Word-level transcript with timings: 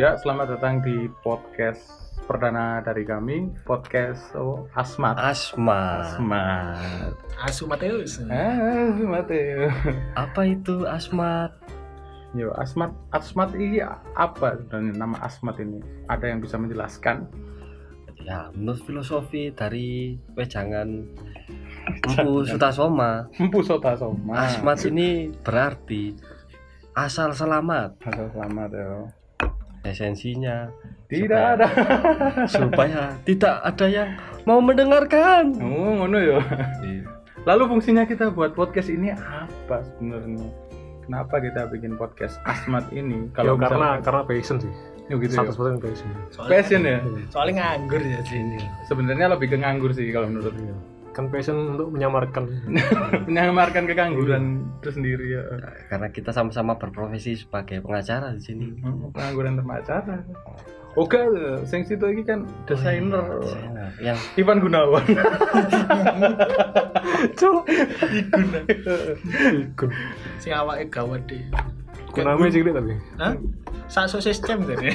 Ya, 0.00 0.16
selamat 0.16 0.56
datang 0.56 0.80
di 0.80 1.04
podcast 1.20 2.16
perdana 2.24 2.80
dari 2.80 3.04
kami, 3.04 3.52
podcast 3.68 4.32
oh, 4.32 4.64
Asmat. 4.72 5.20
Asma. 5.20 6.00
Asmat. 6.00 7.12
Asu 7.36 7.68
Mateus. 7.68 8.16
Ah. 8.32 8.88
Apa 10.16 10.48
itu 10.48 10.88
asmat? 10.88 11.52
Yo, 12.32 12.56
Asmat, 12.56 12.96
Asmat 13.12 13.52
ini 13.52 13.84
apa 14.16 14.56
sebenarnya 14.64 14.96
nama 14.96 15.20
Asmat 15.20 15.60
ini? 15.60 15.84
Ada 16.08 16.24
yang 16.24 16.40
bisa 16.40 16.56
menjelaskan? 16.56 17.28
Ya, 18.24 18.48
menurut 18.56 18.80
filosofi 18.88 19.52
dari 19.52 20.16
wejangan 20.32 21.04
Empu 22.08 22.48
Sutasoma, 22.48 23.28
Empu 23.36 23.60
Sota 23.60 23.92
Soma. 24.00 24.40
asmat 24.40 24.88
ini 24.88 25.28
berarti 25.44 26.16
asal 26.96 27.36
selamat. 27.36 28.00
Asal 28.08 28.32
selamat 28.32 28.70
ya. 28.72 29.20
Esensinya 29.82 30.70
Tidak 31.10 31.28
Supaya- 31.28 31.52
ada. 31.52 31.66
supaya 32.54 33.02
tidak 33.28 33.56
ada 33.60 33.86
yang 33.86 34.08
mau 34.48 34.64
mendengarkan. 34.64 35.52
Oh, 35.60 36.00
ngono 36.00 36.16
ya. 36.16 36.40
Lalu 37.44 37.62
fungsinya 37.68 38.06
kita 38.06 38.30
buat 38.32 38.56
podcast 38.56 38.88
ini 38.88 39.12
apa 39.12 39.82
sebenarnya? 39.84 40.46
Kenapa 41.04 41.42
kita 41.42 41.66
bikin 41.68 41.98
podcast 41.98 42.38
Asmat 42.46 42.88
ini? 42.94 43.28
Kalau 43.34 43.58
misal- 43.58 43.76
karena 43.76 43.88
karena 44.00 44.22
passion 44.24 44.56
sih. 44.62 44.72
Yo, 45.10 45.18
gitu 45.18 45.34
ya. 45.34 45.44
Satu 45.44 45.52
persen 45.58 45.76
passion. 45.82 46.08
passion 46.48 46.80
ya. 46.86 46.98
Soalnya 47.28 47.52
nganggur 47.76 48.00
ya 48.00 48.22
sini. 48.24 48.56
Sebenarnya 48.86 49.26
lebih 49.34 49.50
ke 49.52 49.56
nganggur 49.60 49.90
sih 49.92 50.08
kalau 50.14 50.30
menurut 50.30 50.54
Kan 50.54 50.72
passion 51.12 51.76
untuk 51.76 51.92
menyamarkan. 51.92 52.48
menyamarkan 53.28 53.84
kekangguran 53.84 54.64
itu 54.80 54.90
sendiri 54.90 55.26
ya. 55.36 55.44
Karena 55.92 56.08
kita 56.08 56.32
sama-sama 56.32 56.80
berprofesi 56.80 57.36
sebagai 57.36 57.84
pengacara 57.84 58.32
di 58.32 58.42
sini. 58.42 58.66
Hmm, 58.80 59.12
pengangguran 59.12 59.60
termacara. 59.60 60.24
Oke, 60.92 61.16
sing 61.64 61.88
situ 61.88 62.04
iki 62.04 62.20
kan 62.20 62.44
desainer 62.68 63.40
Desainer 63.40 63.88
yang 63.96 64.18
Ivan 64.36 64.60
Gunawan. 64.60 65.00
Cuk. 67.40 67.64
Sing 70.36 70.52
awake 70.52 70.92
gawat 70.92 71.24
deh. 71.24 71.40
Kunami 72.12 72.52
cilik 72.52 72.76
tapi. 72.76 72.92
Hah? 73.16 73.32
Sak 73.88 74.12
sosis 74.12 74.36
cem 74.44 74.68
tadi. 74.68 74.92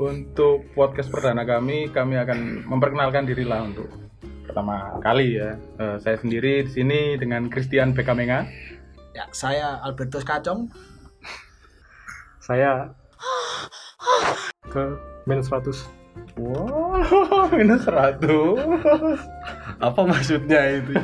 Untuk 0.00 0.64
podcast 0.72 1.12
perdana 1.12 1.44
kami, 1.44 1.92
kami 1.92 2.16
akan 2.16 2.64
memperkenalkan 2.64 3.28
diri 3.28 3.44
lah 3.44 3.60
untuk 3.60 3.84
pertama 4.42 4.96
kali 4.98 5.36
ya. 5.36 5.60
Eh, 5.76 5.96
saya 6.00 6.16
sendiri 6.16 6.64
di 6.64 6.70
sini 6.72 7.00
dengan 7.14 7.46
Christian 7.46 7.92
Bekamenga. 7.92 8.48
Ya, 9.12 9.28
saya 9.30 9.76
Albertus 9.84 10.24
Kacong. 10.24 10.72
Saya 12.40 12.96
ke 14.66 14.82
minus 15.24 15.52
100. 15.52 15.84
Wow, 16.34 16.96
minus 17.52 17.84
100. 17.84 18.24
apa 19.78 20.00
maksudnya 20.02 20.80
itu? 20.80 20.96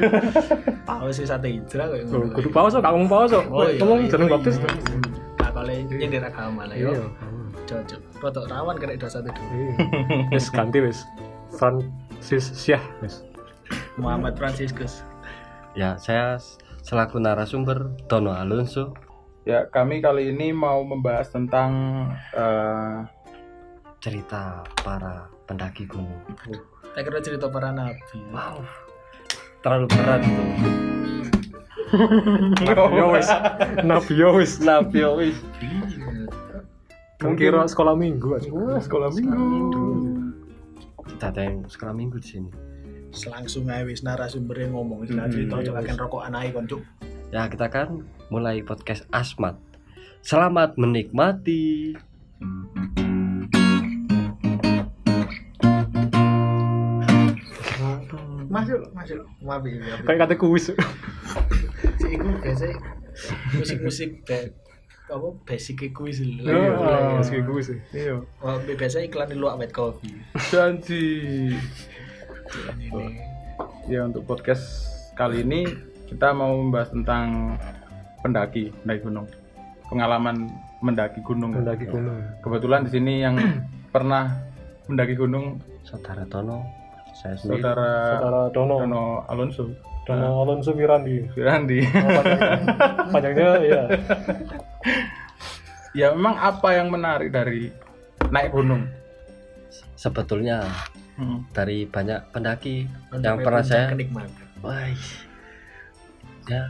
Tahu 0.83 1.09
sih 1.13 1.29
sate 1.29 1.53
hijrah 1.53 1.87
kayak 1.87 2.09
Oh, 2.09 2.25
ngono. 2.25 2.33
kudu 2.33 2.49
paus 2.49 2.73
kok, 2.73 2.81
kamu 2.81 3.05
paus 3.05 3.31
kok. 3.31 3.45
Oh, 3.47 3.69
iya, 3.69 3.77
Ngomong 3.77 4.01
iya, 4.01 4.11
jeneng 4.11 4.29
iya. 4.29 4.35
baptis. 4.35 4.57
Nah, 5.37 5.51
kalau 5.53 5.73
nyindir 5.93 6.23
agama 6.25 6.63
lah 6.65 6.77
Iya. 6.77 6.89
yo. 6.95 7.05
Cocok. 7.67 8.01
Rotok 8.21 8.49
rawan 8.49 8.77
kena 8.81 8.97
dosa 8.97 9.21
itu. 9.21 9.31
Iya. 9.33 9.73
Wis 10.33 10.47
ganti 10.49 10.79
wis. 10.81 11.05
Francis 11.57 12.53
Syah 12.57 12.83
wis. 13.05 13.23
Muhammad 14.01 14.37
Franciscus. 14.39 15.03
Ya, 15.77 16.01
saya 16.01 16.41
selaku 16.81 17.21
narasumber 17.21 17.93
Dono 18.09 18.33
Alonso 18.33 18.97
Ya, 19.47 19.63
kami 19.71 20.03
kali 20.03 20.35
ini 20.35 20.51
mau 20.51 20.83
membahas 20.83 21.31
tentang 21.31 21.71
eh, 22.35 22.99
cerita 24.03 24.67
para 24.83 25.31
pendaki 25.47 25.87
gunung. 25.87 26.19
Saya 26.91 27.03
kira 27.07 27.23
cerita 27.23 27.47
para 27.47 27.71
nabi. 27.71 28.03
Wow, 28.35 28.67
terlalu 29.63 29.87
berat 29.87 30.27
itu. 30.27 30.45
Yo 32.75 33.07
wis. 33.15 33.31
Nabi 33.87 34.13
yo 34.19 34.29
wis. 34.35 34.53
Nabi 34.59 34.99
wis. 35.15 35.39
Kan 37.17 37.33
kira 37.33 37.65
sekolah 37.65 37.97
minggu 37.97 38.37
aja. 38.37 38.53
Wah, 38.53 38.77
sekolah 38.77 39.09
minggu. 39.17 39.89
Kita 41.09 41.33
ada 41.33 41.49
yang 41.49 41.65
sekolah 41.65 41.97
minggu 41.97 42.21
di 42.21 42.29
sini. 42.29 42.51
Langsung 43.33 43.65
aja 43.73 43.89
wis 43.89 44.05
narasumbernya 44.05 44.69
ngomong. 44.77 45.09
Istilah 45.09 45.33
cerita 45.33 45.57
iya, 45.57 45.73
coba 45.73 45.81
wis. 45.81 45.89
kan 45.89 45.97
rokokan 45.97 46.37
aja 46.37 46.51
kon 46.53 46.67
cuk. 46.69 46.83
Ya, 47.33 47.49
kita 47.49 47.73
kan 47.73 48.05
mulai 48.29 48.61
podcast 48.61 49.09
Asmat. 49.17 49.57
Selamat 50.21 50.77
menikmati. 50.77 51.97
Masuk, 58.53 58.83
masuk. 58.93 59.25
Maaf 59.41 59.65
ya. 59.65 59.73
maaf 59.81 59.89
ya. 59.89 60.05
Kayak 60.05 60.21
kata 60.29 60.35
kuis. 60.37 60.69
Si 61.97 62.07
iku 62.13 62.29
biasa 62.45 62.77
musik-musik 63.57 64.21
kayak 64.29 64.53
apa 65.07 65.29
basic 65.47 65.95
kuis 65.95 66.19
lho. 66.19 66.51
Oh, 66.51 67.23
meski 67.23 67.39
kuis. 67.47 67.71
sih. 67.71 67.79
Iya. 67.95 68.27
Wah, 68.43 68.59
biasa 68.59 69.07
iklan 69.07 69.31
di 69.31 69.39
luar 69.39 69.55
white 69.55 69.71
coffee. 69.71 70.19
Janji. 70.51 71.55
Ini. 72.75 73.23
Ya 73.87 74.03
untuk 74.03 74.27
podcast 74.27 74.63
kali 75.15 75.47
ini 75.47 75.71
kita 76.11 76.35
mau 76.35 76.59
membahas 76.59 76.91
tentang 76.91 77.55
pendaki, 78.23 78.75
pendaki 78.83 79.01
gunung. 79.07 79.27
Pengalaman 79.87 80.51
mendaki 80.83 81.23
gunung. 81.23 81.55
Mendaki 81.55 81.87
gunung. 81.87 82.19
Kebetulan 82.43 82.83
di 82.87 82.91
sini 82.91 83.23
yang 83.23 83.39
pernah 83.95 84.43
mendaki 84.91 85.15
gunung 85.15 85.63
Saudara 85.87 86.27
Tono, 86.27 86.67
saya 87.15 87.39
sendiri. 87.39 87.63
saudara 87.63 87.91
Saudara 88.19 88.43
Dono. 88.51 88.77
Dono 88.83 89.05
Alonso. 89.31 89.71
Dono 90.07 90.47
Alonso 90.47 90.71
Wirandi. 90.71 91.27
Firandi. 91.35 91.83
Panjangnya 93.11 93.59
ya. 93.59 93.83
ya 95.93 96.07
memang 96.15 96.39
apa 96.39 96.69
yang 96.73 96.89
menarik 96.89 97.35
dari 97.35 97.75
naik 98.31 98.55
gunung? 98.55 98.87
Sebetulnya 99.99 100.63
Hmm. 101.17 101.49
dari 101.49 101.89
banyak 101.89 102.29
pendaki 102.29 102.85
Untuk 103.09 103.25
yang 103.25 103.41
pernah 103.41 103.65
saya 103.65 103.89
kenikmatan. 103.89 104.37
Wah, 104.61 104.85
ya 106.45 106.69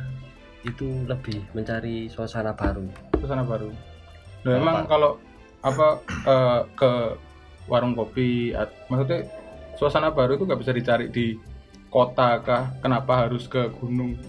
itu 0.63 1.03
lebih 1.03 1.43
mencari 1.51 2.07
suasana 2.07 2.55
baru. 2.55 2.87
Suasana 3.19 3.43
baru. 3.43 3.75
Nah, 4.47 4.55
Apa? 4.55 4.59
memang 4.63 4.77
kalau 4.87 5.11
apa 5.67 5.99
eh, 6.07 6.61
ke 6.79 6.91
warung 7.67 7.99
kopi, 7.99 8.55
at- 8.55 8.71
maksudnya 8.87 9.27
suasana 9.75 10.15
baru 10.15 10.39
itu 10.39 10.47
nggak 10.47 10.61
bisa 10.63 10.71
dicari 10.71 11.11
di 11.11 11.35
kota 11.97 12.29
kah? 12.45 12.65
Kenapa 12.85 13.25
harus 13.25 13.49
ke 13.49 13.73
gunung? 13.81 14.21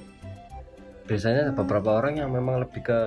Biasanya 1.03 1.51
beberapa 1.51 1.99
orang 1.99 2.23
yang 2.23 2.31
memang 2.31 2.63
lebih 2.63 2.79
ke 2.79 2.99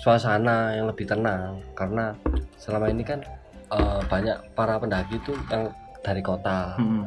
suasana 0.00 0.72
yang 0.72 0.88
lebih 0.88 1.04
tenang 1.04 1.60
karena 1.76 2.16
selama 2.56 2.88
ini 2.88 3.04
kan 3.04 3.20
eh, 3.68 4.00
banyak 4.08 4.36
para 4.56 4.80
pendaki 4.80 5.20
itu 5.20 5.36
yang 5.52 5.68
dari 6.00 6.24
kota. 6.24 6.80
Hmm. 6.80 7.04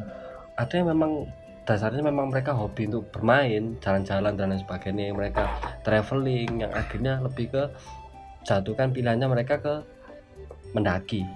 Ada 0.54 0.82
yang 0.82 0.94
memang 0.94 1.26
dasarnya 1.66 2.06
memang 2.06 2.30
mereka 2.30 2.54
hobi 2.54 2.86
untuk 2.86 3.10
bermain, 3.10 3.74
jalan-jalan 3.82 4.38
dan 4.38 4.54
lain 4.54 4.62
sebagainya. 4.62 5.10
Mereka 5.10 5.42
traveling 5.82 6.66
yang 6.66 6.70
akhirnya 6.70 7.18
lebih 7.18 7.50
ke 7.50 7.62
jatuhkan 8.46 8.94
pilihannya 8.94 9.26
mereka 9.26 9.58
ke 9.58 9.74
mendaki. 10.70 11.26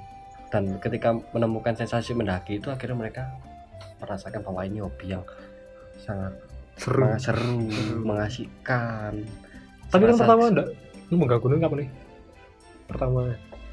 Dan 0.51 0.79
ketika 0.79 1.11
menemukan 1.35 1.75
sensasi 1.75 2.15
mendaki 2.15 2.63
itu 2.63 2.71
akhirnya 2.71 2.95
mereka 2.95 3.27
merasakan 3.99 4.41
bahwa 4.45 4.61
ini 4.67 4.79
hobi 4.81 5.17
yang 5.17 5.25
sangat 6.01 6.33
Seru. 6.75 7.07
sangat 7.07 7.21
seru, 7.23 7.59
mengasihkan. 8.03 9.13
Tapi 9.89 10.03
kan 10.11 10.17
pertama 10.19 10.43
enggak. 10.51 10.69
Lu 11.09 11.15
mau 11.21 11.29
gunung 11.39 11.63
kapan 11.63 11.87
nih? 11.87 11.89
Pertama 12.91 13.21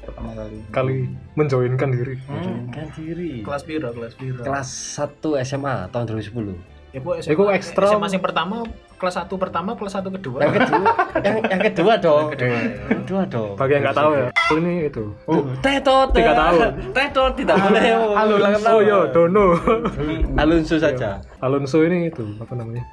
Pertama 0.02 0.34
kali. 0.34 0.58
kali 0.74 0.98
menjoinkan 1.38 1.88
diri. 1.94 2.14
Hmm. 2.26 2.66
Kan 2.74 2.90
diri. 2.98 3.46
Kelas 3.46 3.62
piro, 3.62 3.88
kelas 3.94 4.14
piro. 4.18 4.42
Kelas 4.42 4.68
1 4.98 5.46
SMA 5.46 5.86
tahun 5.94 6.04
2010. 6.10 6.58
Ya, 6.92 7.00
Bu, 7.00 7.16
Iku 7.16 7.48
ekstra. 7.54 7.86
SMA 7.96 8.10
yang 8.10 8.20
pertama, 8.20 8.66
kelas 8.98 9.14
1 9.16 9.30
pertama, 9.38 9.78
kelas 9.78 9.94
1 9.96 10.10
kedua. 10.12 10.42
Yang 10.42 10.54
kedua, 10.58 10.90
yang, 11.22 11.36
yang 11.48 11.62
kedua 11.70 11.92
dong. 12.02 12.26
Yang 12.34 12.34
kedua. 12.36 12.58
Kedua 12.90 13.22
dong. 13.30 13.54
Bagi 13.56 13.72
yang 13.78 13.82
nggak 13.86 13.96
tahu 13.96 14.10
ya, 14.12 14.26
aku 14.52 14.60
ini 14.60 14.72
itu. 14.84 15.04
Oh, 15.24 15.40
tetot 15.58 16.08
Tiga 16.12 16.32
tahun. 16.32 16.92
Tetot 16.92 17.32
tidak 17.34 17.56
boleh. 17.58 17.82
Alonso 18.20 18.68
Oh, 18.68 18.80
yo, 18.80 18.98
Dono. 19.08 19.56
Alonso 20.42 20.76
saja. 20.76 21.18
Alonso 21.38 21.80
ini 21.80 22.06
itu 22.06 22.22
apa 22.36 22.52
namanya? 22.52 22.84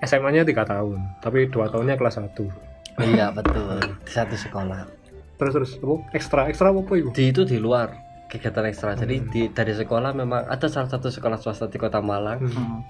SMA-nya 0.00 0.44
tiga 0.44 0.64
tahun, 0.64 1.00
tapi 1.18 1.48
dua 1.48 1.64
tahunnya 1.66 1.96
kelas 1.96 2.20
1 2.20 2.36
Iya 3.00 3.32
betul. 3.32 3.80
Satu 4.04 4.36
sekolah. 4.36 4.84
Terus 5.34 5.52
terus 5.52 5.70
apa? 5.78 5.96
Ekstra 6.12 6.46
ekstra 6.46 6.68
apa 6.70 6.92
itu? 6.92 7.08
Di 7.10 7.28
itu 7.28 7.42
di 7.42 7.56
luar 7.56 7.88
kegiatan 8.28 8.64
ekstra. 8.64 8.94
Jadi 8.94 9.24
di 9.24 9.42
dari 9.48 9.72
sekolah 9.72 10.12
memang 10.12 10.44
ada 10.44 10.68
salah 10.68 10.86
satu 10.86 11.08
sekolah 11.08 11.36
swasta 11.36 11.66
di 11.66 11.76
Kota 11.76 11.98
Malang 11.98 12.38
Hmm. 12.38 12.52
Hmm. 12.52 12.80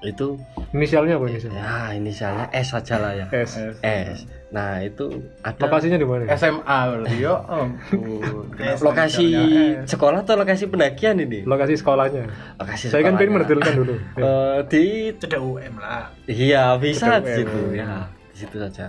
itu 0.00 0.38
Inisialnya 0.72 1.20
apa 1.20 1.28
inisialnya? 1.28 1.60
ya 1.60 1.76
inisialnya 1.92 2.46
S 2.54 2.72
saja 2.72 2.96
lah 2.96 3.12
ya. 3.12 3.26
S. 3.34 3.52
S. 3.82 4.18
Nah, 4.50 4.82
itu 4.82 5.06
ada 5.40 5.62
Lokasinya 5.62 5.94
di 5.94 6.02
mana? 6.02 6.26
SMA 6.34 6.58
berarti 6.90 7.16
yo 7.16 7.34
ampun. 7.46 8.50
Kenapa 8.50 8.82
lokasi 8.90 9.26
sekolah 9.94 10.18
atau 10.20 10.34
lokasi 10.34 10.66
pendakian 10.66 11.16
ini? 11.18 11.46
Lokasi 11.46 11.78
sekolahnya. 11.78 12.26
Lokasi 12.58 12.90
Saya 12.90 13.06
kan 13.06 13.14
pengen 13.14 13.30
sekolahnya. 13.30 13.46
mendetailkan 13.46 13.74
dulu. 13.78 13.94
Eh, 14.20 14.58
di 14.66 14.84
Cedek 15.14 15.38
UM 15.38 15.74
lah. 15.78 16.10
iya 16.26 16.74
bisa 16.76 17.18
di 17.18 17.30
situ 17.32 17.60
ya 17.72 18.06
di 18.28 18.36
situ 18.36 18.56
saja 18.56 18.86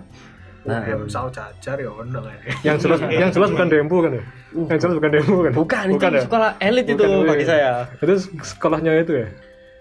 nah 0.61 0.77
UM 0.79 1.05
sao 1.05 1.25
jajar 1.27 1.73
ya 1.75 1.89
ono 1.89 2.21
yang 2.61 2.77
jelas 2.77 3.01
yang 3.03 3.29
jelas 3.29 3.49
bukan 3.49 3.65
Dempo 3.65 3.97
kan 3.99 4.11
ya? 4.13 4.23
Yang 4.69 4.77
jelas 4.77 4.93
bukan 4.97 5.09
Dempo 5.09 5.35
kan? 5.41 5.51
bukan, 5.53 5.85
itu 5.89 6.05
ya? 6.05 6.21
sekolah 6.21 6.49
elit 6.59 6.85
itu 6.85 7.01
Bukan, 7.01 7.25
bagi 7.25 7.41
iya. 7.41 7.49
saya 7.49 7.71
Itu 7.97 8.13
sekolahnya 8.41 8.91
itu 8.99 9.13
ya? 9.13 9.27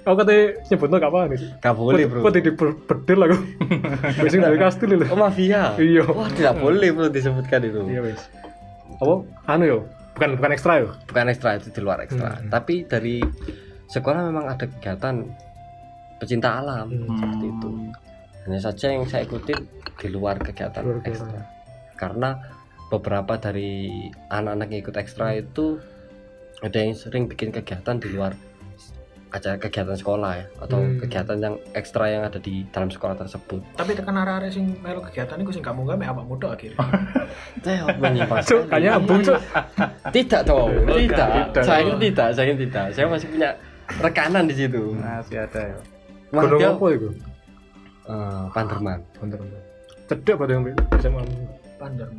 Aku 0.01 0.15
katanya 0.17 0.45
nyebutnya 0.67 0.97
gak 0.99 1.11
apa 1.11 1.21
nih 1.27 1.39
gak 1.59 1.75
boleh 1.75 2.05
bro 2.05 2.21
Kok 2.23 2.33
di 2.33 2.41
bedil 2.51 3.19
aku 3.21 3.37
Biasanya 4.21 4.43
dari 4.47 4.59
kastil 4.59 4.91
itu 4.91 5.05
oh 5.07 5.19
mafia 5.19 5.63
Iya 5.77 6.03
wah 6.07 6.29
tidak 6.29 6.55
boleh 6.57 6.89
bro 6.91 7.07
disebutkan 7.07 7.61
itu 7.63 7.81
Iya 7.85 8.01
wes 8.03 8.21
Apa? 8.97 9.15
Anu 9.47 9.65
yo? 9.67 9.79
Bukan 10.13 10.37
bukan 10.37 10.51
ekstra 10.51 10.73
yo? 10.79 10.89
bukan 11.05 11.27
ekstra 11.29 11.51
itu 11.55 11.69
di 11.69 11.81
luar 11.81 12.01
ekstra 12.01 12.29
Hmm. 12.37 12.49
tapi 12.49 12.85
dari 12.85 13.21
sekolah 13.87 14.21
memang 14.25 14.47
ada 14.49 14.65
kegiatan 14.67 15.25
pecinta 16.17 16.59
alam 16.59 16.87
Hmm. 16.87 17.17
seperti 17.17 17.47
itu 17.49 17.69
hanya 18.41 18.59
saja 18.59 18.87
yang 18.89 19.05
saya 19.05 19.23
ikutin 19.23 19.59
di 19.95 20.09
luar 20.09 20.37
kegiatan 20.37 20.81
Luar 20.81 20.99
kegiatan. 20.99 21.29
ekstra 21.29 21.41
karena 21.95 22.31
beberapa 22.89 23.37
dari 23.37 23.89
anak-anak 24.27 24.69
yang 24.69 24.81
ikut 24.83 24.97
ekstra 24.97 25.27
itu 25.35 25.77
ada 26.59 26.77
yang 26.77 26.93
sering 26.93 27.25
bikin 27.25 27.49
kegiatan 27.51 27.97
di 27.97 28.09
luar 28.11 28.33
acara 29.31 29.57
kegiatan 29.57 29.93
sekolah 29.93 30.31
ya 30.35 30.45
atau 30.59 30.77
Hmm. 30.77 30.99
kegiatan 30.99 31.37
yang 31.39 31.55
ekstra 31.73 32.07
yang 32.07 32.23
ada 32.23 32.37
di 32.37 32.63
dalam 32.69 32.87
sekolah 32.87 33.15
tersebut. 33.15 33.59
Tapi 33.75 33.91
tekan 33.95 34.13
arah-arah 34.13 34.47
sing 34.47 34.77
melu 34.77 35.01
kegiatan 35.01 35.37
iku 35.37 35.49
sing 35.49 35.61
gak 35.61 35.73
munggah 35.73 35.95
mek 35.95 36.09
awakmu 36.09 36.35
tok 36.37 36.55
akhirnya. 36.55 36.79
Saya 37.63 37.83
menyimpang 37.95 38.43
kayaknya 38.67 38.91
abung 38.95 39.21
cuk 39.21 39.39
Tidak 40.11 40.41
dong, 40.43 40.69
tidak. 40.99 41.29
Tidak. 41.31 41.63
Saya 41.63 41.91
tidak, 41.95 42.29
saya 42.33 42.53
tidak. 42.53 42.85
Saya 42.91 43.05
masih 43.07 43.27
punya 43.29 43.49
rekanan 43.99 44.45
di 44.45 44.55
situ. 44.55 44.83
Masih 44.95 45.37
ada 45.41 45.61
ya. 45.63 45.79
Gunung 46.31 46.59
dia 46.59 46.71
apa 46.71 46.87
itu? 46.91 47.09
eh, 48.07 48.43
Panderman. 48.51 48.99
Bener 49.17 49.39
Cedek 50.07 50.35
pada 50.35 50.51
yang 50.51 50.67
SMA 50.99 51.23
Pandang. 51.79 52.11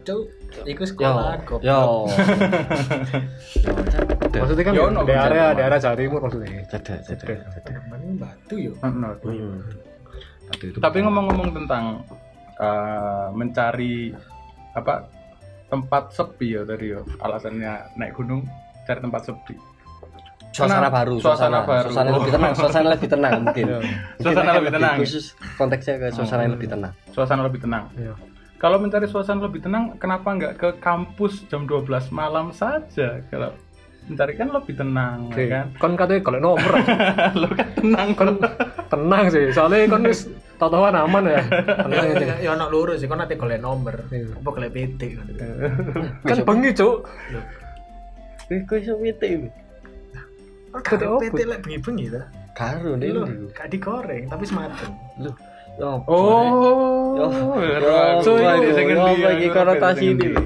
Cuk, 0.00 0.32
iku 0.64 0.80
Yo, 0.80 0.88
sekolah 0.88 1.36
kok. 1.44 1.60
yo. 1.60 2.08
Maksudnya 4.38 4.64
kan 4.64 4.74
Ya, 4.74 4.82
ono 4.86 5.00
di 5.02 5.14
area 5.14 5.44
di 5.50 5.62
area 5.62 5.78
Jawa 5.78 5.96
Timur 5.98 6.20
maksudnya 6.22 6.48
Cedek, 6.70 6.98
cedek, 7.02 7.38
cedek. 7.50 7.74
Pandang 7.90 8.14
batu 8.14 8.54
yo. 8.54 8.72
Hmm. 8.78 9.02
Tapi, 10.50 10.64
itu 10.70 10.78
Tapi 10.78 10.96
ngomong-ngomong 11.02 11.50
tentang 11.54 11.84
eh, 12.56 13.26
mencari 13.32 14.14
apa 14.70 15.02
tempat 15.66 16.10
sepi 16.10 16.54
ya 16.54 16.62
tadi 16.62 16.90
ya 16.90 17.00
alasannya 17.18 17.72
naik 17.94 18.14
gunung 18.14 18.42
cari 18.84 18.98
tempat 18.98 19.22
sepi. 19.24 19.54
suasana 20.50 20.90
baru, 20.90 21.14
Suasana 21.22 21.62
suasana, 21.62 21.62
baru. 21.62 21.88
suasana 21.94 22.10
lebih 22.10 22.32
tenang, 22.34 22.52
suasana 22.58 22.88
lebih 22.90 23.08
tenang 23.08 23.32
mungkin. 23.46 23.64
Suasana 24.18 24.50
lebih 24.58 24.72
tenang. 24.74 24.96
Khusus 24.98 25.24
konteksnya 25.54 25.94
ke 25.94 26.06
suasana 26.10 26.40
yang 26.42 26.54
lebih 26.58 26.68
tenang. 26.68 26.92
Suasana 27.14 27.42
lebih 27.46 27.60
tenang. 27.62 27.84
Iya. 27.94 28.14
Kalau 28.58 28.76
mencari 28.82 29.06
suasana 29.06 29.46
lebih 29.46 29.62
tenang, 29.62 29.94
kenapa 29.96 30.26
nggak 30.26 30.52
ke 30.58 30.68
kampus 30.82 31.46
jam 31.46 31.70
12 31.70 31.86
malam 32.10 32.50
saja? 32.50 33.22
Kalau 33.30 33.54
mencari 34.08 34.32
kan 34.34 34.48
lebih 34.50 34.74
tenang, 34.74 35.18
Oke, 35.30 35.44
ya 35.44 35.48
kan? 35.52 35.66
kan 35.76 35.92
katanya 35.94 36.20
kalau 36.24 36.38
nomor 36.42 36.72
Lo 37.40 37.46
kan 37.52 37.68
tenang 37.78 38.08
kan 38.16 38.28
tenang 38.90 39.24
sih 39.30 39.44
soalnya 39.54 39.86
kan 39.86 40.02
wis 40.02 40.26
tau-tauan 40.56 40.96
aman 40.96 41.30
ya 41.30 41.40
tenang 41.78 42.04
Ya 42.18 42.34
ya 42.42 42.48
ono 42.52 42.66
loro 42.68 42.92
sih, 42.96 43.06
kon 43.06 43.22
ate 43.22 43.38
golek 43.38 43.62
nomor. 43.62 43.96
Iya. 44.10 44.34
Apa 44.34 44.48
golek 44.50 44.70
PT 44.74 45.00
kan. 45.14 45.26
kan 46.28 46.38
bengi 46.42 46.70
cuk 46.74 46.96
Eh, 48.50 48.66
iso 48.82 48.98
meeting? 48.98 49.46
Kan 50.82 50.98
apa? 50.98 51.22
PT 51.22 51.38
lek 51.46 51.60
bengi-bengi 51.62 52.10
ta. 52.10 52.22
Karo 52.58 52.98
nih. 52.98 53.14
Lho, 53.14 53.22
gak 53.54 53.70
digoreng 53.70 54.26
tapi 54.26 54.42
semateng. 54.42 54.90
Lu. 55.22 55.30
Yo. 55.78 56.02
Oh, 56.10 57.14
Yo. 57.14 57.26
so 58.20 58.36
Yo, 58.36 58.58
ini 58.58 58.68
yo, 58.68 58.72
sing 58.74 58.86
yo, 58.90 58.98
ngendi, 58.98 59.12
apa 59.22 59.30
iki 59.32 59.46
yo, 59.46 59.54
konotasi 59.54 59.98
sing 60.02 60.10
ini? 60.18 60.26
ngendi? 60.28 60.44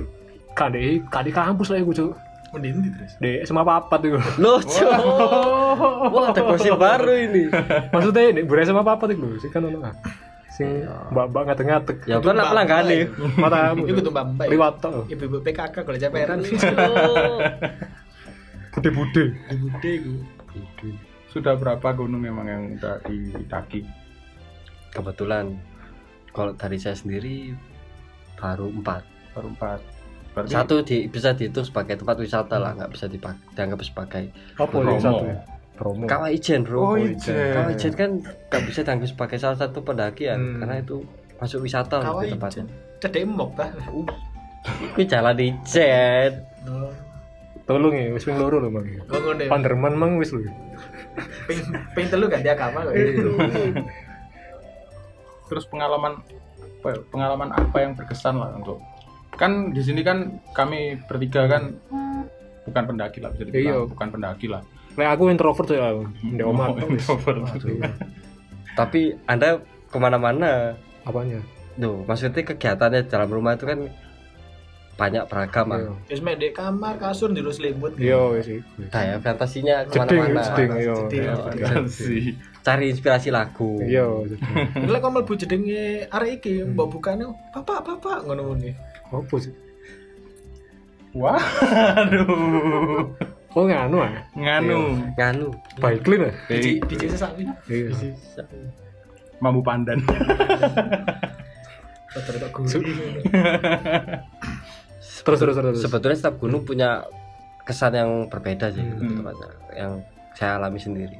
kan 0.54 0.70
di 0.70 1.02
kan 1.10 1.26
di 1.26 1.32
kampus 1.34 1.74
lah 1.74 1.82
iku 1.82 1.90
cuk 1.90 2.12
Mending 2.54 2.94
terus. 2.94 3.12
di 3.18 3.30
SMA 3.42 3.62
papat 3.62 4.00
itu 4.06 4.18
Loh, 4.38 4.62
Cok. 4.62 4.92
Wah, 6.14 6.30
ada 6.30 6.40
gosip 6.46 6.78
baru 6.78 7.12
ini. 7.18 7.50
maksudnya 7.92 8.30
di 8.30 8.42
bure 8.46 8.62
SMA 8.62 8.80
papat 8.80 9.12
itu 9.12 9.26
sih 9.38 9.50
kan 9.50 9.66
ono 9.66 9.82
ah. 9.82 9.94
sing 10.54 10.86
mbak-mbak 11.10 11.42
ngatek-ngatek 11.50 11.96
Ya 12.06 12.22
kan 12.22 12.38
lah 12.38 12.46
pelanggan 12.46 12.86
nih. 12.86 13.02
mata 13.34 13.74
Iku 13.74 13.98
tuh 13.98 14.12
Mbak 14.14 14.24
Mbak. 14.38 14.46
liwat 14.54 14.74
tok 14.78 15.10
Ibu-ibu 15.10 15.36
PKK 15.42 15.74
golek 15.82 16.00
CPR. 16.00 16.30
bude-bude 18.72 19.24
Bude 19.50 19.90
iku. 19.90 20.14
Sudah 21.26 21.58
berapa 21.58 21.88
gunung 21.90 22.22
memang 22.22 22.46
yang 22.46 22.62
udah 22.78 23.02
didaki? 23.02 23.82
Kebetulan 24.90 25.58
kalau 26.30 26.54
dari 26.54 26.78
saya 26.78 26.94
sendiri 26.94 27.50
baru 28.38 28.70
empat. 28.70 29.02
Baru 29.34 29.50
empat. 29.50 29.82
Berarti 30.34 30.50
Satu 30.50 30.82
di, 30.82 31.06
bisa 31.06 31.30
dihitung 31.30 31.62
sebagai 31.62 31.94
tempat 31.94 32.18
wisata 32.18 32.58
lah, 32.58 32.74
nggak 32.74 32.90
bisa 32.90 33.06
dipak, 33.06 33.38
dianggap 33.54 33.78
sebagai 33.86 34.24
apa 34.58 34.66
Promo. 34.66 34.90
yang 34.90 34.98
satu 35.00 35.24
ya 35.24 35.38
promo 35.74 36.06
kawah 36.06 36.30
ijen 36.30 36.62
bro. 36.62 36.78
Oh, 36.78 36.94
ijen. 36.94 37.34
Kawah 37.34 37.70
ijen 37.74 37.92
kan 37.94 38.10
nggak 38.22 38.62
bisa 38.66 38.80
dianggap 38.86 39.08
sebagai 39.10 39.38
salah 39.42 39.58
satu 39.58 39.82
pendakian 39.82 40.38
Hmm. 40.38 40.58
karena 40.62 40.74
itu 40.78 41.02
masuk 41.38 41.66
wisata 41.66 41.98
lebih 41.98 42.30
ijen. 42.30 42.34
tepatnya. 42.38 42.64
Cedek 43.02 43.22
mok 43.26 43.50
ta. 43.58 43.66
Itu 44.94 45.02
jalan 45.06 45.34
ijen. 45.38 46.30
Oh, 46.70 46.90
tolong 47.66 47.94
ya 47.94 48.06
wis 48.14 48.22
ping 48.22 48.38
loro 48.38 48.62
lho 48.62 48.70
mang 48.70 48.86
oh, 48.86 49.34
ya. 49.34 49.50
Panderman 49.50 49.94
mang 49.98 50.12
wis 50.18 50.30
lho 50.30 50.46
Ping 51.46 51.60
ping 51.94 52.06
telu 52.06 52.26
ganti 52.30 52.48
agama 52.50 52.86
kok. 52.86 52.94
terus 55.50 55.64
pengalaman 55.68 56.18
apa 56.80 56.88
ya, 56.90 56.98
pengalaman 57.12 57.50
apa 57.52 57.76
yang 57.80 57.92
berkesan 57.96 58.36
lah 58.36 58.50
untuk 58.56 58.80
kan 59.34 59.52
di 59.70 59.80
sini 59.80 60.00
kan 60.00 60.18
kami 60.50 60.80
bertiga 61.04 61.46
kan 61.46 61.74
bukan 62.64 62.82
pendaki 62.86 63.18
lah 63.18 63.30
bisa 63.30 63.44
dibilang 63.44 63.64
Iya. 63.64 63.78
bukan 63.86 64.08
pendaki 64.10 64.46
lah 64.46 64.62
Nek 64.94 65.08
aku 65.10 65.26
introvert 65.26 65.68
ya 65.68 65.90
di 66.14 66.38
omah 66.40 66.70
Oh, 66.70 66.86
introvert. 66.86 67.42
Tapi 68.72 69.14
anda 69.24 69.58
ke 69.84 69.96
mana-mana 69.96 70.74
apanya 71.02 71.42
Duh, 71.74 72.02
maksudnya 72.04 72.40
kegiatannya 72.44 73.02
dalam 73.04 73.26
rumah 73.28 73.52
itu 73.52 73.66
kan 73.66 73.90
banyak 74.94 75.26
beragam 75.26 75.66
Iya. 75.68 75.82
ah. 75.84 75.98
Wis 76.06 76.22
mek 76.22 76.38
ndek 76.38 76.54
kamar 76.54 76.94
kasur 76.96 77.26
ndek 77.28 77.50
selimut. 77.50 77.98
iya 77.98 78.14
wis 78.30 78.46
iku 78.46 78.86
Nah, 78.86 79.02
ya, 79.02 79.16
fantasinya 79.18 79.76
jeding 79.84 80.06
ke 80.06 80.14
mana-mana 80.14 80.42
jeding 80.46 80.70
iya 80.72 80.94
Jeding. 81.02 81.22
iya. 81.58 81.78
Sih 81.84 82.24
cari 82.62 82.84
inspirasi 82.88 83.28
lagu 83.28 83.82
iya 83.82 84.06
jeding 84.24 84.86
Lek 84.86 85.00
kon 85.02 85.10
mlebu 85.12 85.34
jedenge 85.34 86.06
arek 86.08 86.38
iki 86.38 86.62
mbok 86.64 86.86
bukane 86.92 87.26
bapak 87.50 87.82
bapak 87.82 88.22
ngono 88.22 88.54
ngene. 88.54 88.78
Apa 89.20 89.34
sih? 89.38 89.54
Wah 91.14 91.38
aduh 92.02 92.26
oh 93.54 93.64
nganu 93.70 94.02
ah? 94.02 94.10
Nganu. 94.34 94.78
Nganu. 95.14 95.46
Baik 95.78 96.02
clean 96.02 96.26
ah? 96.26 96.34
Biji 96.50 96.82
biji 96.90 97.06
sesawi. 97.06 97.46
iya. 97.70 97.90
Mambu 99.38 99.62
pandan. 99.62 99.98
Terus 105.24 105.40
terus 105.40 105.56
terus 105.56 105.76
sebetulnya 105.82 106.14
setiap 106.14 106.36
gunung 106.38 106.62
punya 106.62 107.02
kesan 107.64 107.96
yang 107.96 108.10
berbeda 108.28 108.70
sih 108.70 108.84
Hmm. 108.84 109.18
tepatnya, 109.24 109.48
yang 109.74 109.92
saya 110.36 110.60
alami 110.60 110.78
sendiri. 110.78 111.18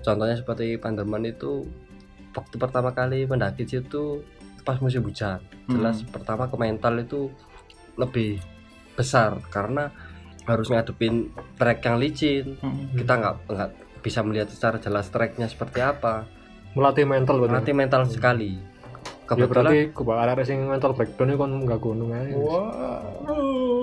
Contohnya 0.00 0.38
seperti 0.38 0.78
Panderman 0.78 1.26
itu 1.26 1.66
waktu 2.30 2.54
pertama 2.56 2.94
kali 2.94 3.26
mendaki 3.26 3.66
situ 3.66 4.22
pas 4.62 4.78
musim 4.78 5.02
hujan. 5.04 5.40
Jelas 5.66 6.04
pertama 6.06 6.46
ke 6.46 6.56
mental 6.56 7.00
itu 7.00 7.32
lebih 7.98 8.40
besar 8.94 9.40
karena 9.48 9.92
harus 10.44 10.68
ngadepin 10.68 11.30
trek 11.56 11.84
yang 11.84 11.96
licin. 12.00 12.56
Hmm. 12.60 12.90
kita 12.96 13.12
nggak 13.16 13.34
nggak 13.48 13.70
bisa 14.00 14.20
melihat 14.24 14.48
secara 14.48 14.76
jelas 14.80 15.08
treknya 15.12 15.46
seperti 15.50 15.84
apa. 15.84 16.24
Melatih 16.72 17.04
mental 17.04 17.42
berarti 17.42 17.54
nanti 17.54 17.72
mental 17.74 18.02
sekali 18.06 18.69
ya 19.30 19.46
kebetulan 19.46 19.62
berarti 19.70 19.94
ku 19.94 20.02
bakal 20.02 20.26
ada 20.26 20.42
sing 20.42 20.58
mental 20.64 20.90
breakdown 20.90 21.28
itu 21.30 21.38
kan 21.38 21.50
nggak 21.62 21.78
gunung 21.78 22.10
aja 22.10 22.34
wah 22.34 22.66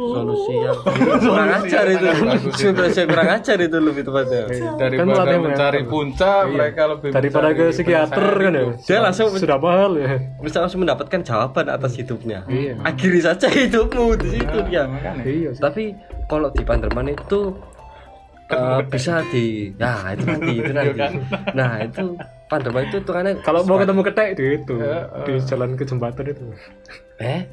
solusi 0.08 0.54
yang 0.56 0.78
kurang 1.24 1.50
ajar 1.54 1.86
itu. 1.88 2.06
Solusi 2.54 2.98
yang 2.98 3.10
kurang 3.10 3.30
ajar 3.32 3.58
itu 3.58 3.78
lebih 3.78 4.02
tepatnya. 4.04 4.44
Daripada 4.76 5.06
melatih 5.06 5.40
mencari 5.40 5.82
puncak 5.84 6.42
Iya. 6.48 6.54
mereka 6.54 6.82
lebih 6.88 7.10
daripada 7.12 7.48
ke 7.52 7.66
psikiater 7.72 8.26
kan 8.34 8.52
ya? 8.52 8.64
dia 8.78 8.98
langsung 9.00 9.28
sudah 9.32 9.58
mahal 9.58 9.92
ya. 9.96 10.08
Bisa 10.40 10.58
langsung 10.60 10.80
mendapatkan 10.84 11.20
jawaban 11.22 11.66
atas 11.70 11.94
hidupnya. 11.96 12.44
Iya. 12.48 12.80
Akhiri 12.84 13.20
saja 13.20 13.48
hidupmu 13.48 14.16
di 14.18 14.28
situ 14.34 14.58
ya 14.68 14.84
makanya. 14.88 15.24
iya 15.24 15.50
sih. 15.52 15.62
tapi 15.62 15.84
kalau 16.26 16.48
di 16.50 16.64
Panderman 16.64 17.08
itu 17.10 17.56
eh, 18.48 18.56
gede. 18.80 18.90
bisa 18.90 19.14
di 19.30 19.46
nah 19.76 20.12
itu 20.12 20.24
nanti 20.24 20.52
itu 20.56 20.72
nanti. 20.76 20.88
Iya 20.88 20.96
kan? 20.98 21.12
nah 21.54 21.72
itu 21.80 22.06
Pandeman 22.48 22.88
itu 22.88 22.98
tukannya 23.04 23.44
Kalau 23.44 23.62
mau 23.68 23.76
ketemu 23.76 24.02
ketek 24.04 24.30
di 24.36 24.44
itu, 24.56 24.74
Eh, 24.80 25.04
di 25.28 25.34
eh. 25.36 25.44
jalan 25.44 25.76
ke 25.76 25.84
jembatan 25.84 26.26
itu. 26.26 26.44
eh 27.20 27.44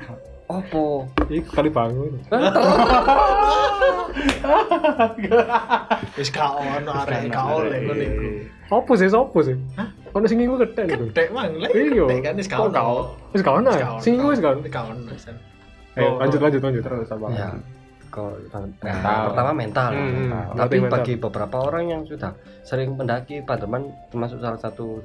opo 0.44 1.08
Ih, 1.26 1.42
kali 1.42 1.68
bangun. 1.68 2.20
Wis 6.14 6.28
gak 6.30 6.50
ono 6.52 6.90
arek 7.02 7.26
gak 7.28 7.44
oleh 7.48 7.78
iku. 7.80 8.28
Apa 8.70 8.92
sih, 8.96 9.08
sopo 9.08 9.42
sih? 9.42 9.56
Hah? 9.74 9.88
Ono 10.14 10.24
sing 10.24 10.38
iku 10.38 10.54
ketek 10.60 10.94
lho. 10.94 11.10
Dek 11.10 11.28
mang 11.34 11.50
lek. 11.58 11.72
Iya. 11.74 12.04
Kan 12.22 12.36
wis 12.38 12.46
gak 12.46 12.60
ono. 12.60 12.70
gak 12.70 12.84
ono? 12.86 13.04
Wis 13.34 13.42
gak 13.42 13.54
ono 13.58 13.70
ya? 13.74 13.88
Sing 13.98 14.12
iku 14.14 14.30
wis 14.30 14.38
gak 14.38 14.52
ono. 14.54 14.62
Wis 14.62 14.70
gak 14.70 14.84
ono. 14.86 15.10
Eh, 15.94 16.10
lanjut 16.18 16.40
lanjut 16.42 16.60
lanjut. 16.62 16.82
terus 16.82 17.06
apa 17.10 17.26
ya 17.30 17.50
kalau 18.14 18.38
Mental. 18.78 19.20
pertama 19.26 19.50
mental, 19.52 19.90
Hmm, 19.90 20.06
mental. 20.06 20.44
hmm, 20.46 20.56
tapi 20.56 20.76
mental. 20.78 20.92
bagi 20.94 21.14
beberapa 21.16 21.56
orang 21.60 21.84
yang 21.88 22.02
sudah 22.04 22.30
sering 22.62 22.94
mendaki 22.94 23.42
Pandeman 23.42 23.82
termasuk 24.08 24.38
salah 24.38 24.56
satu 24.56 25.02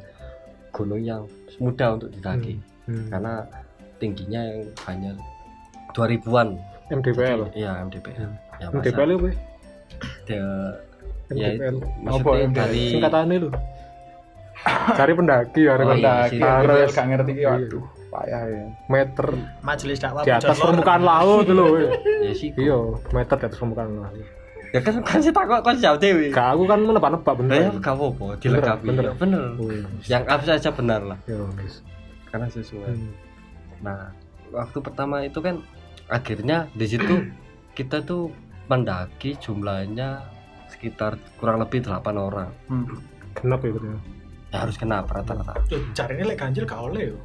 gunung 0.70 1.01
yang 1.01 1.25
mudah 1.58 1.98
untuk 1.98 2.10
didaki 2.12 2.62
Hmm. 2.86 3.10
karena 3.10 3.34
tingginya 3.98 4.42
yang 4.44 4.62
hanya 4.86 5.12
2000-an 5.92 6.54
MDPL. 6.88 7.50
iya 7.54 7.82
MDPL 7.82 8.30
ya, 8.56 8.66
masa 8.66 8.70
MDPL 8.72 9.10
apa? 9.12 9.30
dia- 10.24 10.74
ya 11.30 11.48
MDPL. 11.50 11.75
itu 11.75 11.82
Apa 11.82 11.98
maksudnya 12.06 12.38
MDPL? 12.39 12.54
dari 12.56 12.84
Singkatannya 12.92 13.38
lho. 13.39 13.50
Cari 15.00 15.13
pendaki 15.13 15.62
ya, 15.62 15.72
Oh, 15.72 15.78
iya, 15.78 15.86
Pendaki. 15.88 16.38
MDPL 16.38 16.54
Harus. 16.60 16.92
gak 16.92 17.06
ngerti 17.08 17.32
ki 17.32 17.39
Iya. 17.39 17.50
waduh 17.51 17.86
payah 18.10 18.42
ya 18.44 18.63
meter 18.88 19.28
Majelis 19.62 19.98
dakwah 19.98 20.22
di 20.22 20.32
atas 20.32 20.56
permukaan 20.56 21.01
laut 21.01 21.46
dulu. 21.46 21.78
ya 22.25 22.32
sih 22.32 22.50
Iya, 22.51 22.78
meter 23.10 23.36
di 23.36 23.46
atas 23.46 23.58
permukaan 23.58 23.92
laut. 23.96 24.13
ya 24.70 24.80
kan 24.80 25.01
kan 25.01 25.18
sih 25.18 25.30
takut 25.30 25.62
kan 25.62 25.74
jauh 25.75 25.96
dewi 25.96 26.30
Gak 26.30 26.54
aku 26.54 26.63
kan 26.63 26.80
menebak-nebak 26.80 27.25
ya 27.28 27.39
bener. 27.39 27.72
gak 27.80 27.89
apa-apa 27.92 28.25
dilengkapi 28.38 28.86
bener. 28.86 29.04
Ya, 29.04 29.13
bener 29.16 29.44
Oh, 29.56 29.66
iya. 29.68 29.86
yang 30.08 30.24
apa 30.25 30.44
saja 30.44 30.70
benar 30.70 31.01
lah 31.04 31.18
Ya, 31.24 31.42
guys. 31.51 31.82
karena 32.28 32.46
sesuai 32.48 32.86
Hmm. 32.88 33.13
Nah, 33.80 34.12
waktu 34.50 34.78
pertama 34.80 35.22
itu 35.22 35.39
kan 35.39 35.63
akhirnya 36.08 36.70
di 36.72 36.86
situ 36.86 37.13
kita 37.74 38.01
tuh 38.01 38.30
mendaki 38.68 39.34
jumlahnya 39.38 40.22
sekitar 40.68 41.18
kurang 41.36 41.58
lebih 41.58 41.82
8 41.82 42.06
orang. 42.13 42.54
Kenapa 43.32 43.66
itu 43.66 43.80
ya? 43.80 43.98
Ya 44.50 44.58
harus 44.60 44.75
kena 44.75 45.01
rata-rata. 45.01 45.58
Tuh, 45.66 45.82
carine 45.92 46.22
lek 46.24 46.38
ganjil 46.38 46.66
gak 46.66 46.78
oleh 46.80 47.10
yo. 47.10 47.18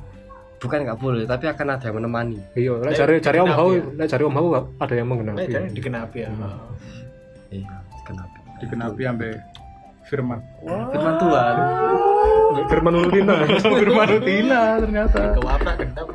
Bukan 0.65 0.79
nggak 0.89 0.99
boleh, 0.99 1.23
tapi 1.29 1.45
akan 1.45 1.67
ada 1.77 1.85
yang 1.85 1.97
menemani. 2.01 2.39
Iya, 2.57 2.73
Lek 2.81 2.97
cari 2.97 3.15
cari 3.21 3.39
Om 3.39 3.53
Hau, 3.53 3.69
ya? 3.77 3.85
lek 4.01 4.09
cari 4.09 4.23
Om 4.25 4.37
Hau 4.41 4.47
ada 4.81 4.95
yang 4.97 5.07
Lek 5.07 5.13
menggenapi. 5.13 5.53
jane 5.53 5.69
digenapi 5.77 6.19
ya. 6.25 6.31
Hmm. 6.33 6.57
Iya, 7.53 7.77
kenapa? 8.09 8.35
dikenapi 8.65 9.03
sampai 9.05 9.31
Firman 10.05 10.41
Firman 10.65 11.15
Tuhan. 11.17 11.55
Firman 12.69 12.93
Uludina. 12.97 13.35
Firman 13.81 14.07
Rutina 14.09 14.61
ternyata 14.81 15.21
Kewaprak 15.33 15.75
gendam. 15.81 16.07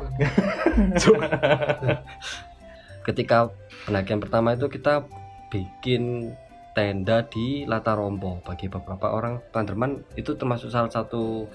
Ketika 3.06 3.50
pendakian 3.86 4.20
pertama 4.22 4.54
itu 4.54 4.66
kita 4.70 5.04
bikin 5.50 6.32
tenda 6.70 7.26
di 7.26 7.66
latar 7.66 7.98
rombo 7.98 8.38
bagi 8.46 8.70
beberapa 8.70 9.10
orang 9.10 9.42
Panderman 9.50 10.06
itu 10.14 10.38
termasuk 10.38 10.70
salah 10.70 10.86
satu 10.86 11.50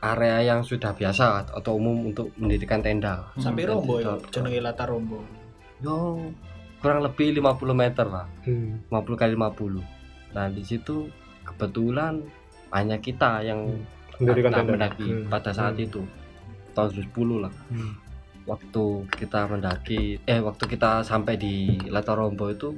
area 0.00 0.38
yang 0.44 0.60
sudah 0.62 0.92
biasa 0.92 1.50
atau 1.50 1.74
umum 1.74 2.06
untuk 2.06 2.30
mendirikan 2.36 2.78
tenda. 2.78 3.34
Sampai 3.34 3.66
Dan 3.66 3.74
rombo 3.74 3.98
yo, 3.98 4.14
jenenge 4.30 4.60
latar 4.60 4.86
rombo. 4.86 5.18
Yo, 5.78 6.22
kurang 6.78 7.02
lebih 7.02 7.34
50 7.34 7.74
meter 7.74 8.06
lah, 8.06 8.26
Hmm. 8.42 8.78
50 8.86 9.16
kali 9.16 9.34
50. 9.34 9.82
Nah, 10.30 10.46
di 10.46 10.62
situ 10.62 11.10
kebetulan 11.42 12.22
hanya 12.70 12.96
kita 12.96 13.42
yang 13.42 13.74
Mendirikan 14.18 14.50
akan 14.50 14.58
tenda. 14.60 14.72
mendaki 14.74 15.08
Hmm. 15.08 15.26
pada 15.26 15.50
saat 15.50 15.74
Hmm. 15.74 15.84
itu. 15.84 16.02
Tahun 16.72 16.88
2010 16.88 17.38
lah. 17.42 17.52
Hmm. 17.68 17.94
Waktu 18.44 18.84
kita 19.12 19.44
mendaki 19.46 20.22
eh 20.24 20.38
waktu 20.38 20.64
kita 20.68 21.02
sampai 21.02 21.34
di 21.34 21.54
Latar 21.86 22.16
Rombo 22.16 22.48
itu 22.48 22.72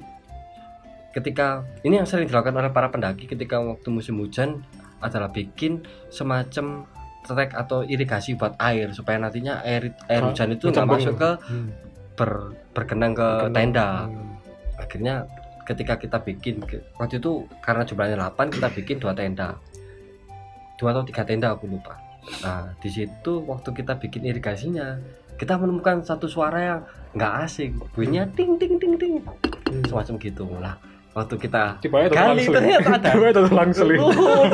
ketika 1.10 1.62
ini 1.82 1.98
yang 1.98 2.06
sering 2.06 2.26
dilakukan 2.26 2.54
oleh 2.56 2.70
para 2.70 2.86
pendaki 2.86 3.26
ketika 3.26 3.58
waktu 3.58 3.88
musim 3.88 4.18
hujan 4.18 4.62
adalah 4.98 5.26
bikin 5.26 5.82
semacam 6.08 6.86
trek 7.22 7.52
atau 7.52 7.82
irigasi 7.82 8.34
buat 8.34 8.56
air 8.56 8.90
supaya 8.90 9.16
nantinya 9.16 9.60
air 9.60 9.92
air 10.06 10.22
hujan 10.22 10.50
itu 10.50 10.68
nggak 10.68 10.86
masuk 10.86 11.14
ke 11.14 11.30
Hmm. 11.44 11.68
ber- 12.12 12.52
bergenang 12.70 13.12
ke 13.12 13.22
Berkenang. 13.22 13.54
tenda. 13.54 13.88
Hmm. 14.04 14.28
akhirnya 14.76 15.14
ketika 15.62 15.94
kita 15.96 16.18
bikin 16.18 16.64
waktu 16.96 17.16
itu 17.16 17.32
karena 17.60 17.82
jumlahnya 17.82 18.16
8 18.18 18.48
kita 18.50 18.68
bikin 18.70 18.96
dua 18.96 19.12
tenda. 19.12 19.54
Dua 20.74 20.90
atau 20.90 21.04
tiga 21.04 21.22
tenda 21.22 21.52
aku 21.52 21.68
lupa. 21.68 22.00
Nah 22.40 22.72
di 22.76 22.88
situ 22.88 23.32
waktu 23.44 23.68
kita 23.70 23.96
bikin 23.96 24.24
irigasinya 24.24 24.96
kita 25.36 25.56
menemukan 25.56 26.00
satu 26.00 26.26
suara 26.26 26.58
yang 26.58 26.80
nggak 27.12 27.32
asing. 27.44 27.76
Bunyinya 27.92 28.26
ting 28.32 28.56
ting 28.56 28.76
ting 28.76 28.96
ting. 28.96 29.14
Hmm. 29.20 29.84
semacam 29.86 30.14
gitu. 30.18 30.44
Lah 30.50 30.74
waktu 31.10 31.34
kita 31.36 31.62
Kali 31.82 32.44
ternyata 32.46 32.88
ada. 32.96 33.08
Tiba 33.10 33.26
aja 33.34 33.40
langsung. 33.50 33.88
Oh, 33.98 34.46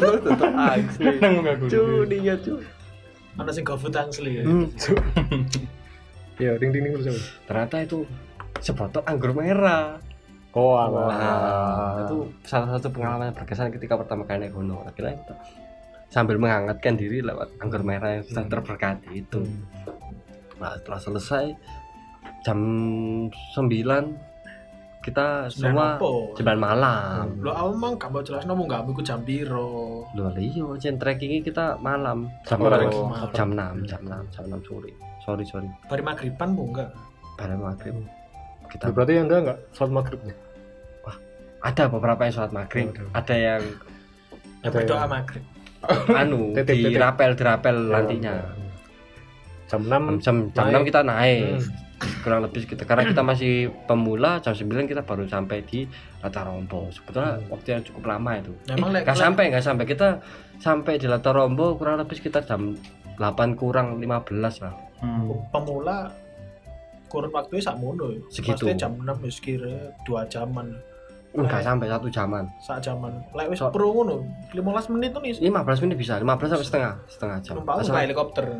tetep 0.00 0.50
asli 0.56 1.12
Nang 1.20 1.44
aku. 1.44 1.64
cudinya 1.68 2.34
cu 2.40 2.54
Ana 3.34 3.50
sing 3.50 3.64
GoFood 3.66 3.92
asli 3.92 4.40
ya. 4.40 4.44
Hmm, 4.46 4.66
Iya, 6.42 6.58
ding 6.58 6.74
ding 6.74 6.82
ding 6.82 6.94
terus. 6.98 7.30
ternyata 7.46 7.84
itu 7.84 8.02
sebotol 8.58 9.06
anggur 9.06 9.34
merah 9.34 9.98
Oh, 10.54 10.78
itu 12.06 12.30
salah 12.46 12.78
satu 12.78 12.86
pengalaman 12.94 13.34
yang 13.34 13.36
berkesan 13.36 13.74
ketika 13.74 13.98
pertama 13.98 14.22
kali 14.22 14.46
naik 14.46 14.54
gunung. 14.54 14.86
Akhirnya 14.86 15.18
kita 15.18 15.34
sambil 16.14 16.38
menghangatkan 16.38 16.94
diri 16.94 17.26
lewat 17.26 17.58
anggur 17.58 17.82
merah 17.82 18.14
yang 18.14 18.22
sudah 18.22 18.46
terberkati 18.46 19.18
itu. 19.18 19.42
Hmm. 19.42 19.66
Nah, 20.62 20.78
setelah 20.78 21.00
selesai 21.02 21.44
jam 22.46 22.58
9 23.58 24.33
kita 25.04 25.52
semua? 25.52 26.00
9 26.00 26.40
malam. 26.56 27.36
Lo 27.38 27.52
aku 27.52 27.70
mang 27.76 27.94
gak 27.94 28.08
mau 28.08 28.24
jelas 28.24 28.42
nomu 28.42 28.64
gak 28.64 28.88
iku 28.88 29.04
jam 29.04 29.20
piro. 29.20 30.08
Loh, 30.10 30.32
iya, 30.34 30.64
jen 30.76 30.96
trekking 30.96 31.44
kita 31.44 31.76
malam 31.78 32.32
jam 32.42 32.56
Oh, 32.56 32.72
oh, 33.12 33.28
jam 33.30 33.52
6, 33.52 33.84
jam 33.84 34.00
6, 34.00 34.32
jam 34.32 34.44
6 34.48 34.64
sore. 34.64 34.90
Sorry, 35.20 35.44
sorry. 35.44 35.68
Bari 35.84 36.00
maghriban 36.00 36.56
bu 36.56 36.72
enggak? 36.72 36.88
Pada 37.36 37.54
maghrib. 37.54 38.00
Kita 38.66 38.88
Ya, 38.88 38.90
berarti 38.90 39.12
Anda 39.18 39.36
enggak 39.38 39.58
sholat 39.70 39.92
maghrib 39.92 40.20
nih? 40.24 40.38
ada 41.60 41.88
beberapa 41.88 42.20
yang 42.22 42.34
sholat 42.34 42.52
maghrib, 42.52 42.92
Oh, 42.92 43.08
ada 43.14 43.34
yang 43.34 43.62
Ya 44.60 44.68
Ada 44.68 44.68
berdoa 44.74 44.96
yang- 44.98 45.08
maghrib. 45.10 45.44
anu 46.20 46.40
Titip, 46.52 46.72
titip. 46.74 46.92
dirapel 46.92 47.30
dirapel 47.34 47.76
nantinya. 47.90 48.34
Jam 49.64 49.80
6 49.82 50.20
jam 50.20 50.36
jam 50.52 50.64
naik. 50.64 50.76
6 50.76 50.88
kita 50.88 51.00
naik 51.02 51.40
Hmm. 51.40 51.83
Kurang 52.20 52.40
lebih 52.40 52.64
kita 52.64 52.82
karena 52.82 53.04
kita 53.04 53.20
masih 53.20 53.52
pemula 53.84 54.38
jam 54.38 54.52
9 54.52 54.64
kita 54.84 55.00
baru 55.00 55.24
sampai 55.24 55.62
di 55.62 55.84
Latar 56.18 56.46
Rombo 56.46 56.88
sebetulnya 56.88 57.36
Hmm. 57.36 57.50
waktu 57.50 57.68
yang 57.70 57.82
cukup 57.82 58.04
lama 58.06 58.30
itu 58.36 58.52
Memang 58.68 58.90
eh, 58.92 59.00
lek- 59.00 59.12
sampai 59.14 59.44
nggak 59.48 59.62
sampai 59.62 59.84
kita 59.84 60.08
sampai 60.56 60.96
di 60.96 61.06
Latar 61.06 61.34
Rombo 61.34 61.74
kurang 61.74 61.96
lebih 61.96 62.14
sekitar 62.14 62.42
jam 62.42 62.74
8 63.14 63.54
kurang 63.54 63.98
15 63.98 64.60
lah 64.60 64.74
Hmm. 64.98 65.28
Pemula 65.50 66.08
kurun 67.06 67.30
waktunya 67.30 67.62
sak 67.62 67.76
mono 67.76 68.08
ya. 68.08 68.18
Segitu. 68.26 68.64
Maksudnya 68.66 68.76
jam 68.76 68.92
6 68.96 69.20
wis 69.20 69.38
kira 69.38 69.70
2 70.02 70.24
jaman. 70.26 70.72
nggak 71.34 71.50
Eh. 71.60 71.66
sampai 71.66 71.90
satu 71.90 72.06
jaman 72.06 72.46
Sak 72.58 72.78
jaman. 72.78 73.10
Lek 73.34 73.50
wis 73.50 73.58
So- 73.58 73.66
pro 73.68 73.90
ngono, 73.90 74.22
15 74.50 74.86
menit 74.88 75.10
tuh 75.10 75.18
nih. 75.18 75.34
15 75.42 75.82
menit 75.82 75.98
bisa 75.98 76.14
15 76.16 76.46
sampai 76.48 76.62
setengah 76.64 76.92
setengah 77.04 77.36
jam 77.42 77.54
numpak 77.58 77.74
helikopter. 78.00 78.44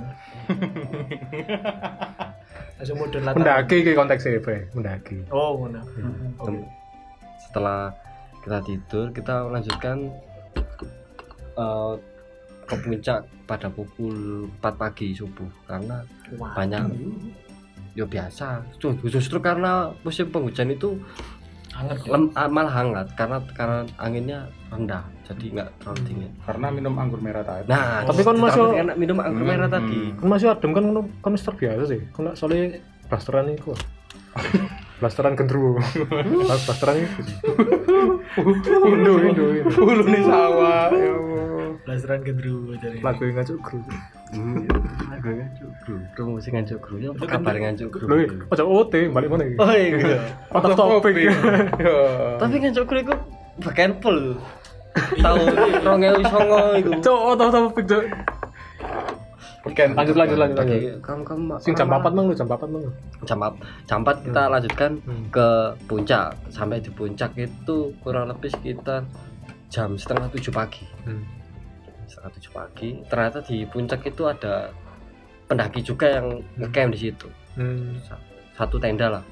Langsung 2.74 2.96
mudun 2.98 3.22
latar. 3.22 3.38
mendaki 3.38 3.76
ke 3.80 3.92
konteksnya 3.92 4.38
apa? 4.38 4.54
Mendaki. 4.72 5.16
Oh, 5.30 5.54
ngono. 5.56 5.80
Hmm. 5.94 6.34
Oke. 6.38 6.58
setelah 7.44 7.94
kita 8.42 8.58
tidur 8.66 9.06
kita 9.14 9.46
lanjutkan 9.46 10.10
eh, 11.54 11.94
ke 12.64 12.74
puncak 12.76 13.18
pada 13.46 13.70
pukul 13.70 14.48
4 14.58 14.74
pagi 14.74 15.14
subuh 15.14 15.46
karena 15.64 16.02
Wah. 16.34 16.50
banyak 16.50 16.82
ya 17.94 18.02
biasa 18.02 18.58
Ju- 18.80 18.98
justru 19.06 19.38
karena 19.38 19.94
musim 20.02 20.26
penghujan 20.28 20.72
itu 20.72 20.98
Hangat 21.74 21.98
ya. 22.00 22.08
lem, 22.08 22.24
ah, 22.32 22.46
malah 22.46 22.70
hangat 22.72 23.06
karena 23.12 23.36
karena 23.50 23.78
anginnya 23.96 24.38
rendah 24.68 25.02
jadi 25.22 25.44
nggak 25.52 25.68
terlalu 25.76 26.00
dingin 26.04 26.30
Karena 26.40 26.66
minum 26.68 26.94
anggur 26.94 27.18
merah 27.18 27.42
tadi. 27.42 27.66
nah 27.66 28.02
Tapi 28.02 28.20
kan 28.22 28.36
masuk- 28.36 28.74
enak 28.74 28.94
minum 28.94 29.18
anggur 29.18 29.42
merah 29.42 29.66
Hmm. 29.66 29.76
tadi 29.76 29.98
Kan 30.14 30.28
masih 30.28 30.46
adem 30.48 30.70
kan 30.70 30.82
kan 30.84 30.94
kan 31.20 31.32
terbiasa 31.34 31.82
sih. 31.84 32.00
Kan 32.10 32.30
soalnya 32.32 32.78
blasteran 33.04 33.50
itu. 33.50 33.74
blasteran 35.00 35.34
gendruwo. 35.34 35.82
blasteran 36.48 36.96
itu. 36.96 37.20
Indo 38.84 39.12
Indo 39.20 39.44
Indo. 39.52 39.70
Ulu 39.76 40.02
nih 40.04 40.22
sawah. 40.22 40.88
Ya 40.88 41.10
Allah. 41.10 41.68
Blasteran 41.82 42.20
gendruwo 42.22 42.72
jadi. 42.76 42.98
Lagu 42.98 43.20
yang 43.20 43.34
ngacuk 43.36 43.58
Hmm, 44.34 44.66
promosi 46.12 46.48
ngancuk 46.48 46.78
gru 46.80 46.96
ya 46.98 47.08
apa 47.10 47.24
kabar 47.28 47.52
kan- 47.52 47.62
ngancuk 47.70 47.88
gru 47.88 48.04
Loh, 48.04 48.16
ojo 48.48 48.62
OT 48.66 48.94
balik 49.08 49.28
mana 49.28 49.44
iki? 49.44 49.56
oh 49.56 49.70
iya 49.70 50.18
Out 50.50 50.74
of. 50.74 51.04
Ya. 51.06 51.32
tapi 52.36 52.54
ngancuk 52.58 52.84
gru 52.84 52.98
itu 53.00 53.14
bagian 53.60 53.92
full 53.98 54.34
tahun 55.16 55.38
2009 55.82 56.22
iku. 56.78 56.90
Cok, 57.00 57.18
oh, 57.20 57.34
tahu 57.34 57.50
tahu 57.50 57.66
pik, 57.72 57.84
Cok. 57.84 58.04
Weekend. 59.64 59.96
Lanjut 59.96 60.14
lanjut 60.14 60.36
lanjut 60.36 60.56
lanjut. 60.56 61.00
Kamu 61.00 61.22
kamu 61.24 61.56
Sing 61.58 61.72
jam 61.72 61.88
4 61.88 62.04
mang 62.06 62.28
lu, 62.28 62.34
jam 62.36 62.44
4 62.44 62.68
mang. 62.68 62.84
jam 63.24 63.38
ap- 63.40 63.58
jam 63.82 63.98
4 64.02 64.22
kita 64.22 64.42
lanjutkan 64.46 64.90
Hmm. 65.00 65.24
ke 65.30 65.48
puncak 65.84 66.36
sampai 66.48 66.78
di 66.78 66.90
puncak 66.90 67.32
itu 67.34 67.76
kurang 67.98 68.28
lebih 68.28 68.52
sekitar 68.52 69.08
jam 69.66 69.96
setengah 69.96 70.28
tujuh 70.30 70.52
pagi 70.52 70.84
Hmm. 71.02 71.24
Setengah 72.06 72.30
tujuh 72.32 72.52
pagi 72.52 72.90
ternyata 73.04 73.38
di 73.40 73.64
puncak 73.64 74.00
itu 74.02 74.22
ada 74.24 74.70
pendaki 75.44 75.80
juga 75.80 76.06
yang 76.12 76.26
ngecamp 76.56 76.90
di 76.90 77.00
situ 77.00 77.28
Hmm. 77.54 77.94
Sa- 78.00 78.18
satu 78.54 78.76
tenda 78.76 79.06
lah 79.08 79.24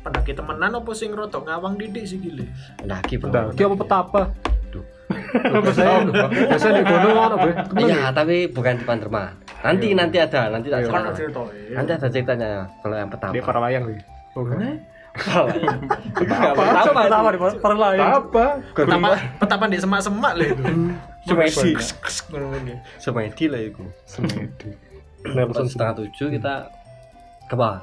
pendaki 0.00 0.30
temenan 0.30 0.70
apa 0.72 0.90
sing 0.92 1.10
rodok 1.10 1.42
ngawang 1.42 1.74
didik 1.74 2.04
sih 2.04 2.18
gile 2.18 2.46
pendaki 2.76 3.16
bro 3.16 3.30
Udah, 3.30 3.44
ki 3.50 3.62
apa 3.62 3.76
petapa? 3.76 4.22
Biasanya 6.48 6.72
di 6.74 6.84
gunung 6.84 7.14
ono, 7.14 7.36
Be. 7.36 7.50
iya 7.82 8.08
tapi 8.08 8.46
bukan 8.46 8.78
di 8.78 8.84
Panderma 8.84 9.30
nanti 9.60 9.90
Iya. 9.90 9.96
nanti 9.96 10.16
ada 10.18 10.40
nanti 10.48 10.68
tak 10.68 10.80
Iya. 10.80 10.88
kan 10.88 11.02
cerita. 11.10 11.14
cerita 11.14 11.42
nanti 11.72 11.90
ada 11.92 12.06
ceritanya 12.08 12.50
kalau 12.80 12.94
yang 12.94 13.08
Di 13.08 13.12
pertama 13.12 13.32
para 13.42 13.58
layang 13.60 13.84
sih. 13.86 13.98
Oke. 14.34 14.54
Apa? 15.14 16.62
Apa 16.74 16.90
pertama 16.96 17.28
di 17.30 17.38
para 17.38 17.76
layang? 17.76 18.08
Apa? 18.18 18.44
petapa 18.72 19.08
petapa 19.38 19.64
di 19.66 19.78
semak-semak 19.78 20.32
lah 20.34 20.46
itu 20.46 20.62
Semedi 20.62 20.72
Ngono 20.74 20.90
iki. 20.90 21.13
Semedi 23.00 23.44
lah 23.48 23.60
itu 23.60 23.84
Semedi. 24.04 24.70
Pas 25.24 25.32
Nelson 25.32 25.66
setengah 25.68 25.94
tujuh 26.04 26.28
kita 26.36 26.68
ke 27.48 27.54
bawah. 27.56 27.80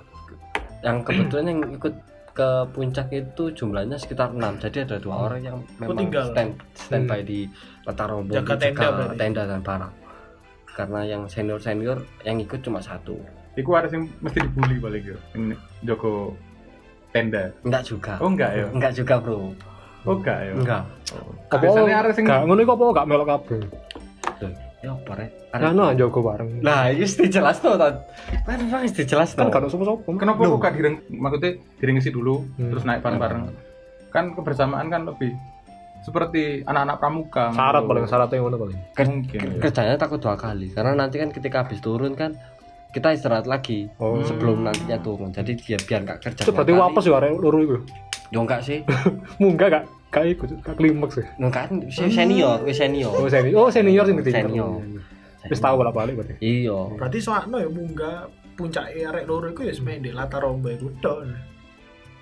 Yang 0.86 0.98
kebetulan 1.10 1.46
yang 1.50 1.60
ikut 1.74 1.94
ke 2.32 2.50
puncak 2.72 3.12
itu 3.12 3.44
jumlahnya 3.52 3.98
sekitar 3.98 4.32
enam. 4.32 4.62
Jadi 4.62 4.86
ada 4.86 4.98
dua 5.02 5.30
orang 5.30 5.42
yang 5.42 5.58
memang 5.82 5.98
tinggal? 5.98 6.26
stand 6.32 6.52
standby 6.78 7.22
di 7.26 7.50
latar 7.84 8.08
rombong 8.14 8.38
Jaga 8.40 8.56
di 8.56 8.62
tenda 8.70 8.82
jaga 8.88 9.06
tenda 9.18 9.44
dan 9.50 9.62
barak 9.66 9.94
karena 10.72 11.04
yang 11.04 11.28
senior 11.28 11.60
senior 11.60 12.00
yang 12.24 12.40
ikut 12.40 12.64
cuma 12.64 12.80
satu. 12.80 13.20
Iku 13.60 13.76
ada 13.76 13.92
yang 13.92 14.08
mesti 14.24 14.40
dibully 14.48 14.80
paling 14.80 15.04
ya. 15.04 15.18
Yang 15.36 15.60
Joko 15.84 16.38
tenda. 17.12 17.52
enggak 17.68 17.84
juga. 17.84 18.14
Oh 18.24 18.32
enggak 18.32 18.52
ya? 18.56 18.66
enggak 18.72 18.94
juga 18.96 19.20
bro 19.20 19.52
Oh 20.04 20.16
enggak 20.16 20.38
ya? 20.40 20.54
enggak 20.56 20.84
Biasanya 21.52 21.96
ada 22.00 22.12
sing 22.12 22.26
Gak 22.26 22.42
ngono 22.44 22.60
iku 22.60 22.74
apa 22.74 22.84
gak 22.96 23.08
melok 23.08 23.28
kabeh. 23.30 23.62
ya 24.82 24.90
apa 24.92 25.14
rek 25.14 25.30
Nah, 25.52 25.70
no 25.70 25.94
jago 25.94 26.20
bareng. 26.20 26.58
nah 26.60 26.90
itu 26.90 27.04
mesti 27.04 27.30
jelas 27.30 27.60
tuh 27.60 27.76
kan 27.76 28.02
kan 28.42 28.58
memang 28.58 28.82
mesti 28.82 29.04
jelas 29.04 29.30
Kan 29.32 29.46
tuh 29.46 29.52
gak 29.52 29.62
ono 29.62 29.70
sapa-sapa. 29.70 30.10
Kenapa 30.16 30.40
kok 30.42 30.58
gak 30.60 30.74
direng 30.74 30.96
maksudnya 31.12 31.52
diringisi 31.78 32.10
dulu 32.10 32.42
Hmm. 32.56 32.72
terus 32.72 32.82
naik 32.82 33.00
bareng-bareng? 33.00 33.42
Kan 34.10 34.34
kebersamaan 34.34 34.88
kan 34.88 35.06
lebih 35.06 35.38
seperti 36.02 36.66
anak-anak 36.66 36.98
pramuka. 36.98 37.46
Syarat 37.52 37.84
paling 37.84 38.04
syaratnya 38.06 38.42
ngono 38.42 38.58
paling. 38.58 38.78
mungkin. 39.06 39.38
ya. 39.38 39.62
kerjanya 39.62 39.96
takut 39.96 40.18
dua 40.18 40.34
kali 40.34 40.68
karena 40.68 40.98
nanti 40.98 41.16
kan 41.16 41.30
ketika 41.30 41.62
habis 41.62 41.78
turun 41.78 42.16
kan 42.16 42.34
kita 42.90 43.14
istirahat 43.14 43.46
lagi 43.46 43.86
Oh. 43.98 44.18
sebelum 44.20 44.66
nantinya 44.66 44.98
turun 44.98 45.30
jadi 45.30 45.54
biar 45.54 45.82
biar 45.86 46.00
nggak 46.02 46.20
kerja 46.24 46.42
Itu 46.42 46.52
berarti 46.52 46.74
wapas 46.74 47.06
ya 47.06 47.14
arek 47.14 47.38
loro 47.38 47.60
ya 48.32 48.40
enggak 48.40 48.62
sih. 48.64 48.80
Munggah 49.42 49.68
gak 49.70 49.84
gak 50.12 50.26
ikut 50.28 50.50
gak 50.60 50.76
klimaks 50.76 51.20
ya. 51.20 51.26
enggak 51.40 51.72
kan 51.72 51.76
senior 51.92 52.60
wis 52.64 52.80
senior. 52.80 53.12
Oh 53.12 53.28
senior, 53.28 53.56
oh 53.56 53.70
senior 53.70 54.04
sing 54.08 54.16
ditinggal. 54.20 54.50
Senior. 54.52 54.72
Wis 55.48 55.60
tahu 55.60 55.76
bolak-balik 55.80 56.16
berarti. 56.20 56.36
iya. 56.40 56.80
Berarti 56.96 57.18
soalnya 57.20 57.64
ya 57.64 57.70
munggah 57.70 58.18
puncak 58.56 58.92
arek 58.92 59.26
loro 59.26 59.50
iku 59.50 59.66
ya 59.66 59.74
semedi 59.74 60.12
latar 60.12 60.44
romba 60.44 60.72
iku 60.72 60.92
tok. 61.00 61.28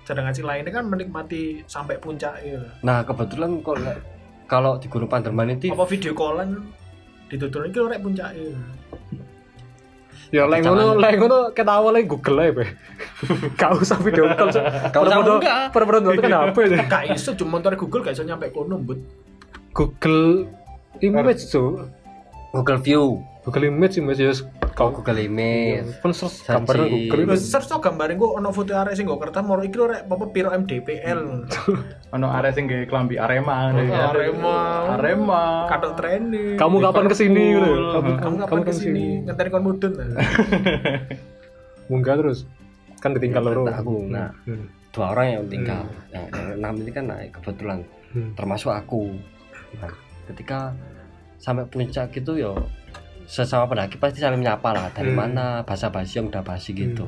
Sedangkan 0.06 0.34
si 0.34 0.42
lainnya 0.42 0.72
kan 0.72 0.88
menikmati 0.88 1.62
sampai 1.68 2.00
puncak 2.00 2.40
ya. 2.42 2.58
Nah 2.82 3.04
kebetulan 3.04 3.60
kok 3.60 3.76
le- 3.78 4.02
kalau 4.50 4.82
di 4.82 4.90
Gunung 4.90 5.06
Panderman 5.06 5.54
itu 5.54 5.70
apa 5.70 5.86
video 5.86 6.10
callan 6.10 6.58
ditutur 7.30 7.62
iki 7.62 7.78
arek 7.78 8.02
puncak 8.02 8.34
ya 8.34 8.50
Ya 10.30 10.46
lek 10.46 10.62
ngono, 10.62 10.94
lek 10.94 11.14
ngono 11.18 11.38
ketawa 11.50 11.90
lek 11.90 12.06
Google 12.06 12.38
ae, 12.38 12.50
Be. 12.54 12.64
Gak 13.58 13.82
usah 13.82 13.98
video 13.98 14.30
call. 14.38 14.54
Gak 14.94 15.02
usah 15.02 15.18
munggah. 15.26 15.74
Pada-pada 15.74 15.98
nonton 15.98 16.22
kan 16.22 16.54
HP 16.54 16.56
gak 16.86 17.04
iso 17.10 17.34
cuma 17.34 17.58
motor 17.58 17.74
Google 17.74 18.06
gak 18.06 18.14
iso 18.14 18.22
nyampe 18.22 18.54
kono 18.54 18.78
but 18.78 19.02
Google 19.74 20.46
Image 21.02 21.50
tuh. 21.50 21.90
Google 22.50 22.78
View 22.82 23.22
Google 23.46 23.70
Image 23.70 23.98
Image 23.98 24.20
ya 24.22 24.34
kau 24.72 24.90
Google 24.90 25.20
Image 25.20 25.98
Kan 25.98 26.10
search 26.10 26.40
Searching. 26.40 26.54
gambarnya 26.56 26.86
Google 27.06 27.36
search 27.36 27.66
to 27.66 27.76
gambarin 27.76 28.14
gua 28.14 28.36
ono 28.36 28.50
foto 28.50 28.72
arek 28.72 28.92
sing 28.92 29.04
nggo 29.04 29.16
kertas 29.16 29.40
moro 29.40 29.60
iki 29.60 29.74
lho 29.74 29.86
rek 29.86 30.04
apa 30.04 30.24
piro 30.28 30.50
MDPL 30.50 31.20
Ono 32.14 32.26
arek 32.28 32.52
sing 32.52 32.64
gawe 32.64 32.84
klambi 32.84 33.16
Arema. 33.16 33.70
ya. 33.76 34.10
Arema. 34.10 34.58
Arema. 34.94 35.42
katok 35.66 35.92
training 35.94 36.54
Kamu 36.54 36.76
kapan 36.80 37.04
ke 37.04 37.14
sini 37.14 37.44
gitu? 37.52 37.72
Kamu, 38.16 38.36
kapan 38.40 38.60
ke 38.60 38.72
sini 38.72 39.04
ngenteni 39.22 39.48
kon 39.48 39.62
mudun 39.62 39.92
Munggah 41.90 42.14
terus. 42.16 42.46
Kan 42.98 43.14
ditinggal 43.14 43.42
loro. 43.42 43.62
aku 43.64 44.04
nah 44.06 44.28
Hmm. 44.44 44.68
dua 44.90 45.14
orang 45.14 45.26
yang 45.32 45.44
tinggal 45.46 45.82
yang, 46.10 46.26
yang 46.28 46.48
enam 46.58 46.74
ini 46.78 46.90
kan 46.90 47.04
naik 47.06 47.30
kebetulan 47.32 47.80
Hmm. 48.10 48.34
termasuk 48.34 48.68
aku 48.68 49.14
nah, 49.78 49.88
ketika 50.26 50.74
sampai 51.36 51.62
puncak 51.64 52.10
gitu 52.10 52.34
yo 52.34 52.52
sesama 53.30 53.64
pendaki 53.64 53.94
pasti 53.94 54.18
saling 54.18 54.36
menyapa 54.36 54.74
lah 54.74 54.90
dari 54.90 55.08
Hmm. 55.08 55.18
mana 55.20 55.46
bahasa 55.62 55.86
basi 55.86 56.18
yang 56.18 56.26
udah 56.26 56.42
basi 56.42 56.74
gitu 56.74 57.06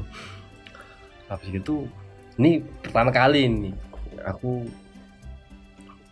habis 1.26 1.50
gitu 1.50 1.90
ini 2.38 2.62
pertama 2.80 3.10
kali 3.10 3.50
nih 3.50 3.74
aku 4.22 4.62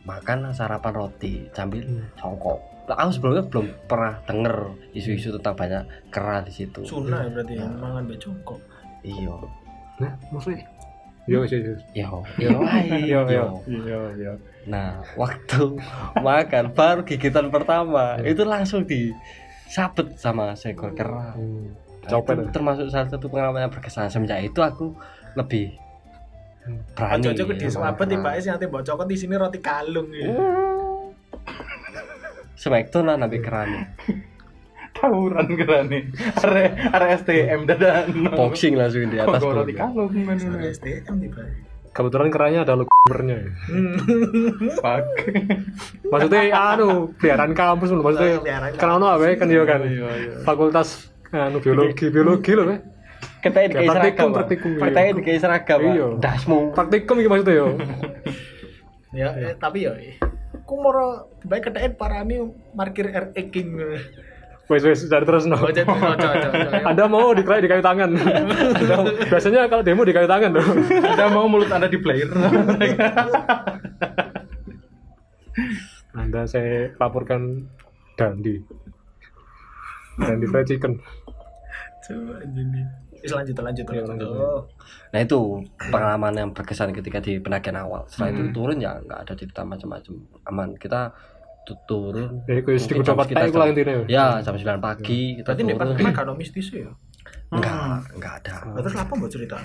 makan 0.03 0.51
sarapan 0.51 0.93
roti 0.93 1.47
sambil 1.53 1.85
Hmm. 1.85 2.03
congkok 2.17 2.59
aku 2.91 3.11
sebelumnya 3.13 3.47
belum 3.47 3.67
pernah 3.87 4.19
denger 4.27 4.55
isu-isu 4.91 5.31
tentang 5.39 5.55
banyak 5.55 5.83
kera 6.11 6.43
di 6.43 6.51
situ 6.51 6.83
sunah 6.83 7.23
ya 7.23 7.31
berarti 7.31 7.55
mangan 7.57 8.03
mbek 8.03 8.19
jongkok 8.19 8.59
iya 9.01 9.37
Nah, 10.01 10.17
maksudnya? 10.33 10.65
Yo, 11.29 11.45
yo, 11.45 11.61
yo. 11.61 11.77
yo 11.93 12.09
yo 12.41 12.51
Yo, 12.81 13.21
yo. 13.21 13.21
yo. 13.29 13.45
Iya, 13.69 14.01
iya. 14.17 14.33
Nah, 14.65 15.05
waktu 15.13 15.77
makan 16.25 16.73
baru 16.73 17.05
gigitan 17.05 17.53
pertama 17.53 18.17
itu 18.25 18.41
langsung 18.43 18.89
disabet 19.71 20.19
sama 20.19 20.59
seekor 20.59 20.91
kera. 20.99 21.39
Hmm. 21.39 21.71
Nah, 22.03 22.11
Copet 22.11 22.43
itu 22.43 22.51
ya? 22.51 22.53
termasuk 22.59 22.87
salah 22.91 23.07
satu 23.07 23.31
pengalaman 23.31 23.71
yang 23.71 23.73
berkesan 23.73 24.11
semenjak 24.11 24.43
itu 24.43 24.59
aku 24.59 24.99
lebih 25.39 25.79
berani. 26.99 27.23
aja 27.23 27.29
aja 27.31 27.43
di 27.47 27.55
kera. 27.71 27.95
tiba 28.03 28.31
sih 28.43 28.51
nanti 28.51 28.67
mbok 28.67 28.83
cokot 28.83 29.07
di 29.07 29.15
sini 29.15 29.39
roti 29.39 29.63
kalung 29.63 30.11
ya 30.11 30.27
Smackdown 32.61 33.09
lah 33.09 33.17
nabi 33.17 33.41
kerani. 33.41 33.81
Tawuran 34.93 35.49
kerane. 35.57 36.13
Are 36.45 36.65
are 36.93 37.07
STM 37.17 37.65
dadan. 37.65 38.37
Boxing 38.37 38.77
langsung 38.77 39.09
di 39.09 39.17
atas. 39.17 39.41
Kok 39.41 39.65
roti 39.65 39.73
kalung 39.73 40.13
STM 40.61 41.15
tiba 41.25 41.70
Kebetulan 41.91 42.31
keranya 42.31 42.63
ada 42.63 42.79
logomernya 42.79 43.37
ya. 43.43 43.51
Fuck. 44.79 45.07
Maksudnya 46.07 46.43
anu, 46.55 47.11
peliharaan 47.19 47.51
kampus 47.51 47.91
lho 47.91 48.03
maksudnya. 48.03 48.39
Peliharaan 48.39 48.73
Kan 48.79 48.89
ono 48.95 49.07
apa 49.11 49.27
kan 49.35 49.51
yo 49.51 49.67
kan. 49.67 49.83
Iya, 49.83 50.09
iya. 50.15 50.35
Fakultas 50.47 51.11
anu 51.35 51.59
biologi, 51.59 52.07
biologi 52.07 52.55
lho, 52.55 52.63
Be. 52.71 52.77
Kita 53.41 53.59
di 53.67 53.73
Kayak 53.73 53.89
praktikum, 53.91 53.97
seragam. 53.97 54.31
praktikum, 54.37 54.71
iya. 54.71 54.81
Prakteknya 54.81 55.33
di 55.35 55.41
seragam. 55.43 55.79
Iya. 55.83 56.07
Dasmu. 56.23 56.59
Praktikum 56.79 57.15
iki 57.19 57.29
maksudnya 57.29 57.55
yo. 57.59 57.69
ya 59.11 59.35
eh, 59.35 59.59
tapi 59.59 59.91
ya 59.91 59.93
eh, 59.99 60.15
aku 60.55 60.79
moro 60.79 61.35
baik 61.43 61.67
keteen 61.67 61.99
parani 61.99 62.47
parkir 62.79 63.11
RE 63.11 63.43
King 63.51 63.75
Wes 64.71 64.87
wes 64.87 65.03
cari 65.03 65.27
terus 65.27 65.51
no. 65.51 65.59
oh 65.59 65.67
jadi 65.67 65.83
cocok 65.83 66.15
cocok 66.15 66.83
Anda 66.87 67.05
mau 67.11 67.35
dikerai 67.35 67.59
di 67.59 67.67
kayu 67.67 67.83
tangan. 67.83 68.11
Biasanya 69.35 69.67
kalau 69.67 69.83
demo 69.83 70.07
di 70.07 70.15
kayu 70.15 70.31
tangan 70.31 70.55
loh. 70.55 70.63
Anda 70.87 71.27
mau 71.27 71.51
mulut 71.51 71.67
Anda 71.69 71.91
di 71.91 71.99
player. 71.99 72.31
Anda 76.13 76.47
saya 76.47 76.95
laporkan 76.97 77.67
Dandi. 78.15 78.63
Dandi 80.19 80.47
fried 80.47 80.67
chicken. 80.67 80.93
coba 82.01 82.41
jadi 82.43 82.81
Is, 83.21 83.37
lanjut 83.37 83.53
lanjut 83.53 83.85
lanjut 83.85 84.09
lanjut. 84.09 84.29
oh 84.33 84.65
Nah 85.13 85.21
itu 85.21 85.61
pengalaman 85.93 86.33
yang 86.33 86.51
berkesan 86.57 86.97
ketika 86.97 87.21
di 87.21 87.37
pendakian 87.37 87.77
awal. 87.77 88.09
Setelah 88.09 88.33
itu 88.33 88.43
Hmm. 88.49 88.55
turun 88.57 88.79
ya 88.81 88.97
nggak 88.97 89.29
ada 89.29 89.33
cerita 89.37 89.61
macam-macam. 89.61 90.15
Aman. 90.49 90.69
Kita 90.81 91.13
turun. 91.85 92.43
Ya 92.45 92.55
iku 92.57 92.69
jam- 92.73 93.17
intine. 93.71 93.93
Ya 94.07 94.27
jam 94.41 94.55
9 94.55 94.81
pagi 94.81 95.21
kita 95.39 95.51
berarti 95.51 95.73
turun. 95.77 95.79
kan 95.79 96.15
kan 96.17 96.35
mistis 96.35 96.67
ya 96.71 96.91
Enggak, 97.51 98.07
enggak 98.13 98.33
ada. 98.41 98.55
Terus 98.79 98.95
apa 98.95 99.13
mbok 99.13 99.29
cerita 99.29 99.59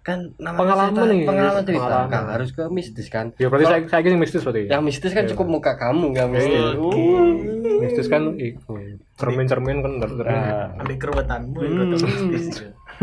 Kan 0.00 0.32
namanya 0.36 0.56
Pengalaman 0.56 0.92
cerita- 0.96 1.12
nih. 1.12 1.22
Pengalaman 1.24 1.62
cerita. 1.62 1.84
Pengalaman. 1.84 2.06
Enggak 2.08 2.24
harus 2.32 2.50
ke 2.50 2.64
mistis 2.70 3.06
kan. 3.08 3.26
Ya 3.36 3.46
berarti 3.46 3.66
saya 3.66 3.80
saya 3.86 4.00
yang 4.02 4.16
mistis 4.18 4.40
berarti. 4.40 4.62
Yang 4.64 4.82
mistis 4.82 5.12
kan 5.12 5.22
Iya. 5.22 5.30
cukup 5.30 5.46
muka 5.50 5.72
kamu 5.76 6.04
enggak 6.08 6.26
mistis. 6.30 6.56
Iya. 6.56 6.68
Uh. 6.72 7.32
mistis 7.80 8.06
kan 8.08 8.22
iku. 8.34 8.72
Cermin-cermin 9.14 9.76
kan 9.78 9.92
ndak 9.98 10.10
Nah, 10.18 10.72
ambil 10.78 10.96
keruwetanmu 10.96 11.58
itu 11.58 11.76
Hmm. 11.76 11.90
mistis 12.28 12.56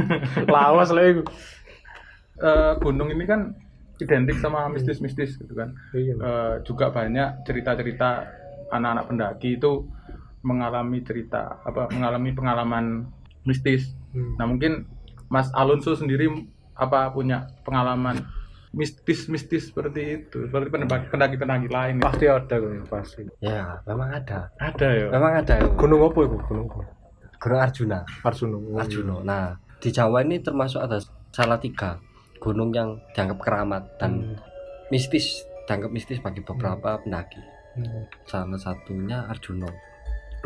lawas 0.49 0.89
lah 0.89 1.05
iku. 1.05 1.21
Eh, 2.37 2.71
gunung 2.79 3.09
ini 3.09 3.25
kan 3.25 3.53
identik 3.99 4.37
sama 4.37 4.67
mistis-mistis 4.67 5.35
gitu 5.35 5.51
kan 5.51 5.73
Iya. 5.91 6.13
Eh, 6.15 6.55
juga 6.63 6.89
banyak 6.89 7.43
cerita-cerita 7.43 8.25
anak-anak 8.67 9.05
pendaki 9.07 9.55
itu 9.55 9.87
mengalami 10.39 11.01
cerita 11.01 11.59
apa 11.61 11.89
mengalami 11.89 12.31
pengalaman 12.31 12.85
mistis 13.43 13.93
Hmm. 14.07 14.33
nah 14.35 14.45
mungkin 14.45 14.87
Mas 15.27 15.51
Alonso 15.51 15.91
sendiri 15.93 16.31
apa 16.73 17.09
punya 17.09 17.51
pengalaman 17.61 18.23
mistis-mistis 18.71 19.67
seperti 19.67 20.01
itu 20.21 20.45
seperti 20.45 20.67
pendaki- 20.69 21.09
pendaki-pendaki 21.09 21.67
lain 21.67 21.99
Pasti 21.99 22.25
ada 22.25 22.55
kok 22.55 22.69
ya, 22.69 22.83
pasti. 22.85 23.21
Ya, 23.39 23.63
memang 23.83 24.09
ada. 24.13 24.51
ada 24.55 24.87
ya 24.87 25.07
Memang 25.09 25.33
ada. 25.35 25.53
Gunung 25.73 26.01
apa 26.03 26.19
itu? 26.21 26.37
Gunung 26.41 26.65
apa? 26.67 26.83
Gunung 27.37 27.59
Arjuna. 27.59 27.99
Arjuna. 28.21 28.55
Oh, 28.55 28.77
Arjuna. 28.77 29.15
Nah, 29.21 29.43
di 29.77 29.89
Jawa 29.89 30.21
ini 30.21 30.39
termasuk 30.39 30.79
ada 30.79 30.97
salah 31.29 31.57
tiga 31.57 31.99
gunung 32.37 32.69
yang 32.71 32.97
dianggap 33.11 33.39
keramat 33.39 33.83
dan 33.97 34.37
mistis, 34.87 35.43
dianggap 35.65 35.89
mistis 35.89 36.17
bagi 36.17 36.39
beberapa 36.39 36.97
pendaki. 36.99 37.41
Hmm. 37.75 38.03
Salah 38.25 38.57
satunya 38.57 39.25
Arjuna. 39.27 39.69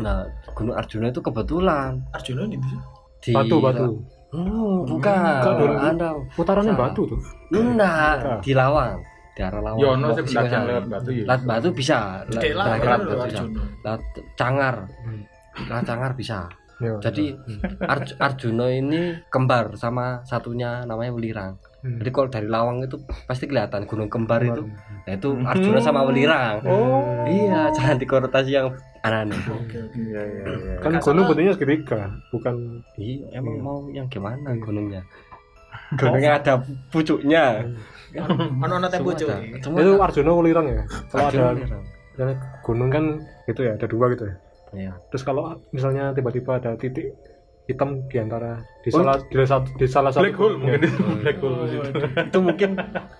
Nah, 0.00 0.24
Gunung 0.52 0.74
Arjuna 0.74 1.08
itu 1.08 1.20
kebetulan 1.20 2.00
Arjuna 2.10 2.44
di 2.44 2.56
sini. 2.56 2.80
di 3.22 3.30
Batu 3.30 3.56
batu. 3.56 3.86
Hmm, 4.32 4.82
bukan. 4.82 5.14
Bukan 5.38 5.52
dong. 5.60 5.76
Anda. 5.78 6.08
Putarannya 6.32 6.74
Salah. 6.74 6.88
batu 6.88 7.02
tuh. 7.06 7.20
Enggak, 7.52 8.14
Bukan. 8.18 8.38
di 8.40 8.52
Lawang. 8.52 8.96
Di 9.32 9.40
arah 9.40 9.60
Lawang. 9.62 9.78
Yono 9.78 10.08
sih 10.10 10.24
pendakian 10.24 10.48
Singosari. 10.50 10.68
lewat 10.68 10.84
batu 10.88 11.08
ya 11.08 11.24
Lewat 11.24 11.42
batu 11.44 11.68
bisa. 11.70 11.98
Lewat 12.26 12.80
batu 12.82 13.14
bisa. 13.22 13.42
Lewat 13.84 14.02
Cangar. 14.34 14.76
Hmm. 15.04 15.22
Lewat 15.62 15.84
Cangar 15.86 16.12
bisa. 16.12 16.38
Ya. 16.82 16.94
Jadi 16.98 17.24
Arj- 17.84 18.16
Arjuna 18.18 18.66
ini 18.68 19.00
kembar 19.28 19.76
sama 19.76 20.20
satunya 20.24 20.82
namanya 20.82 21.12
Welirang. 21.12 21.54
Hmm. 21.82 21.98
Jadi 21.98 22.10
kalau 22.14 22.28
dari 22.30 22.46
Lawang 22.46 22.78
itu 22.86 22.94
pasti 23.26 23.50
kelihatan 23.50 23.90
gunung 23.90 24.06
kembar 24.06 24.38
itu. 24.38 24.62
Hmm. 24.62 25.02
Nah, 25.02 25.12
itu 25.18 25.28
Arjuna 25.34 25.82
sama 25.82 26.06
Welirang. 26.06 26.62
oh 26.62 27.26
Iya, 27.26 27.74
jangan 27.74 27.98
dikonotasi 27.98 28.50
yang 28.54 28.70
aneh. 29.02 29.34
Oke 29.50 29.82
oke. 29.82 29.98
iya 29.98 30.22
iya 30.22 30.44
iya 30.46 30.74
Kan 30.78 31.02
gunung 31.02 31.26
bentuknya 31.26 31.52
segitiga, 31.58 32.14
bukan 32.30 32.86
Iya, 32.94 33.34
emang 33.34 33.54
Iya. 33.58 33.62
mau 33.66 33.78
yang 33.90 34.06
gimana 34.06 34.54
gunungnya? 34.62 35.02
Gunungnya 35.98 36.38
ada 36.38 36.62
pucuknya. 36.88 37.66
Ono 38.14 38.74
ono 38.78 38.86
ada. 38.86 38.98
Semua 39.58 39.78
itu. 39.82 39.92
Arjuna 39.98 40.30
Welirang 40.38 40.66
ya. 40.70 40.82
Kalau 41.10 41.26
ada 41.28 41.44
misalnya 42.14 42.36
gunung 42.62 42.90
kan 42.94 43.04
gitu 43.50 43.60
ya, 43.66 43.74
ada 43.74 43.86
dua 43.90 44.06
gitu 44.14 44.24
ya. 44.30 44.34
Iya. 44.72 44.92
Terus 45.10 45.26
kalau 45.26 45.58
misalnya 45.74 46.14
tiba-tiba 46.14 46.62
ada 46.62 46.78
titik 46.78 47.10
hitam 47.64 48.04
di 48.10 48.16
antara 48.16 48.58
di 48.80 48.90
Oh. 48.90 48.98
salah 48.98 49.16
di 49.22 49.36
salah, 49.40 49.64
di 49.72 49.86
salah 49.86 50.10
satu 50.10 50.22
black 50.22 50.36
hole 50.36 50.56
mungkin 50.56 50.80
itu 50.82 51.02
black 51.22 51.38
hole 51.38 51.56
di 51.60 51.68
situ. 51.72 51.90
Itu 52.28 52.38
mungkin 52.40 52.70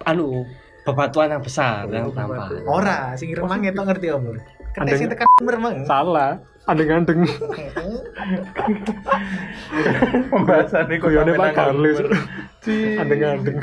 anu 0.03 0.43
bebatuan 0.83 1.31
yang 1.31 1.43
besar 1.43 1.87
yang 1.87 2.11
tampak. 2.11 2.51
Ora, 2.65 3.15
sing 3.15 3.31
ireng 3.31 3.47
mang 3.47 3.63
etok 3.63 3.87
ngerti 3.87 4.07
om. 4.11 4.35
Andeng- 4.75 4.97
sing 4.97 5.07
tekan 5.07 5.29
meremang. 5.39 5.85
Salah, 5.85 6.41
andeng-andeng. 6.65 7.23
pembahasan 10.29 10.85
ini 10.89 10.97
Guyone 10.99 11.33
Pak 11.35 11.51
Carles. 11.53 11.99
Ci. 12.61 12.97
Andeng-andeng. 12.97 13.59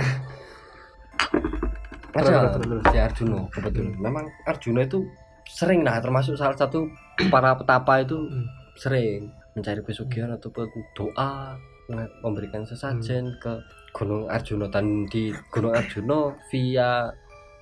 Ada 2.10 2.58
terus. 2.58 2.84
di 2.86 3.00
Arjuna 3.00 3.40
kebetulan. 3.50 3.94
Memang 3.98 4.26
Arjuna 4.44 4.82
itu 4.84 5.06
sering 5.46 5.82
nah 5.82 5.98
termasuk 5.98 6.36
salah 6.36 6.54
satu 6.54 6.90
para 7.28 7.54
petapa 7.54 8.00
itu 8.00 8.18
Hmm. 8.18 8.46
sering 8.76 9.34
mencari 9.60 9.84
pesugihan 9.84 10.32
ataupun 10.32 10.66
doa 10.94 11.60
memberikan 12.22 12.64
sesajen 12.64 13.28
Hmm. 13.28 13.40
ke 13.40 13.54
Gunung 13.92 14.30
Arjuna 14.30 14.70
dan 14.70 15.04
di 15.06 15.34
Gunung 15.50 15.74
Arjuna 15.74 16.32
via 16.48 17.10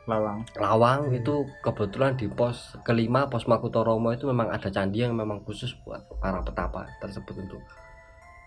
lawang 0.03 0.43
Lawang 0.55 1.01
Hmm. 1.07 1.17
itu 1.17 1.33
kebetulan 1.59 2.13
di 2.13 2.27
pos 2.27 2.75
kelima 2.81 3.25
pos 3.25 3.43
Makutoromo 3.43 4.11
itu 4.11 4.23
memang 4.23 4.47
ada 4.47 4.67
candi 4.67 4.99
yang 4.99 5.11
memang 5.11 5.41
khusus 5.41 5.71
buat 5.81 5.99
para 6.19 6.39
petapa 6.39 6.85
tersebut 6.99 7.35
untuk 7.39 7.63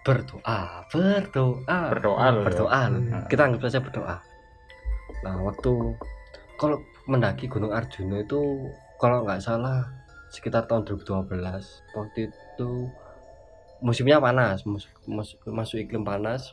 berdoa 0.00 0.84
berdoa 0.88 1.78
berdoa 1.92 2.26
loh 2.30 2.40
ya. 2.40 2.44
berdoa 2.44 2.80
loh. 2.88 3.00
Hmm. 3.02 3.24
kita 3.28 3.42
anggap 3.44 3.62
saja 3.64 3.80
berdoa 3.80 4.16
nah 5.20 5.36
waktu 5.38 5.72
kalau 6.56 6.76
mendaki 7.04 7.44
Gunung 7.44 7.72
Arjuna 7.72 8.20
itu 8.20 8.40
kalau 8.96 9.24
nggak 9.24 9.40
salah 9.40 9.84
sekitar 10.28 10.64
tahun 10.64 10.84
2012 10.86 11.24
waktu 11.92 12.28
itu 12.28 12.70
musimnya 13.80 14.16
panas 14.16 14.62
mus- 14.62 14.88
mus- 15.04 15.36
masuk 15.42 15.80
iklim 15.80 16.02
panas 16.02 16.52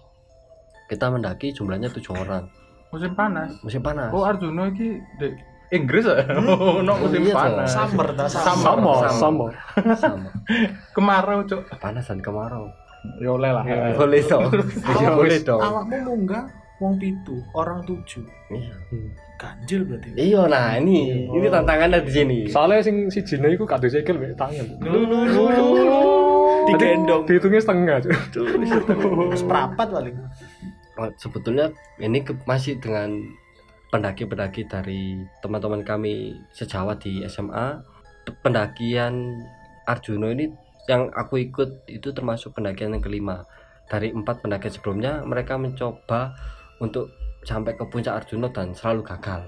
kita 0.87 1.07
mendaki 1.07 1.51
jumlahnya 1.51 1.91
tujuh 1.91 2.15
orang. 2.15 2.47
Musim 2.87 3.11
panas? 3.11 3.51
Musim 3.59 3.83
panas. 3.83 4.07
Oh 4.15 4.23
Arjuna 4.23 4.71
ini 4.71 4.95
di 5.19 5.27
Inggris 5.69 6.07
ya? 6.07 6.23
Oh 6.47 6.79
no 6.79 6.95
musim 6.97 7.27
Iya, 7.27 7.35
panas. 7.35 7.67
Summer 7.69 8.07
ta? 8.15 8.25
Summer. 8.25 8.55
Sama, 8.55 8.71
Sama. 8.71 8.93
sama. 9.11 9.47
sama 9.93 10.29
kemarau 10.93 11.43
cok 11.43 11.75
panas 11.75 12.07
dan 12.07 12.23
kemarau. 12.23 12.71
Ya 13.19 13.29
oleh 13.29 13.51
lah. 13.51 13.63
Ya. 13.63 13.91
boleh 13.93 14.23
dong. 14.23 14.47
Iya, 14.95 15.09
boleh 15.11 15.37
dong. 15.43 15.59
Awakmu 15.59 15.97
munggah 16.07 16.47
wong 16.79 16.95
pitu, 16.95 17.35
orang 17.51 17.83
tujuh. 17.83 18.23
iya 18.49 18.71
Ganjil 19.37 19.85
berarti. 19.85 20.09
iya 20.17 20.49
nah 20.49 20.73
ini 20.75 21.29
ini 21.29 21.45
tantangannya 21.45 22.01
di 22.01 22.11
sini 22.11 22.37
Soalnya 22.49 22.81
sing 22.81 23.05
si 23.13 23.21
Jina 23.21 23.45
itu 23.47 23.69
kado 23.69 23.85
sikil 23.85 24.17
mek 24.17 24.33
tangan. 24.33 24.65
Digendong. 26.67 27.21
Dihitungnya 27.29 27.61
setengah. 27.61 27.97
Cuk. 28.33 28.45
Seprapat 29.37 29.87
paling. 29.87 30.15
Oh, 30.97 31.09
sebetulnya 31.15 31.69
ini 32.01 32.25
ke- 32.25 32.33
masih 32.49 32.81
dengan 32.81 33.13
pendaki-pendaki 33.93 34.65
dari 34.65 35.21
teman-teman 35.39 35.85
kami 35.85 36.35
sejawat 36.51 36.99
di 36.99 37.23
SMA 37.23 37.79
pendakian 38.43 39.37
Arjuna 39.87 40.35
ini 40.35 40.51
yang 40.91 41.07
aku 41.15 41.39
ikut 41.39 41.87
itu 41.87 42.11
termasuk 42.11 42.51
pendakian 42.51 42.91
yang 42.91 43.03
kelima 43.03 43.47
dari 43.87 44.11
empat 44.11 44.43
pendakian 44.43 44.73
sebelumnya 44.75 45.23
mereka 45.23 45.55
mencoba 45.55 46.35
untuk 46.83 47.07
sampai 47.47 47.71
ke 47.73 47.87
puncak 47.87 48.19
Arjuna 48.19 48.51
dan 48.51 48.75
selalu 48.75 49.01
gagal 49.05 49.47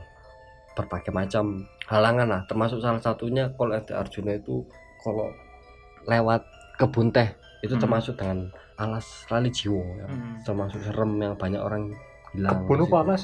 berbagai 0.71 1.11
macam 1.11 1.59
halangan 1.85 2.27
lah 2.29 2.41
termasuk 2.47 2.79
salah 2.79 2.97
satunya 2.97 3.51
kalau 3.53 3.75
di 3.75 3.91
Arjuna 3.91 4.31
itu 4.33 4.63
kalau 4.97 5.27
lewat 6.05 6.39
kebun 6.79 7.11
teh 7.11 7.27
itu 7.59 7.75
Hmm. 7.75 7.83
termasuk 7.83 8.15
dengan 8.15 8.47
alas 8.79 9.03
lali 9.27 9.51
jiwo 9.51 9.83
ya 9.99 10.07
Hmm. 10.07 10.39
termasuk 10.41 10.79
serem 10.79 11.19
yang 11.19 11.35
banyak 11.35 11.59
orang 11.59 11.91
bilang 12.31 12.63
Kebun 12.63 12.87
apa 12.87 12.97
alas? 13.03 13.21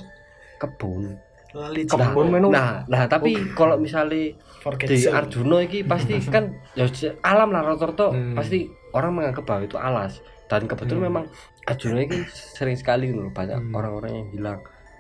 kebun 0.58 1.16
Lali 1.56 1.88
Kebun 1.88 2.28
nah, 2.28 2.34
menu. 2.34 2.48
nah, 2.52 2.72
nah 2.86 3.04
tapi 3.08 3.32
kalau 3.56 3.80
misalnya 3.80 4.36
Forget 4.60 4.92
di. 4.92 5.08
Arjuna 5.08 5.64
ini 5.64 5.88
pasti 5.88 6.20
kan 6.36 6.52
ya 6.76 6.84
alam 7.24 7.48
lah 7.50 7.64
rata-rata 7.64 8.12
Hmm. 8.12 8.36
pasti 8.36 8.68
orang 8.92 9.16
menganggap 9.16 9.48
bahwa 9.48 9.64
itu 9.64 9.78
alas 9.80 10.20
dan 10.46 10.68
kebetulan 10.68 11.00
Hmm. 11.00 11.08
memang 11.08 11.26
Arjuna 11.66 12.06
ini 12.06 12.22
sering 12.30 12.78
sekali 12.78 13.10
loh 13.10 13.34
banyak 13.34 13.58
Hmm. 13.58 13.74
orang-orang 13.74 14.12
yang 14.14 14.28
hilang 14.32 14.60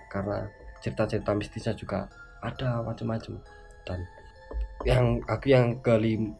karena 0.10 0.50
cerita-cerita 0.82 1.32
mistisnya 1.34 1.74
juga 1.74 2.10
ada 2.42 2.82
macam-macam 2.82 3.42
dan 3.86 4.00
yang 4.86 5.22
aku 5.26 5.50
yang 5.50 5.78
kelima 5.82 6.34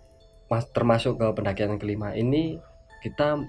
mas 0.46 0.66
termasuk 0.70 1.18
ke 1.18 1.28
pendakian 1.34 1.74
yang 1.74 1.82
kelima 1.82 2.14
ini 2.14 2.62
kita 3.02 3.42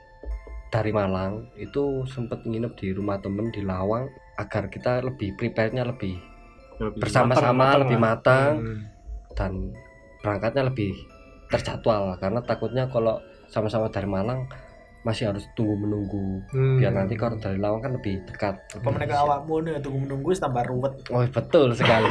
dari 0.69 0.93
Malang 0.93 1.49
itu 1.57 2.05
sempat 2.09 2.45
nginep 2.45 2.73
di 2.77 2.89
rumah 2.93 3.21
temen 3.21 3.53
di 3.53 3.61
Lawang 3.61 4.09
agar 4.37 4.69
kita 4.69 5.01
lebih 5.01 5.37
prepare-nya 5.37 5.85
lebih 5.85 6.17
Lebih 6.77 7.01
bersama-sama 7.01 7.73
matang 7.73 7.81
lebih 7.85 7.99
matang 8.01 8.53
Hmm. 8.61 8.81
dan 9.37 9.53
berangkatnya 10.21 10.69
lebih 10.69 10.93
terjadwal 11.49 12.17
karena 12.19 12.41
takutnya 12.43 12.85
kalau 12.89 13.17
sama-sama 13.49 13.89
dari 13.89 14.09
Malang 14.09 14.45
masih 15.07 15.31
harus 15.31 15.47
tunggu 15.55 15.79
menunggu 15.79 16.42
Hmm. 16.51 16.77
biar 16.77 16.90
nanti 16.90 17.14
kalau 17.14 17.38
dari 17.38 17.57
Lawang 17.57 17.79
kan 17.79 17.95
lebih 17.95 18.27
dekat 18.27 18.59
Apa 18.75 18.88
menega 18.88 19.23
awakmu 19.23 19.62
nih 19.62 19.79
tunggu 19.79 20.03
menunggu 20.03 20.35
tambah 20.35 20.66
ruwet. 20.66 20.95
oh 21.09 21.23
betul 21.25 21.71
sekali 21.71 22.11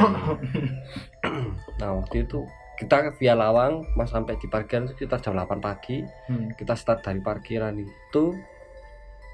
nah 1.78 1.92
waktu 1.94 2.24
itu 2.24 2.48
kita 2.76 3.12
via 3.14 3.32
Lawang 3.32 3.84
mas 3.92 4.08
sampai 4.08 4.36
di 4.36 4.46
parkiran 4.46 4.84
itu 4.84 4.96
sekitar 4.96 5.20
jam 5.20 5.32
8 5.34 5.60
pagi 5.60 6.00
Hmm. 6.26 6.52
kita 6.52 6.72
start 6.72 7.02
dari 7.02 7.20
parkiran 7.20 7.76
itu 7.76 8.24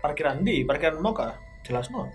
Parkiran 0.00 0.42
di, 0.42 0.66
parkiran 0.66 0.98
Moka. 0.98 1.30
Jelas 1.62 1.86
no. 1.86 2.10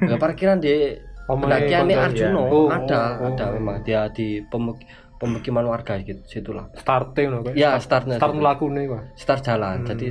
ya 0.00 0.14
parkiran 0.22 0.56
di 0.56 0.94
pendakian 1.26 1.84
konten, 1.84 1.98
Arjuna 2.00 2.38
ya. 2.38 2.46
Oh, 2.46 2.68
ada 2.70 3.02
oh, 3.18 3.26
ada 3.28 3.44
oh. 3.44 3.52
memang 3.52 3.82
dia 3.82 4.06
di 4.08 4.38
pemuk- 4.46 4.86
pemukiman 5.16 5.66
warga 5.66 5.98
gitu 5.98 6.22
situlah 6.22 6.70
Starting 6.76 7.26
loh, 7.28 7.40
kayak 7.42 7.58
ya 7.58 7.74
start, 7.76 8.06
startnya 8.06 8.16
start 8.16 8.34
melakukan 8.38 9.10
start 9.18 9.40
jalan 9.42 9.76
Hmm. 9.76 9.88
jadi 9.88 10.06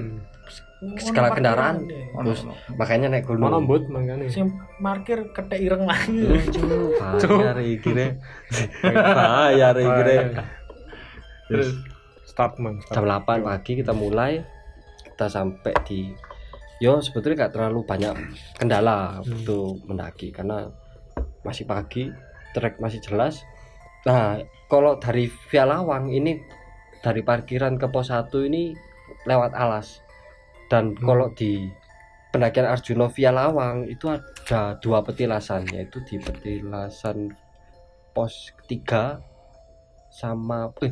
Skala 0.95 1.29
kendaraan. 1.31 1.85
Terus, 1.85 2.47
makanya 2.73 3.11
naik 3.11 3.25
gunung 3.25 3.45
Mana 3.45 3.59
mbut 3.59 3.85
mangane. 3.87 4.25
Sing 4.27 4.49
parkir 4.77 5.29
ketek 5.31 5.59
ireng 5.59 5.83
lagi. 5.83 6.23
bayar 7.19 7.57
iki 7.59 7.89
re 7.89 8.07
bayar 8.81 9.75
iki 9.75 10.01
re 10.01 10.15
Terus 11.45 11.69
start 12.25 12.57
man. 12.57 12.81
Start. 12.81 12.95
jam 12.97 13.05
8 13.05 13.45
pagi 13.45 13.71
kita 13.77 13.93
mulai 13.93 14.41
kita 15.05 15.25
sampai 15.25 15.73
di 15.85 16.11
yo 16.77 16.99
sebetulnya 16.99 17.47
nggak 17.47 17.53
terlalu 17.55 17.79
banyak 17.83 18.15
kendala 18.59 19.23
Hmm. 19.23 19.31
untuk 19.31 19.79
mendaki 19.87 20.27
karena 20.29 20.67
masih 21.41 21.63
pagi 21.63 22.11
trek 22.51 22.83
masih 22.83 22.99
jelas 22.99 23.39
nah 24.03 24.35
kalau 24.67 24.99
dari 24.99 25.31
Via 25.47 25.63
Lawang 25.63 26.11
ini 26.11 26.35
dari 26.99 27.23
parkiran 27.23 27.79
ke 27.79 27.87
pos 27.87 28.11
1 28.11 28.27
ini 28.43 28.75
lewat 29.23 29.55
alas 29.55 30.03
dan 30.67 30.91
Hmm. 30.91 31.03
kalau 31.03 31.27
di 31.31 31.69
pendakian 32.29 32.65
Arjuna 32.65 33.07
Via 33.07 33.29
Lawang 33.29 33.85
itu 33.85 34.05
ada 34.07 34.75
dua 34.77 34.99
petilasan 34.99 35.63
yaitu 35.67 36.03
di 36.03 36.17
petilasan 36.17 37.31
pos 38.11 38.33
3 38.65 39.19
sama 40.09 40.71
eh, 40.81 40.91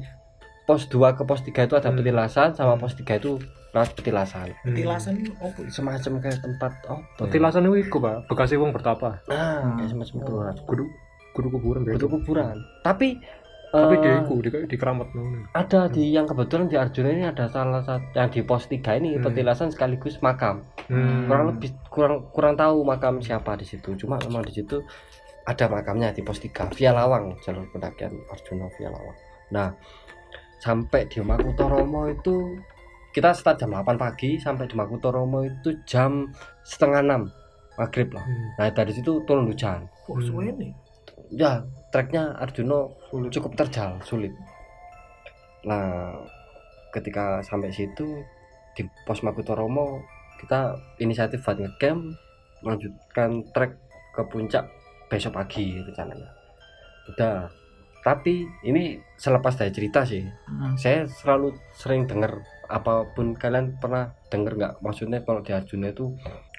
pos 0.63 0.87
2 0.87 0.99
ke 1.13 1.23
pos 1.23 1.41
3 1.41 1.63
itu 1.63 1.73
ada 1.73 1.87
Hmm. 1.87 1.97
petilasan 1.97 2.51
sama 2.51 2.75
pos 2.75 2.93
3 2.93 3.15
itu 3.15 3.39
lewat 3.71 3.91
petilasan 3.93 4.53
Petilasan 4.61 5.13
opo? 5.37 5.65
semacam 5.67 6.11
kayak 6.19 6.39
tempat 6.39 6.71
oh 6.87 7.01
Petilasan 7.17 7.65
itu 7.65 7.75
iku, 7.81 7.97
Pak. 7.97 8.29
Bekasnya 8.29 8.59
wong 8.59 8.69
bertapa. 8.69 9.17
nah 9.25 9.73
kayak 9.75 9.89
semacam 9.89 10.15
itu 10.15 10.33
lah. 10.37 10.53
Kudu 10.63 10.83
kudu 11.33 11.47
kuburan 11.49 11.81
berarti. 11.81 12.05
kuburan 12.05 12.55
tapi 12.83 13.17
Tapi 13.73 13.97
eh, 13.97 13.99
dia 13.99 14.13
iku 14.21 14.37
di, 14.37 14.49
di 14.69 14.77
keramat 14.77 15.09
ada 15.49 15.89
di 15.89 16.13
yang 16.13 16.29
kebetulan 16.29 16.69
di 16.69 16.77
Arjuna 16.77 17.09
ini 17.09 17.25
ada 17.25 17.49
salah 17.49 17.81
satu 17.81 18.05
yang 18.13 18.29
di 18.29 18.45
pos 18.45 18.69
3 18.69 19.01
ini 19.01 19.17
Hmm. 19.17 19.25
petilasan 19.25 19.73
sekaligus 19.73 20.21
makam 20.21 20.61
Hmm. 20.85 21.25
kurang 21.25 21.45
lebih 21.49 21.73
kurang 21.89 22.29
kurang 22.29 22.53
tahu 22.53 22.85
makam 22.85 23.17
siapa 23.17 23.57
di 23.57 23.65
situ 23.65 23.97
cuma 23.97 24.21
memang 24.21 24.45
di 24.45 24.53
situ 24.53 24.85
ada 25.43 25.65
makamnya 25.65 26.13
di 26.13 26.21
pos 26.21 26.37
3 26.37 26.69
via 26.69 26.93
Lawang 26.93 27.33
jalur 27.41 27.65
pendakian 27.67 28.13
Arjuna 28.29 28.69
via 28.77 28.93
Lawang 28.93 29.17
nah 29.49 29.73
sampai 30.59 31.09
di 31.09 31.17
Makutoromo 31.19 32.07
itu 32.07 32.53
kita 33.09 33.33
start 33.33 33.57
jam 33.57 33.73
8 33.73 33.97
pagi 33.97 34.37
sampai 34.37 34.69
di 34.69 34.77
Makutoromo 34.77 35.41
itu 35.41 35.81
jam 35.83 36.29
setengah 36.61 37.01
6 37.01 37.25
maghrib 37.73 38.13
lah 38.13 38.21
Hmm. 38.21 38.47
nah 38.53 38.69
dari 38.69 38.93
situ 38.93 39.17
turun 39.25 39.49
hujan 39.49 39.89
Oh, 40.05 40.19
nih. 40.19 40.69
ya 41.31 41.65
treknya 41.93 42.33
Arjuna 42.35 42.89
cukup 43.29 43.53
terjal 43.53 44.01
sulit 44.01 44.33
nah 45.63 46.11
ketika 46.91 47.39
sampai 47.39 47.69
situ 47.69 48.25
di 48.73 48.81
pos 49.05 49.21
Makutoromo 49.21 50.01
kita 50.41 50.73
inisiatif 50.97 51.39
buat 51.39 51.55
ngecamp 51.55 52.01
melanjutkan 52.59 53.29
trek 53.53 53.77
ke 54.11 54.21
puncak 54.25 54.65
besok 55.07 55.33
pagi 55.33 55.77
rencananya 55.79 56.27
udah 57.07 57.47
tapi 58.03 58.43
ini 58.63 58.99
selepas 59.15 59.55
dari 59.55 59.71
cerita 59.71 60.03
sih 60.03 60.25
Hmm. 60.49 60.75
saya 60.75 61.05
selalu 61.05 61.53
sering 61.71 62.03
dengar 62.03 62.43
apa 62.67 63.07
pun 63.09 63.31
kalian 63.33 63.77
pernah 63.77 64.11
dengar 64.27 64.57
nggak 64.57 64.73
maksudnya 64.81 65.21
kalau 65.21 65.39
di 65.39 65.53
Arjuna 65.53 65.87
itu 65.87 66.11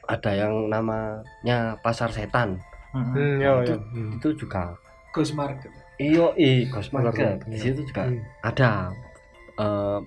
ada 0.05 0.31
yang 0.33 0.71
namanya 0.71 1.77
pasar 1.79 2.09
setan 2.09 2.57
Hmm. 2.95 3.11
Hmm, 3.11 3.43
ya, 3.43 3.51
Itu- 3.59 3.75
ya. 3.75 3.79
Hmm. 3.91 4.11
itu 4.15 4.29
juga 4.39 4.71
Ghost 5.15 5.33
Market. 5.33 5.71
Iyo, 5.97 6.35
i 6.35 6.67
Ghost 6.67 6.91
Market, 6.91 7.15
Market. 7.39 7.47
Di 7.47 7.59
situ 7.61 7.87
juga 7.87 8.11
Hmm. 8.11 8.19
ada 8.43 8.91
eh, 9.55 9.99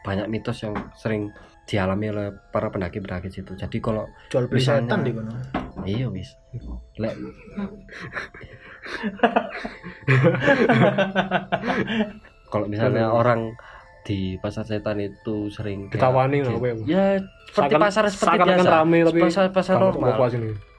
banyak 0.00 0.26
mitos 0.26 0.56
yang 0.58 0.72
sering 0.96 1.28
dialami 1.62 2.08
oleh 2.08 2.26
para 2.48 2.66
pendaki-pendaki 2.66 3.28
situ. 3.28 3.52
Jadi 3.52 3.78
kalau 3.78 4.08
Jual 4.26 4.48
beli 4.48 4.58
Misalnya- 4.58 4.88
setan 4.88 5.00
di 5.04 5.12
kono. 5.12 5.32
iya 5.84 6.06
wis, 6.08 6.32
lek 6.96 7.12
kalau 12.48 12.66
misalnya 12.66 13.08
Hmm. 13.08 13.16
orang 13.16 13.40
di 14.02 14.34
pasar 14.36 14.66
setan 14.66 14.98
itu 14.98 15.46
sering 15.48 15.86
Ditawani 15.88 16.42
gitu. 16.42 16.50
lah, 16.50 16.58
apa 16.58 16.66
ya? 16.66 16.74
ya 16.82 17.04
seperti 17.46 17.54
Seakan- 17.70 17.82
pasar 17.86 18.04
seperti 18.10 18.36
biasa 18.42 18.68
rame 18.72 18.98
tapi 19.06 19.20
pasar 19.22 19.44
pasar 19.54 19.74
normal? 19.78 20.10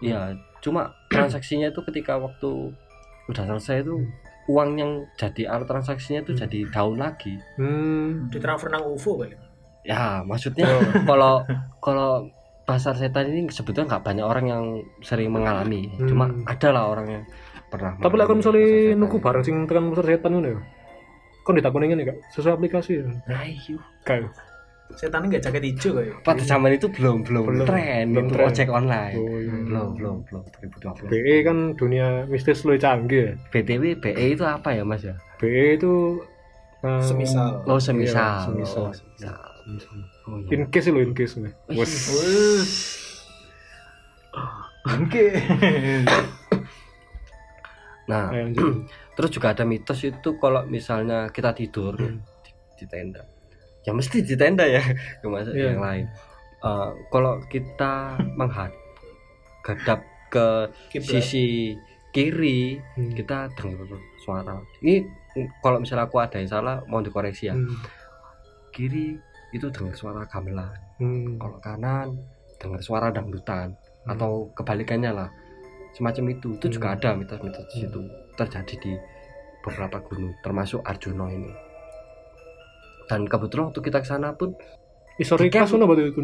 Iya, 0.01 0.19
cuma 0.59 0.81
transaksinya 1.07 1.71
itu 1.71 1.79
ketika 1.87 2.19
waktu 2.19 2.75
udah 3.27 3.43
selesai 3.47 3.83
itu 3.83 4.03
uang 4.45 4.69
yang 4.75 4.91
jadi 5.15 5.47
alat 5.47 5.67
transaksinya 5.67 6.19
itu 6.21 6.35
Hmm. 6.35 6.41
jadi 6.43 6.59
daun 6.69 6.97
lagi. 6.99 7.39
Hmm. 7.55 8.27
Ditransfer 8.27 8.67
nang 8.67 8.83
UFO 8.83 9.23
kali. 9.23 9.35
Ya, 9.83 10.23
maksudnya 10.23 10.67
kalau 11.09 11.43
kalau 11.79 12.27
pasar 12.63 12.95
setan 12.95 13.31
ini 13.31 13.51
sebetulnya 13.51 13.95
nggak 13.95 14.03
banyak 14.03 14.25
orang 14.27 14.45
yang 14.47 14.63
sering 14.99 15.31
mengalami. 15.31 15.87
Hmm. 15.95 16.07
Cuma 16.07 16.25
ada 16.43 16.69
lah 16.71 16.83
orang 16.91 17.07
yang 17.07 17.23
pernah. 17.71 17.95
Tapi 17.99 18.15
lah 18.15 18.25
kan 18.27 18.39
pasar 18.39 18.53
misalnya 18.55 18.95
ini. 18.95 19.17
barang 19.19 19.43
sing 19.43 19.55
tekan 19.67 19.83
pasar 19.91 20.05
setan 20.07 20.31
ngono 20.35 20.47
ya. 20.51 20.59
Kon 21.43 21.59
ditakoni 21.59 21.91
ngene 21.91 22.07
gak? 22.07 22.19
Sesuai 22.31 22.55
aplikasi 22.55 23.03
ya. 23.03 23.07
Nah, 23.27 23.43
iya. 23.43 23.75
Kayak 24.07 24.31
Setan 24.93 25.25
nggak 25.25 25.41
jaket 25.41 25.63
hijau 25.65 25.91
kayak. 25.95 26.15
Pada 26.21 26.41
zaman 26.41 26.71
itu 26.71 26.87
belum 26.87 27.21
belum, 27.21 27.43
Belum, 27.45 27.65
tren 27.65 28.05
belum 28.09 28.27
tren. 28.29 28.45
ojek 28.47 28.67
online. 28.67 29.15
oh, 29.15 29.35
iya. 29.35 29.53
Belum 29.63 29.87
belum 29.93 30.15
belum 30.25 30.41
2020. 30.79 31.09
BE 31.09 31.35
kan 31.41 31.57
dunia 31.73 32.07
mistis 32.25 32.61
lu 32.61 32.75
canggih 32.75 33.21
ya. 33.23 33.33
BTW 33.49 33.83
BE 33.97 34.25
itu 34.31 34.43
apa 34.43 34.69
ya 34.71 34.81
Mas 34.81 35.01
ya? 35.01 35.17
BE 35.37 35.75
itu 35.75 36.21
eh, 36.81 37.01
Semisal. 37.01 37.63
Oh 37.63 37.77
semisal. 37.77 38.17
Iya, 38.19 38.45
semisal. 38.45 38.83
Oh, 38.83 38.91
semisal. 38.91 39.35
semisal. 39.59 39.97
Oh, 40.23 40.37
iya. 40.39 40.49
In 40.53 40.67
case 40.67 40.87
lo 40.87 40.99
in 40.99 41.11
case. 41.11 41.35
Wes. 41.67 41.93
Oke. 44.83 45.25
Nah, 48.03 48.27
Ayo, 48.29 48.51
lanjut. 48.51 48.83
terus 49.15 49.29
juga 49.31 49.55
ada 49.55 49.63
mitos 49.63 50.01
itu 50.01 50.29
kalau 50.35 50.65
misalnya 50.65 51.29
kita 51.29 51.55
tidur 51.55 51.95
Hmm. 51.95 52.19
di, 52.43 52.51
di 52.75 52.85
tenda 52.85 53.23
ya 53.83 53.91
mesti 53.91 54.17
di 54.19 54.33
tenda 54.33 54.63
ya 54.63 54.79
Nggak 55.19 55.29
masuk 55.29 55.53
Iya. 55.53 55.65
yang 55.69 55.81
lain 55.81 56.05
Eh, 56.59 56.89
kalau 57.09 57.43
kita 57.45 58.15
menghadap 58.33 59.99
ke 60.29 60.47
Kiblat. 60.89 61.19
sisi 61.19 61.75
kiri 62.09 62.79
Hmm. 62.95 63.11
kita 63.11 63.51
dengar 63.51 63.83
suara 64.17 64.55
ini 64.79 65.03
mm, 65.35 65.59
kalau 65.59 65.77
misalnya 65.77 66.05
aku 66.05 66.17
ada 66.17 66.37
yang 66.37 66.47
salah 66.47 66.79
mau 66.85 67.01
dikoreksi 67.01 67.49
ya 67.49 67.53
Hmm. 67.53 67.67
kiri 68.69 69.19
itu 69.51 69.67
dengar 69.67 69.91
suara 69.91 70.23
gamelan 70.23 70.71
Hmm. 70.95 71.35
kalau 71.35 71.59
kanan 71.59 72.07
dengar 72.55 72.79
suara 72.79 73.09
dangdutan 73.09 73.75
atau 74.05 74.47
kebalikannya 74.53 75.11
lah 75.11 75.29
semacam 75.91 76.31
itu 76.31 76.55
itu 76.55 76.67
juga 76.71 76.87
Hmm. 76.89 76.97
ada 76.97 77.09
mitos-mitos 77.13 77.65
di 77.67 77.83
situ 77.83 78.01
terjadi 78.33 78.75
di 78.79 78.93
beberapa 79.59 79.99
gunung 80.01 80.31
termasuk 80.39 80.79
Arjuna 80.81 81.27
ini 81.27 81.51
dan 83.05 83.23
kebetulan 83.23 83.65
waktu 83.65 83.79
kita 83.79 83.97
ke 83.97 84.05
sana 84.05 84.33
pun 84.33 84.51
Historikas 85.13 85.61
Kayak- 85.61 85.69
ngono 85.71 85.85
berarti 85.85 86.09
itu. 86.09 86.19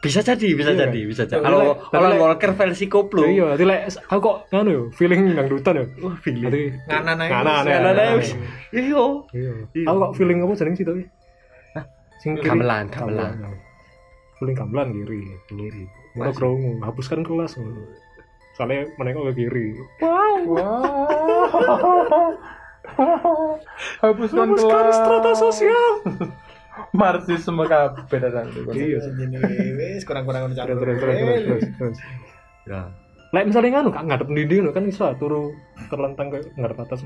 bisa 0.00 0.20
jadi 0.20 0.46
bisa 0.52 0.70
Iya. 0.70 0.78
jadi 0.82 1.00
bisa 1.02 1.22
jadi 1.24 1.38
kalau 1.38 1.78
kalau 1.82 2.06
Walker 2.18 2.50
versi 2.52 2.86
koplo 2.86 3.22
Iya, 3.22 3.54
jadi 3.54 3.64
lek 3.64 3.80
aku 4.04 4.18
kok 4.18 4.36
ngono 4.50 4.70
yo, 4.70 4.82
feeling 4.90 5.32
dangdutan 5.32 5.74
yo. 5.74 5.84
wah 6.02 6.14
feeling 6.18 6.42
Berarti 6.44 6.62
Nganan 6.86 7.16
aja. 7.18 7.30
Nganan, 7.30 7.56
aja. 7.56 7.72
aja. 8.12 8.34
iya 8.70 9.02
iya. 9.32 9.52
Iya. 9.72 9.84
Aku 9.86 9.96
kok 9.98 10.10
feeling 10.14 10.38
apa 10.40 10.52
jeneng 10.54 10.74
sih 10.74 10.82
tapi? 10.82 11.02
Hah? 11.72 11.84
Sing 12.18 12.30
kiri. 12.34 12.46
gamelan 12.46 12.84
gamelan 12.86 13.30
Feeling 14.36 14.54
gamelan 14.54 14.86
kiri. 14.90 15.20
kiri 15.46 15.84
Mana 16.14 16.30
krungu, 16.30 16.78
hapuskan 16.80 17.20
kelas. 17.20 17.58
Soalnya 18.54 18.86
menengok 18.94 19.30
ke 19.30 19.32
kiri. 19.40 19.74
Hapuskan 24.04 24.48
Hapuskan 24.50 24.84
kelas. 24.84 24.96
strata 24.96 25.32
sosial. 25.34 25.84
Marxisme 27.00 27.64
kabeh 27.64 28.18
datang. 28.18 28.46
Iya. 28.70 28.98
Jadi 29.00 29.36
wes 29.78 30.02
kurang-kurang 30.02 30.50
Terus 30.50 30.78
terus 30.78 30.98
terus 30.98 31.62
terus 31.78 31.96
ya 32.64 32.90
Lek 33.34 33.50
misalnya 33.50 33.82
nganu 33.82 33.90
kak 33.90 34.04
ngadep 34.06 34.28
ndi 34.30 34.46
ngono 34.46 34.70
kan 34.70 34.86
iso 34.86 35.10
turu 35.18 35.50
terlentang 35.90 36.30
ke 36.30 36.38
ngarep 36.54 36.78
atas. 36.78 37.02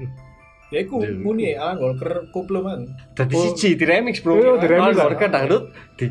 Ya 0.69 0.85
iku 0.85 1.01
Iya. 1.01 1.17
muni 1.17 1.57
Alan 1.57 1.81
Walker 1.81 2.29
koplo 2.29 2.61
man. 2.61 2.85
jadi 3.17 3.33
Oh. 3.33 3.41
siji 3.49 3.81
di 3.81 3.85
remix 3.89 4.21
bro 4.21 4.37
Iya, 4.37 4.61
di 4.61 4.67
remix, 4.69 4.93
Alan. 4.93 5.05
Walker 5.09 5.29
dangdut 5.33 5.65
di 5.97 6.07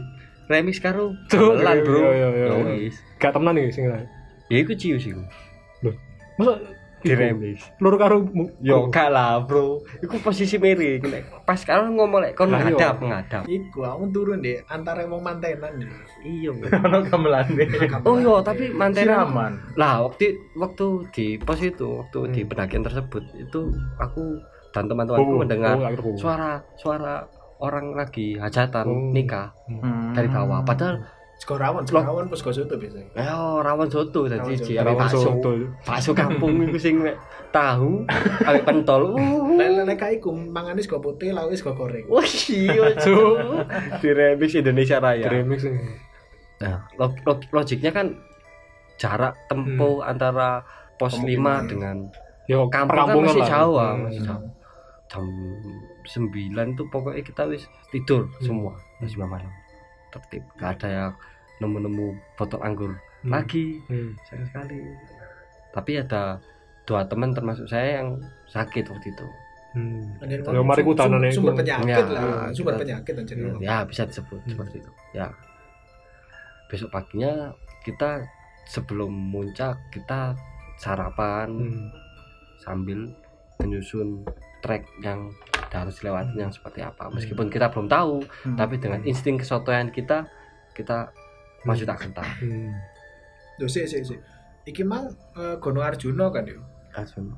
remix 0.50 0.82
karo 0.82 1.14
iya, 1.30 1.86
bro 1.86 2.02
iya, 2.02 2.10
iya, 2.10 2.28
iya. 2.34 2.46
Ya 2.50 2.54
wis. 2.82 2.98
Gak 3.22 3.38
temenan 3.38 3.54
nih 3.54 3.70
sing 3.70 3.86
ya 3.86 4.58
iku 4.58 4.74
cius 4.74 5.06
iku 5.06 5.22
Masa 6.38 6.58
di 7.00 7.08
iku, 7.08 7.20
remix 7.20 7.58
Lur 7.78 7.94
karo 7.96 8.26
mu- 8.26 8.50
Yo 8.58 8.88
gak 8.88 9.10
lah 9.10 9.38
bro 9.40 9.78
Iku 10.00 10.18
posisi 10.18 10.58
miring 10.58 11.02
Nek 11.04 11.24
Pas 11.44 11.56
sekarang 11.56 11.94
ngomong 11.94 12.20
lek 12.20 12.34
kon 12.34 12.50
ngadap 12.50 12.98
ngadap 12.98 13.44
Iku 13.46 13.80
aku 13.82 14.10
turun 14.10 14.40
deh 14.40 14.58
antara 14.66 15.04
wong 15.04 15.22
mantenan 15.22 15.78
ya. 15.78 15.88
Iya 16.22 16.52
Ono 16.84 16.98
gamelane. 17.04 17.64
Oh 18.02 18.16
iya 18.16 18.36
tapi 18.42 18.70
mantenan 18.70 19.24
Siraman. 19.24 19.52
Lah 19.74 20.02
waktu 20.04 20.26
waktu 20.54 20.86
di 21.10 21.26
pos 21.38 21.60
itu 21.60 21.86
Waktu 22.00 22.20
di 22.32 22.42
Hmm. 22.42 22.50
pendakian 22.50 22.82
tersebut 22.82 23.24
Itu 23.36 23.70
aku 23.98 24.42
dan 24.70 24.86
teman-temanku 24.86 25.32
Oh, 25.32 25.40
mendengar 25.40 25.78
oh. 25.78 26.16
Suara 26.16 26.58
Suara 26.74 27.22
orang 27.58 27.94
lagi 27.94 28.36
hajatan 28.36 28.86
Oh. 28.86 29.10
nikah 29.10 29.54
Hmm. 29.66 30.14
dari 30.14 30.28
bawah 30.28 30.62
Padahal 30.62 31.02
Goso 32.42 32.60
itu 32.60 32.76
biasanya. 32.76 33.08
Ya 33.14 33.32
rawan 33.62 33.88
soto 33.88 34.26
Rawan 34.26 34.42
Jadi 34.44 34.58
soto. 34.58 34.66
ji 34.66 34.74
Ambil 34.74 34.88
Rawan 34.88 35.00
bakso 35.00 35.18
soto. 35.20 35.50
Bakso 35.82 36.12
kampung 36.12 36.54
itu 36.66 36.78
sing 36.78 36.96
tahu 37.50 38.04
Ambil 38.42 38.62
pentol 38.64 39.02
iku 40.12 40.30
mangane 40.32 40.80
sego 40.80 40.98
putih, 40.98 41.32
lawe 41.32 41.54
sego 41.54 41.72
goreng. 41.72 42.04
Wah 42.08 42.26
iya 42.48 42.90
cu 43.04 43.16
Di 43.98 44.10
remix 44.10 44.52
Indonesia 44.54 44.98
Raya 44.98 45.28
Remix 45.28 45.62
ini. 45.64 45.78
Nah, 46.58 46.90
log- 46.96 47.22
log- 47.24 47.50
logiknya 47.52 47.92
kan 47.92 48.18
jarak 48.98 49.38
tempuh 49.46 50.02
Hmm. 50.02 50.10
antara 50.10 50.66
pos 50.98 51.14
Kemungkinan. 51.14 51.62
5 51.62 51.70
dengan 51.70 51.98
Yo, 52.48 52.66
kampung 52.68 52.98
kan 52.98 53.30
masih 53.30 53.44
jauh, 53.46 53.76
ah, 53.76 53.94
Hmm. 53.94 54.10
masih 54.10 54.22
jauh. 54.24 54.50
Jam 55.06 55.24
9 56.04 56.34
tuh 56.74 56.88
pokoknya 56.88 57.22
kita 57.22 57.46
wis 57.46 57.64
tidur 57.88 58.26
Hmm. 58.26 58.42
semua 58.42 58.74
jam 58.98 59.08
9 59.08 59.30
malam. 59.30 59.52
Tertib, 60.10 60.44
nggak 60.56 60.72
ada 60.78 60.88
yang 60.88 61.12
nemu-nemu 61.58 62.08
botol 62.36 62.62
anggur 62.62 62.92
Hmm. 63.18 63.34
lagi 63.34 63.82
Hmm. 63.90 64.14
sayang 64.24 64.46
sekali. 64.46 64.80
Tapi 65.74 65.92
ada 65.98 66.38
dua 66.86 67.04
teman 67.04 67.34
termasuk 67.34 67.66
saya 67.66 68.00
yang 68.00 68.18
sakit 68.48 68.88
waktu 68.88 69.10
itu. 69.10 69.28
Hmm. 69.76 70.06
Ya, 70.24 70.62
mari 70.64 70.82
ku 70.82 70.96
sumber 70.96 71.54
penyakit 71.54 71.86
Ya, 71.86 72.08
lah, 72.08 72.50
sumber 72.50 72.74
kita- 72.74 72.82
penyakit 72.82 73.14
anjir. 73.14 73.36
Ya 73.60 73.84
bisa 73.84 74.06
disebut 74.06 74.40
Hmm. 74.40 74.50
seperti 74.54 74.76
itu. 74.80 74.92
Ya. 75.14 75.28
Besok 76.68 76.90
paginya 76.90 77.52
kita 77.82 78.24
sebelum 78.66 79.10
muncak 79.12 79.76
kita 79.90 80.36
sarapan 80.78 81.50
Hmm. 81.52 81.88
sambil 82.60 83.08
menyusun 83.58 84.24
trek 84.60 84.84
yang 85.00 85.32
kita 85.68 85.84
harus 85.84 86.00
lewatin 86.00 86.40
yang 86.40 86.54
seperti 86.56 86.80
apa. 86.80 87.12
Meskipun 87.12 87.52
kita 87.52 87.68
belum 87.68 87.92
tahu, 87.92 88.24
Hmm. 88.48 88.56
tapi 88.56 88.80
dengan 88.80 89.04
insting 89.04 89.36
kesotoyan 89.36 89.92
kita 89.92 90.24
kita 90.72 91.12
maju 91.68 91.84
tak 91.84 91.98
gentar. 92.08 92.28
Hmm. 92.40 92.72
Loh, 93.60 93.68
sik 93.68 93.86
sik 93.92 94.08
sik. 94.08 94.20
Iki 94.64 94.84
mang 94.88 95.12
eh, 95.36 95.56
Gunung 95.60 95.84
Arjuna 95.84 96.32
kan 96.32 96.48
yo. 96.48 96.64
Langsung. 96.96 97.36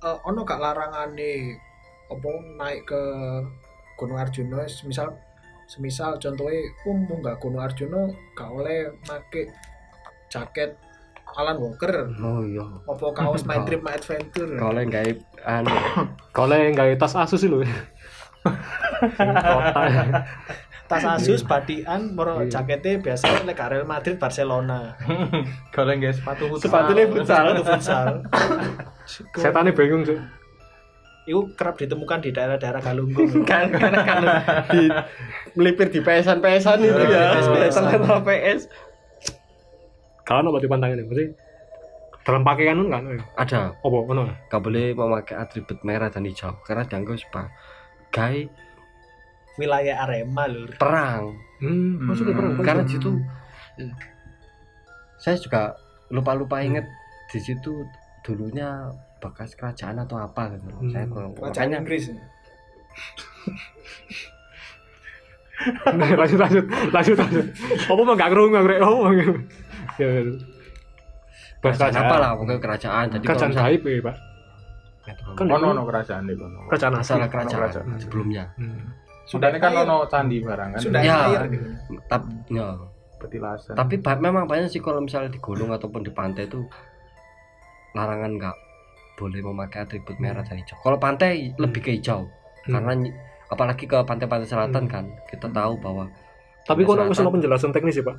Eh, 0.00 0.18
ono 0.24 0.40
gak 0.44 0.60
larangane 0.60 1.56
apa 2.06 2.30
naik 2.56 2.86
ke 2.88 3.02
Gunung 3.98 4.20
Arjuna 4.20 4.62
semisal 4.70 5.10
semisal 5.66 6.14
contohnya 6.22 6.62
um 6.86 7.02
nggak 7.02 7.42
Gunung 7.42 7.58
Arjuna 7.58 8.06
gak 8.38 8.50
oleh 8.54 8.86
make 9.10 9.50
jaket 10.30 10.78
Alan 11.36 11.56
Walker 11.56 12.08
Oh 12.16 12.40
iya. 12.40 12.64
apa 12.82 13.04
kaos 13.12 13.44
My 13.48 13.60
Trip 13.62 13.80
My 13.80 13.92
Adventure 13.92 14.56
Kalau 14.56 14.78
yang 14.78 14.88
gaib 14.88 15.18
anu 15.40 15.70
Kalau 16.32 16.54
yang 16.54 16.72
nggak 16.72 16.96
tas 16.96 17.12
Asus 17.14 17.38
sih 17.38 17.48
lo. 17.48 17.60
tas 20.86 21.02
Asus 21.04 21.42
badian 21.42 22.14
moro 22.14 22.40
Iya. 22.40 22.50
jaketnya 22.56 23.02
biasa 23.02 23.42
lek 23.42 23.58
Real 23.58 23.84
Madrid 23.84 24.16
Barcelona 24.16 24.94
Kalau 25.74 25.92
nggak 25.92 26.14
sepatu 26.14 26.46
futsal. 26.48 26.64
Sepatunya 26.64 27.04
futsal. 27.06 27.44
Sepatu 27.44 27.62
futsal 27.66 28.06
Setannya 29.34 29.72
bingung 29.72 30.02
cuy. 30.02 30.18
itu 31.26 31.42
kerap 31.58 31.74
ditemukan 31.74 32.22
di 32.22 32.30
daerah-daerah 32.30 32.78
Galunggung 32.78 33.42
kan 33.42 33.66
karena 33.66 33.98
kalau 33.98 34.30
di 34.70 34.86
melipir 35.58 35.90
di 35.90 35.98
PS-an 35.98 36.38
itu 36.38 37.02
ya. 37.02 37.34
PS-an. 37.34 37.90
Tengah 37.90 38.22
PS. 38.22 38.70
Kalau 40.26 40.50
nggak 40.50 40.66
pantangan 40.66 40.98
ini, 40.98 41.06
mesti 41.06 41.24
dalam 42.26 42.42
pakaian 42.42 42.82
kan? 42.90 43.06
Ada 43.38 43.70
Apa? 43.78 43.98
Ono? 44.02 44.26
gak 44.50 44.58
boleh 44.58 44.90
memakai 44.92 45.38
atribut 45.38 45.78
merah 45.80 46.10
dan 46.10 46.26
hijau 46.26 46.58
karena 46.60 46.82
dianggap 46.82 47.14
sebagai 47.16 48.50
wilayah 49.56 50.02
Arema 50.02 50.44
lur 50.46 50.74
perang 50.74 51.38
Hmm. 51.56 52.02
Maksudnya 52.02 52.34
Hmm. 52.34 52.40
perang. 52.52 52.66
karena 52.66 52.82
di 52.82 52.92
situ 52.92 53.10
saya 55.16 55.38
juga 55.38 55.78
lupa-lupa 56.08 56.60
inget 56.60 56.84
di 57.26 57.38
situ 57.38 57.86
dulunya 58.20 58.90
bekas 59.16 59.54
kerajaan 59.54 59.96
atau 59.96 60.18
apa 60.18 60.50
gitu 60.52 60.66
Hmm. 60.68 60.90
saya 60.90 61.06
kurang 61.06 61.30
kerajaan 61.32 61.54
makanya 61.70 61.78
Inggris 61.80 62.04
Nah, 65.88 66.10
lanjut 66.12 66.36
lanjut 66.36 66.64
lanjut 66.92 67.16
lanjut. 67.16 67.46
Apa 67.88 67.96
mah 67.98 68.14
nggak 68.14 68.28
kerungu 68.28 68.50
nggak 68.52 68.64
kerungu. 68.68 69.40
Oh. 69.96 70.02
Ya. 70.02 70.08
ya. 70.12 70.22
Bahas 71.58 71.76
kerajaan 71.76 72.04
apa 72.04 72.16
lah 72.16 72.30
pokoknya 72.34 72.60
kerajaan 72.60 73.04
jadi 73.08 73.16
kalau 73.16 73.26
Kerajaan 73.26 73.50
misalnya- 73.50 73.70
gaib 73.72 73.82
ya 73.82 74.00
pak. 74.02 74.16
Kan 75.34 75.46
Ono 75.48 75.66
ono 75.70 75.82
kerajaan 75.84 76.22
kono. 76.28 76.60
kerajaan 76.66 76.92
masalah 76.94 77.26
kerajaan 77.26 77.60
kerajaan. 77.62 77.86
sebelumnya 77.96 78.44
Hmm. 78.54 78.82
Sudah 79.24 79.48
ini 79.48 79.58
kan 79.58 79.72
ono 79.74 80.06
candi 80.06 80.38
barang 80.38 80.68
kan. 80.72 80.80
sudah 80.80 81.00
Ya. 81.00 81.16
air 81.26 81.40
tapi 82.06 82.30
ya, 82.48 82.66
petilasan. 83.16 83.74
tapi 83.74 83.94
ba- 83.98 84.18
memang 84.18 84.44
banyak 84.44 84.68
sih 84.68 84.78
kalau 84.78 85.00
misalnya 85.00 85.28
di 85.28 85.40
gunung 85.40 85.70
ataupun 85.70 86.00
di 86.00 86.10
pantai 86.10 86.44
itu 86.44 86.62
larangan 87.92 88.30
nggak 88.32 88.56
boleh 89.16 89.40
memakai 89.42 89.80
atribut 89.80 90.14
merah 90.16 90.42
dan 90.42 90.56
hijau 90.56 90.76
kalau 90.78 90.94
pantai 90.96 91.50
lebih 91.54 91.80
ke 91.80 91.90
hijau 91.92 92.28
Hmm. 92.62 92.76
karena 92.76 92.92
apalagi 93.46 93.84
ke 93.84 93.96
pantai-pantai 93.96 94.44
selatan 94.44 94.84
Hmm. 94.84 94.92
kan 94.92 95.04
kita 95.26 95.48
tahu 95.48 95.74
bahwa 95.78 96.06
Tapi 96.64 96.82
kok 96.82 96.92
nggak 96.92 97.06
Selatan. 97.08 97.22
usah 97.22 97.32
penjelasan 97.32 97.70
teknis 97.70 97.94
ya 97.94 98.04
pak? 98.04 98.16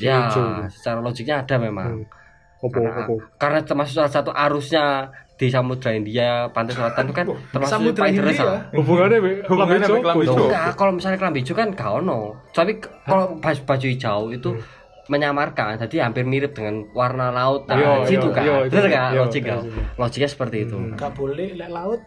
Ya 0.00 0.16
Hijau. 0.26 0.66
secara 0.68 0.98
logiknya 0.98 1.36
ada 1.38 1.56
memang 1.56 1.88
Hmm. 2.00 2.18
Opo 2.60 2.76
Karena- 2.76 3.08
opo. 3.08 3.14
karena 3.36 3.60
termasuk 3.62 3.94
salah 3.96 4.12
satu 4.12 4.30
arusnya 4.30 5.08
di 5.34 5.48
Samudra 5.48 5.90
India 5.90 6.44
pantai 6.46 6.76
selatan 6.76 7.08
itu 7.08 7.14
kan 7.14 7.26
termasuk 7.50 7.72
Samudra 7.72 8.04
India 8.04 8.36
lah. 8.38 8.60
Hubungannya 8.70 9.16
be 9.18 9.30
Hubungannya 9.42 9.80
kelambi 9.80 9.96
be 9.96 10.04
kelambi 10.04 10.24
Joko. 10.24 10.36
Joko. 10.36 10.44
Enggak, 10.46 10.72
kalau 10.76 10.92
misalnya 10.92 11.18
kelambi 11.18 11.38
hijau 11.40 11.54
kan 11.54 11.68
gak 11.72 11.90
ono. 11.96 12.20
Tapi 12.50 12.72
kalau 13.02 13.26
baju, 13.34 13.60
baju 13.64 13.86
hijau 13.88 14.20
itu 14.28 14.50
Hmm. 14.52 14.62
menyamarkan, 15.08 15.80
jadi 15.80 15.96
hampir 16.04 16.22
mirip 16.22 16.52
dengan 16.52 16.84
warna 16.92 17.28
laut. 17.30 17.64
Nah, 17.64 17.74
Iya, 17.74 17.92
situ 18.04 18.28
iya, 18.28 18.36
kan. 18.36 18.42
iya. 18.44 18.56
Bener 18.68 18.86
gak 18.86 19.06
Iya, 19.08 19.18
logik 19.18 19.42
iya, 19.42 19.56
iya. 19.56 19.82
Logiknya 19.96 20.28
seperti 20.28 20.56
itu. 20.62 20.76
Hmm. 20.76 20.92
gak 20.94 21.12
boleh 21.14 21.48
lek 21.56 21.70
laut 21.70 22.00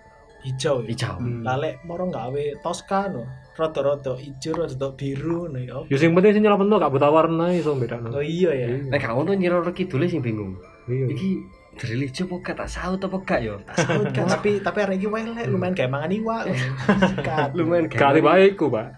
hijau 0.43 0.75
ya. 0.79 0.87
Hijau. 0.87 1.15
Hmm. 1.17 1.41
lalek 1.41 1.81
moro 1.81 2.05
gawe 2.07 2.43
Tosca 2.61 3.09
rada-rada 3.53 4.17
ijo 4.17 4.51
rada 4.57 4.87
biru 4.97 5.45
no 5.49 5.59
ya 5.61 5.77
Ya 5.85 5.97
sing 6.01 6.17
penting 6.17 6.33
sih 6.37 6.41
nyelamet 6.41 6.67
gak 6.81 6.93
buta 6.93 7.09
warna 7.13 7.53
iso 7.53 7.77
beda 7.77 8.01
oh 8.01 8.23
iya 8.23 8.51
ya 8.53 8.67
Nek 8.89 8.99
gak 9.01 9.13
ono 9.13 9.37
nyira 9.37 9.61
kidule 9.69 10.09
sing 10.09 10.25
bingung. 10.25 10.57
Iya. 10.89 11.05
Iki 11.13 11.29
dari 11.73 12.05
hijau 12.05 12.29
apa 12.29 12.35
gak 12.53 12.55
tak 12.61 12.69
saut 12.69 13.01
apa 13.01 13.17
gak 13.25 13.39
yo? 13.41 13.55
Saut 13.77 14.09
kan 14.15 14.25
tapi 14.29 14.61
tapi 14.61 14.77
hari 14.81 14.95
ini 15.01 15.07
welek 15.09 15.45
lumayan 15.49 15.73
kayak 15.73 15.91
mangan 15.93 16.13
iwak 16.13 16.43
Sikat. 16.85 17.49
Lumayan 17.57 17.89
Kali 17.89 18.21
baik 18.21 18.57
ku, 18.57 18.69
Pak. 18.69 18.89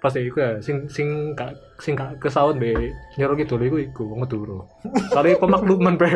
Pasti 0.00 0.24
iku 0.24 0.40
ya 0.40 0.50
sing 0.62 0.88
sing 0.88 1.36
gak 1.36 1.52
sing 1.82 1.92
gak 1.92 2.16
kesaut 2.22 2.56
be 2.56 2.72
nyero 3.20 3.36
kidul 3.36 3.60
iku 3.60 3.76
iku 3.82 4.02
wong 4.14 4.24
Madura. 4.24 4.62
Kali 5.16 5.36
pemakluman 5.36 5.94
be. 5.98 6.08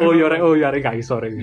oh 0.00 0.12
ya 0.14 0.26
rek 0.30 0.40
oh 0.40 0.54
ya 0.54 0.68
rek 0.70 0.82
gak 0.86 0.98
iso 0.98 1.18
rek. 1.18 1.34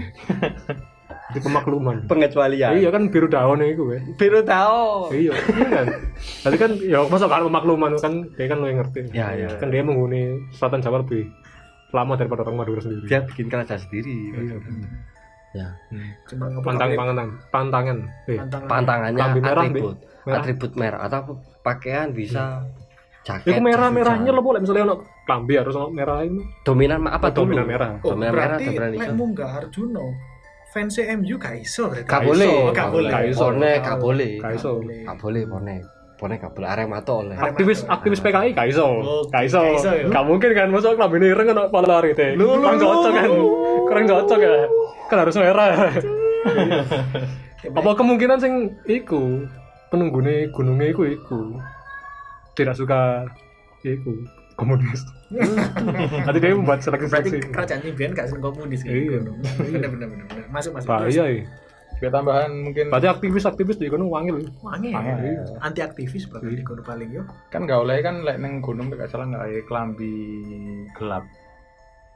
Di 1.32 1.39
pemakluman. 1.39 1.96
pengecualian. 2.06 2.72
Iya 2.76 2.89
kan 2.89 3.08
biru 3.08 3.26
daun 3.26 3.62
iku 3.62 3.84
be. 3.88 3.98
Biru 4.15 4.39
tahu. 4.41 5.12
Iya, 5.12 5.32
iya 5.32 5.67
kan. 5.70 5.86
Tadi 6.41 6.56
kan 6.56 6.72
ya 6.78 7.00
masa 7.06 7.26
kan 7.26 7.44
pemakluman 7.44 7.96
kan 7.98 8.13
dia 8.34 8.46
kan 8.46 8.58
lo 8.58 8.65
yang 8.65 8.80
ngerti. 8.80 9.00
Ya, 9.12 9.28
ya. 9.32 9.50
Kan 9.56 9.70
dia 9.70 9.82
menghuni 9.82 10.22
selatan 10.52 10.80
Jawa 10.80 11.02
lebih 11.02 11.32
lama 11.91 12.13
daripada 12.13 12.41
orang 12.41 12.58
Madura 12.58 12.80
sendiri. 12.80 13.04
Dia 13.06 13.24
bikin 13.24 13.48
kerajaan 13.48 13.80
sendiri. 13.80 14.12
Iya. 14.32 14.58
Ya. 15.52 15.67
cuma 16.26 16.48
ngapa 16.48 16.63
Pantang 16.63 16.89
panganan, 16.96 17.28
pantangan. 17.50 17.98
Eh, 18.24 18.39
pantangan 18.39 18.67
Pantangannya 18.67 19.24
merah, 19.36 19.63
atribut. 19.67 19.96
merah. 20.24 20.39
Atribut 20.39 20.72
merah 20.76 21.00
atau 21.04 21.20
pakaian 21.60 22.08
bisa 22.10 22.63
jaket. 23.22 23.52
Iku 23.52 23.60
merah 23.60 23.91
merahnya 23.91 24.32
lo 24.32 24.39
boleh 24.39 24.63
misalnya 24.63 24.88
ono 24.88 24.96
klambi 25.22 25.54
harus 25.54 25.76
merah 25.91 26.24
itu. 26.24 26.39
dominan 26.63 27.04
apa 27.06 27.28
Oh, 27.30 27.44
dominan 27.44 27.67
merah. 27.67 28.00
oh 28.00 28.15
Dominan 28.15 28.32
merah 28.32 28.48
berarti 28.56 28.63
dominan 28.65 28.88
lek 28.88 29.00
hijau. 29.04 29.13
munggah 29.13 29.50
Arjuno 29.60 30.06
fans 30.71 30.95
MU 30.97 31.36
gak 31.36 31.55
iso 31.60 31.91
berarti 31.91 32.07
Gak 32.07 32.21
boleh, 32.23 32.53
gak 32.71 32.88
boleh. 32.95 33.12
Gak 33.12 33.23
iso. 33.27 33.43
Bonek 33.51 33.77
gak 33.84 33.99
boleh. 33.99 34.31
Gak 34.39 34.53
iso. 34.55 34.71
Gak 34.79 35.17
boleh 35.19 35.43
bonek. 35.43 35.81
Bonek 36.15 36.38
gak 36.39 36.53
boleh 36.55 36.67
Arema 36.71 36.97
tuh 37.03 37.15
oleh. 37.27 37.36
Aktivis 37.36 37.84
aktivis 37.91 38.23
PKI 38.23 38.55
gak 38.55 38.67
iso. 38.71 38.88
Oh, 38.88 39.21
Gak 39.27 39.51
iso. 39.51 39.60
gak 39.60 39.84
ya. 39.84 40.07
Gak 40.07 40.25
mungkin 40.25 40.49
kan 40.55 40.67
masuk 40.71 40.95
klambi 40.95 41.19
ini 41.19 41.27
ireng 41.36 41.51
ono 41.51 41.63
polarit. 41.67 42.15
Lu, 42.39 42.55
lu, 42.55 42.63
Kurang 42.63 42.79
cocok 42.79 43.12
kan. 43.12 43.29
Kurang 43.88 44.05
cocok 44.07 44.39
ya. 44.39 44.51
Kan 45.12 45.17
harus 45.19 45.36
merah. 45.36 45.69
Apa 47.77 47.91
kemungkinan 47.93 48.41
sing 48.41 48.53
iku 48.89 49.45
penunggune 49.93 50.49
gunungnya 50.55 50.89
iku 50.89 51.03
iku 51.05 51.62
tidak 52.57 52.73
suka 52.73 53.27
iku 53.84 54.23
komunis. 54.62 55.02
Nanti 56.26 56.38
dia 56.38 56.52
membuat 56.52 56.80
berarti 56.80 56.86
seleksi-seleksi. 56.86 57.50
kerajaan 57.50 57.82
impian 57.84 58.12
gak 58.12 58.28
seneng 58.28 58.43
komunis 58.43 58.82
gitu 58.82 58.93
Iya. 58.93 59.19
bener 59.19 59.89
bener 59.89 60.08
bener 60.08 60.26
bener 60.28 60.45
masuk 60.50 60.71
masuk 60.74 60.88
Bahaya 60.88 61.26
ya. 61.26 61.43
Kayak 61.93 62.13
tambahan 62.15 62.52
mungkin 62.60 62.86
Berarti 62.88 63.08
aktivis-aktivis 63.10 63.78
di 63.78 63.86
kono 63.86 64.06
wangil. 64.08 64.41
wangi 64.60 64.89
Wangi. 64.89 65.38
anti 65.60 65.79
aktivis 65.79 66.25
berarti 66.25 66.56
di 66.56 66.63
kono 66.63 66.81
paling 66.81 67.10
yo 67.12 67.21
kan 67.48 67.63
gak 67.63 67.77
oleh 67.79 67.98
kan 68.00 68.21
lek 68.21 68.38
neng 68.38 68.58
gunung 68.60 68.90
gak 68.90 69.06
salah 69.08 69.25
nggak 69.27 69.44
ada 69.44 69.62
kelambi 69.63 70.13
gelap. 70.92 71.25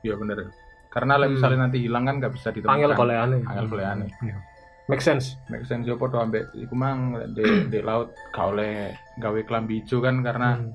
Iya 0.02 0.14
bener. 0.16 0.50
Karena 0.88 1.14
lek 1.16 1.28
Hmm. 1.28 1.36
misalnya 1.36 1.60
nanti 1.62 1.78
hilang 1.80 2.04
kan 2.04 2.16
gak 2.20 2.34
bisa 2.34 2.50
ditemukan. 2.50 2.74
Angel 2.76 2.94
goleane. 2.94 3.38
Angel 3.44 3.68
goleane. 3.68 4.06
Iya. 4.20 4.38
Make 4.86 5.02
sense. 5.02 5.38
Make 5.48 5.66
sense 5.66 5.84
yo 5.84 5.96
podo 5.96 6.18
ambek 6.18 6.50
iku 6.56 6.74
mang 6.74 7.00
di, 7.32 7.42
di 7.68 7.80
laut 7.80 8.10
gak 8.28 8.46
oleh 8.48 8.90
gawe 9.16 9.40
kelambi 9.44 9.80
hijau 9.80 9.98
kan 10.00 10.22
karena 10.22 10.50
Hmm. 10.56 10.74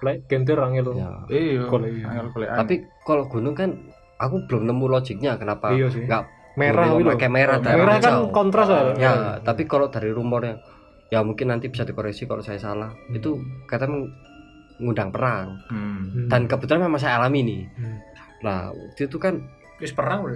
Lek 0.00 0.26
gentir 0.26 0.56
angel. 0.56 0.92
Ya. 0.92 1.10
iya 1.28 1.62
angel 1.64 2.26
goleane. 2.28 2.56
Tapi 2.56 2.74
kalau 3.00 3.26
gunung 3.26 3.52
kan 3.52 3.74
aku 4.16 4.42
belum 4.44 4.64
nemu 4.64 4.86
logiknya 4.88 5.34
kenapa 5.34 5.70
Iya 5.70 5.88
sih. 5.88 6.04
nggak 6.04 6.22
Merah 6.54 6.86
boleh 6.88 7.04
itu. 7.04 7.10
pakai 7.12 7.28
merah 7.28 7.56
dan 7.56 7.72
Merah 7.76 7.96
kan 7.96 8.14
kontras 8.28 8.66
ya. 8.66 8.80
Ya, 8.96 9.12
tapi 9.38 9.62
kalau 9.64 9.86
dari 9.86 10.10
rumor 10.10 10.42
yang 10.42 10.58
ya 11.08 11.22
mungkin 11.22 11.48
nanti 11.48 11.66
bisa 11.66 11.82
dikoreksi 11.82 12.24
kalau 12.24 12.40
saya 12.40 12.58
salah. 12.58 12.90
Itu 13.08 13.38
kata 13.64 13.86
mengundang 13.86 15.08
perang 15.08 15.58
Hmm. 15.66 16.02
Hmm. 16.08 16.26
dan 16.26 16.44
kebetulan 16.44 16.82
memang 16.84 16.96
saya 16.96 17.16
alami 17.16 17.40
nih. 17.42 17.62
Hmm. 17.74 17.98
Nah, 18.40 18.58
waktu 18.70 19.02
itu 19.04 19.16
kan 19.16 19.38
Wis 19.76 19.90
perang 19.90 20.20
bro. 20.20 20.34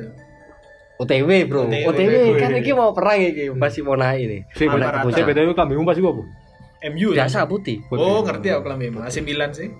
OTW 0.96 1.30
bro 1.44 1.66
OTW. 1.66 1.82
OTW 1.84 2.14
kan 2.36 2.50
iki 2.54 2.70
mau 2.70 2.90
perang 2.90 3.18
iki 3.18 3.50
masih 3.50 3.82
mau 3.82 3.94
naik 3.94 4.22
nih 4.24 4.40
Sing 4.52 4.66
Mau 4.66 4.76
naik 4.76 4.82
ke 4.84 4.86
rata-rata. 4.88 5.04
puncak. 5.04 5.18
Sing 5.18 5.26
BTW 5.28 5.50
kambingmu 5.52 5.82
pas 5.82 5.96
iku 5.96 6.08
apa? 6.08 6.22
MU 6.90 7.14
ya? 7.14 7.24
biasa 7.24 7.46
putih 7.46 7.78
Oh 7.90 8.26
ngerti 8.26 8.50
aku 8.50 8.66
kelambi 8.66 8.90
AC 8.98 9.22
Milan 9.22 9.54
sih. 9.54 9.70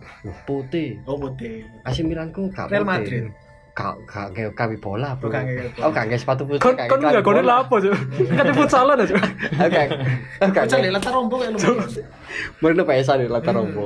putih 0.47 1.03
Oh 1.03 1.19
putih. 1.19 1.67
AC 1.83 2.07
Milanku 2.07 2.47
gak 2.51 2.71
Real 2.71 2.87
putih. 2.87 2.93
Madrid. 2.95 3.25
Gak 3.73 3.95
gak 4.05 4.27
kayak 4.37 4.53
kami 4.53 4.77
bola 4.77 5.17
bro. 5.17 5.33
Oh 5.83 5.91
gak 5.91 6.07
kayak 6.07 6.21
sepatu 6.21 6.45
putih. 6.45 6.61
Kon 6.61 6.77
gak 6.77 6.87
kon 6.87 7.01
kayak 7.01 7.25
enggak 7.25 7.27
bola. 7.27 7.65
lapo, 7.65 7.75
Cuk. 7.81 7.97
Kan 8.39 8.47
futsalan 8.53 9.01
aja. 9.01 9.17
Oke. 9.17 9.83
Oke. 10.45 10.59
Kocok 10.63 10.79
lihat 10.79 10.95
latar 11.01 11.13
rombo 11.17 11.35
kayak 11.41 11.57
lu. 11.57 11.73
Mana 12.61 12.83
pesan 12.85 13.17
nih 13.25 13.29
latar 13.33 13.55
rombo. 13.57 13.85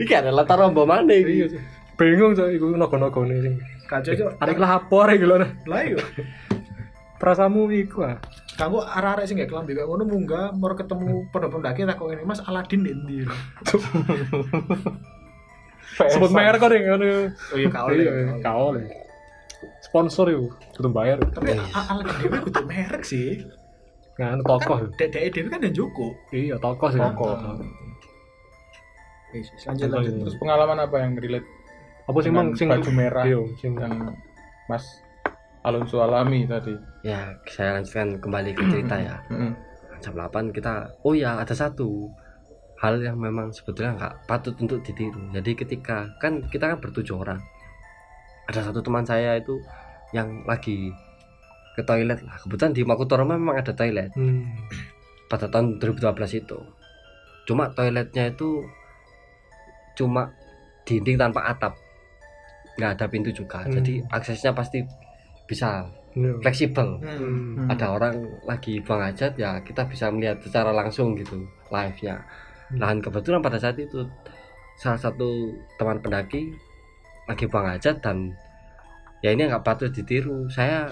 Iki 0.00 0.12
ada 0.16 0.30
latar 0.32 0.56
rombo 0.58 0.82
mana 0.88 1.12
Iya, 1.12 1.46
iki? 1.46 1.54
Cuk. 1.54 1.62
Bingung 1.98 2.32
cok 2.32 2.48
iku 2.54 2.66
nogo-nogone 2.74 3.36
sing. 3.42 3.54
Kacau 3.84 4.12
cok. 4.16 4.30
Arek 4.40 4.58
lapor 4.58 5.12
iki 5.12 5.26
lho. 5.26 5.36
nah. 5.42 5.50
Lah 5.66 5.82
yo. 5.84 5.98
Prasamu 7.18 7.66
iku 7.68 8.06
ah. 8.06 8.16
Kanggo 8.58 8.82
arek-arek 8.82 9.24
sing 9.30 9.38
gak 9.38 9.54
kelambi 9.54 9.78
kayak 9.78 9.86
ngono 9.86 10.02
munggah 10.02 10.50
mau 10.50 10.74
ketemu 10.74 11.30
pendaki 11.30 11.86
tak 11.86 11.94
kok 11.94 12.10
ini 12.10 12.26
Mas 12.26 12.42
Aladin 12.42 12.82
di 12.82 12.90
ndi. 12.90 13.18
Sebut 15.94 16.30
merek 16.34 16.58
kok 16.58 16.74
ngono. 16.74 17.30
Oh 17.54 17.56
iya 17.56 17.68
kau 17.70 17.86
Iya. 18.74 19.06
Sponsor 19.78 20.26
yuk, 20.34 20.58
kudu 20.74 20.90
bayar. 20.90 21.22
Tapi 21.22 21.54
Aladin 21.54 22.14
dewe 22.18 22.36
kudu 22.50 22.66
merek 22.66 23.06
sih. 23.06 23.46
Kan 24.18 24.42
tokoh. 24.42 24.90
Kan 24.98 25.06
Dek 25.06 25.30
dewe 25.30 25.46
kan 25.46 25.62
dan 25.62 25.70
Joko. 25.70 26.18
Iya, 26.34 26.58
tokoh 26.58 26.90
sih. 26.90 26.98
Tokoh. 26.98 27.62
Lanjut 29.70 29.86
lanjut. 29.86 30.14
Terus 30.26 30.36
pengalaman 30.40 30.88
apa 30.88 31.04
yang 31.04 31.12
relate 31.20 31.44
Apa 32.08 32.18
sih 32.24 32.32
mang 32.32 32.56
sing 32.56 32.72
baju 32.72 32.90
merah 32.96 33.28
Iya, 33.28 33.44
sing 33.60 33.76
yang 33.76 34.16
Mas 34.64 35.04
Alonso 35.66 36.02
alami 36.02 36.46
tadi? 36.46 36.74
Ya, 37.02 37.34
saya 37.48 37.78
lanjutkan 37.78 38.18
kembali 38.22 38.54
ke 38.54 38.62
cerita 38.70 38.96
ya. 38.98 39.16
Jam 40.02 40.14
8 40.14 40.54
kita 40.54 40.94
oh 41.02 41.10
ya 41.10 41.42
ada 41.42 41.50
satu 41.50 42.06
hal 42.78 43.02
yang 43.02 43.18
memang 43.18 43.50
sebetulnya 43.50 43.98
nggak 43.98 44.14
patut 44.30 44.54
untuk 44.62 44.78
ditiru. 44.86 45.18
Jadi 45.34 45.58
ketika 45.58 46.06
kan 46.22 46.46
kita 46.46 46.70
kan 46.70 46.78
bertujuh 46.78 47.18
orang. 47.18 47.42
Ada 48.46 48.70
satu 48.70 48.80
teman 48.80 49.02
saya 49.02 49.36
itu 49.36 49.58
yang 50.14 50.46
lagi 50.46 50.94
ke 51.74 51.82
toilet 51.82 52.22
lah. 52.22 52.38
Kebetulan 52.38 52.72
di 52.72 52.82
Makutoroma 52.86 53.34
memang 53.34 53.58
ada 53.58 53.74
toilet. 53.74 54.14
Hmm. 54.14 54.46
pada 55.28 55.46
tahun 55.46 55.76
2012 55.78 56.40
itu 56.40 56.58
cuma 57.44 57.72
toiletnya 57.72 58.32
itu 58.32 58.64
cuma 59.96 60.32
dinding 60.88 61.20
tanpa 61.20 61.48
atap 61.48 61.76
nggak 62.80 62.90
ada 62.96 63.06
pintu 63.08 63.30
juga 63.32 63.64
Hmm. 63.64 63.76
jadi 63.80 64.04
aksesnya 64.08 64.52
pasti 64.56 64.84
bisa 65.48 65.88
Iya. 66.12 66.34
fleksibel 66.40 66.98
Hmm. 66.98 67.56
Hmm. 67.56 67.68
ada 67.68 67.86
orang 67.90 68.16
lagi 68.42 68.80
buang 68.80 69.00
hajat 69.02 69.32
ya 69.34 69.60
kita 69.60 69.86
bisa 69.86 70.08
melihat 70.08 70.40
secara 70.40 70.70
langsung 70.70 71.14
gitu 71.14 71.40
live 71.68 71.98
nya 72.00 72.16
Hmm. 72.68 72.78
dan 72.78 72.96
kebetulan 72.98 73.40
pada 73.40 73.56
saat 73.56 73.76
itu 73.76 74.02
salah 74.76 74.98
satu 74.98 75.48
teman 75.74 75.98
pendaki 75.98 76.52
lagi 77.24 77.44
buang 77.44 77.66
hajat 77.66 77.98
dan 77.98 78.34
ya 79.20 79.30
ini 79.30 79.46
nggak 79.46 79.62
patut 79.62 79.88
ditiru 79.88 80.48
saya 80.48 80.88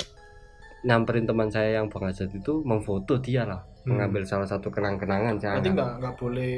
nyamperin 0.83 1.25
teman 1.25 1.49
saya 1.49 1.77
yang 1.77 1.87
buang 1.87 2.07
hajat 2.07 2.31
itu 2.31 2.63
memfoto 2.63 3.19
dia 3.19 3.43
lah 3.43 3.61
Hmm. 3.83 3.95
mengambil 3.95 4.23
salah 4.23 4.43
satu 4.45 4.67
kenang-kenangan 4.69 5.39
saya 5.39 5.59
anggap. 5.59 5.75
nggak 5.75 5.93
nggak 5.97 6.15
boleh 6.17 6.57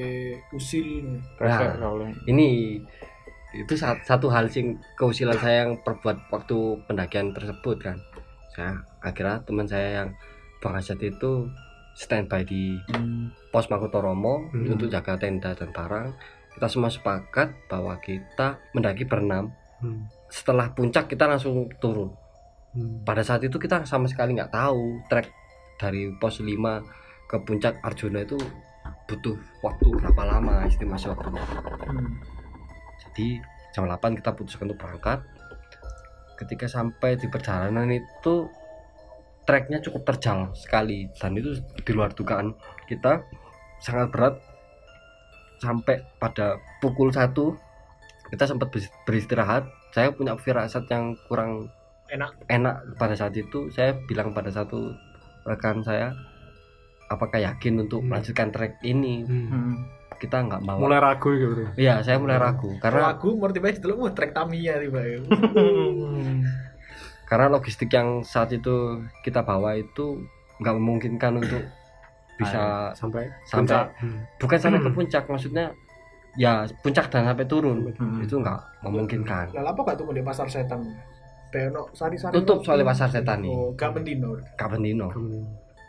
usil. 0.51 0.89
Nah. 1.37 1.77
ini 2.25 2.81
itu 3.51 3.73
sa- 3.75 3.97
satu 3.99 4.29
hal 4.29 4.45
sing 4.47 4.77
keusilan 4.95 5.37
saya 5.37 5.65
yang 5.65 5.81
perbuat 5.81 6.29
waktu 6.29 6.57
pendakian 6.85 7.33
tersebut 7.33 7.81
kan 7.81 7.97
saya 8.51 8.77
akhirnya 9.01 9.41
teman 9.41 9.65
saya 9.65 10.03
yang 10.03 10.09
buang 10.59 10.75
hajat 10.75 10.99
itu 11.01 11.49
standby 11.95 12.43
di 12.43 12.77
pos 13.49 13.67
Makutoromo 13.67 14.51
Hmm. 14.51 14.69
untuk 14.69 14.87
jaga 14.87 15.17
tenda 15.17 15.51
dan 15.51 15.71
barang 15.71 16.13
kita 16.53 16.67
semua 16.67 16.89
sepakat 16.89 17.49
bahwa 17.67 17.97
kita 17.99 18.59
mendaki 18.73 19.03
berenam 19.03 19.49
Hmm. 19.79 20.05
setelah 20.29 20.69
puncak 20.71 21.07
kita 21.07 21.25
langsung 21.25 21.71
turun 21.79 22.13
Hmm. 22.71 23.01
pada 23.03 23.23
saat 23.23 23.41
itu 23.41 23.57
kita 23.57 23.83
sama 23.83 24.05
sekali 24.07 24.35
nggak 24.35 24.53
tahu 24.53 25.01
trek 25.09 25.33
dari 25.77 26.13
pos 26.13 26.39
5 26.39 26.85
ke 27.25 27.39
puncak 27.39 27.81
Arjuna 27.81 28.21
itu 28.21 28.37
butuh 29.07 29.35
waktu 29.59 29.89
berapa 29.95 30.23
lama 30.27 30.67
estimasi 30.67 31.09
waktunya 31.09 31.41
Hmm. 31.87 32.13
Jadi 33.19 33.43
jam 33.75 33.91
8 33.91 34.15
kita 34.15 34.31
putuskan 34.31 34.71
untuk 34.71 34.79
berangkat. 34.79 35.19
Ketika 36.39 36.71
sampai 36.71 37.19
di 37.19 37.27
perjalanan 37.27 37.91
itu 37.91 38.47
treknya 39.43 39.83
cukup 39.83 40.07
terjal 40.07 40.55
sekali. 40.55 41.11
Dan 41.19 41.35
itu 41.35 41.59
di 41.59 41.91
luar 41.91 42.15
dugaan 42.15 42.55
kita 42.87 43.27
sangat 43.83 44.15
berat. 44.15 44.39
Sampai 45.59 45.99
pada 46.23 46.63
pukul 46.79 47.11
satu 47.11 47.59
kita 48.31 48.47
sempat 48.47 48.71
beris- 48.71 48.95
beristirahat. 49.03 49.67
Saya 49.91 50.15
punya 50.15 50.39
firasat 50.39 50.87
yang 50.87 51.19
kurang 51.27 51.75
Enak. 52.07 52.39
enak 52.47 52.95
pada 52.95 53.19
saat 53.19 53.35
itu. 53.35 53.67
Saya 53.69 53.99
bilang 54.07 54.31
pada 54.31 54.55
satu 54.55 54.95
rekan 55.43 55.83
saya 55.83 56.15
apakah 57.11 57.43
yakin 57.43 57.83
untuk 57.83 57.99
Hmm. 57.99 58.15
melanjutkan 58.15 58.55
trek 58.55 58.79
ini? 58.81 59.27
Hmm. 59.27 59.75
Hmm. 60.19 60.21
kita 60.21 60.39
nggak 60.43 60.61
bawa 60.61 60.79
Mulai 60.81 60.99
ragu 61.01 61.29
gitu. 61.31 61.63
Iya, 61.75 62.03
saya 62.03 62.19
mulai 62.19 62.37
ragu 62.37 62.75
karena 62.79 63.01
Lagu 63.09 63.29
mau 63.33 63.47
tiba 63.49 63.71
tiba 63.71 63.95
wah 63.95 64.11
trek 64.11 64.33
Tamiya 64.33 64.75
tiba 64.77 64.99
karena 67.25 67.47
logistik 67.51 67.89
yang 67.89 68.21
saat 68.23 68.51
itu 68.51 68.73
kita 69.21 69.41
bawa 69.41 69.75
itu 69.75 70.25
nggak 70.59 70.75
memungkinkan 70.75 71.33
untuk 71.37 71.63
bisa 72.35 72.89
sampai 72.93 73.29
sampai 73.45 73.67
puncak. 73.69 73.85
Hmm. 73.99 74.19
bukan 74.39 74.59
sampai 74.59 74.81
ke 74.81 74.91
puncak 74.91 75.23
maksudnya 75.27 75.67
ya 76.35 76.53
puncak 76.81 77.07
dan 77.09 77.27
sampai 77.27 77.45
turun 77.45 77.91
Hmm. 77.93 78.23
itu 78.23 78.35
nggak 78.35 78.61
memungkinkan 78.81 79.51
Lah 79.53 79.67
apa 79.67 79.81
gak 79.85 79.97
tuh 79.97 80.11
di 80.11 80.23
pasar 80.23 80.47
setan? 80.47 80.87
Beno 81.49 81.89
sari-sari. 81.93 82.33
Tutup 82.35 82.61
soalnya 82.61 82.85
pasar 82.87 83.09
setan 83.09 83.41
nih. 83.41 83.49
Oh, 83.51 83.73
gak. 83.73 83.97
Kabendino 84.55 85.09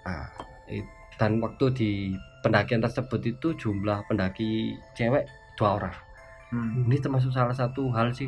nah, 0.01 0.25
i- 0.67 0.87
dan 1.15 1.37
waktu 1.37 1.65
di 1.69 1.91
pendakian 2.39 2.79
tersebut 2.79 3.21
itu 3.21 3.47
jumlah 3.55 4.03
pendaki 4.05 4.49
cewek 4.93 5.25
dua 5.53 5.77
orang 5.77 5.95
Hmm. 6.49 6.81
ini 6.83 6.97
termasuk 6.97 7.29
salah 7.29 7.53
satu 7.53 7.89
hal 7.89 8.09
sih 8.09 8.25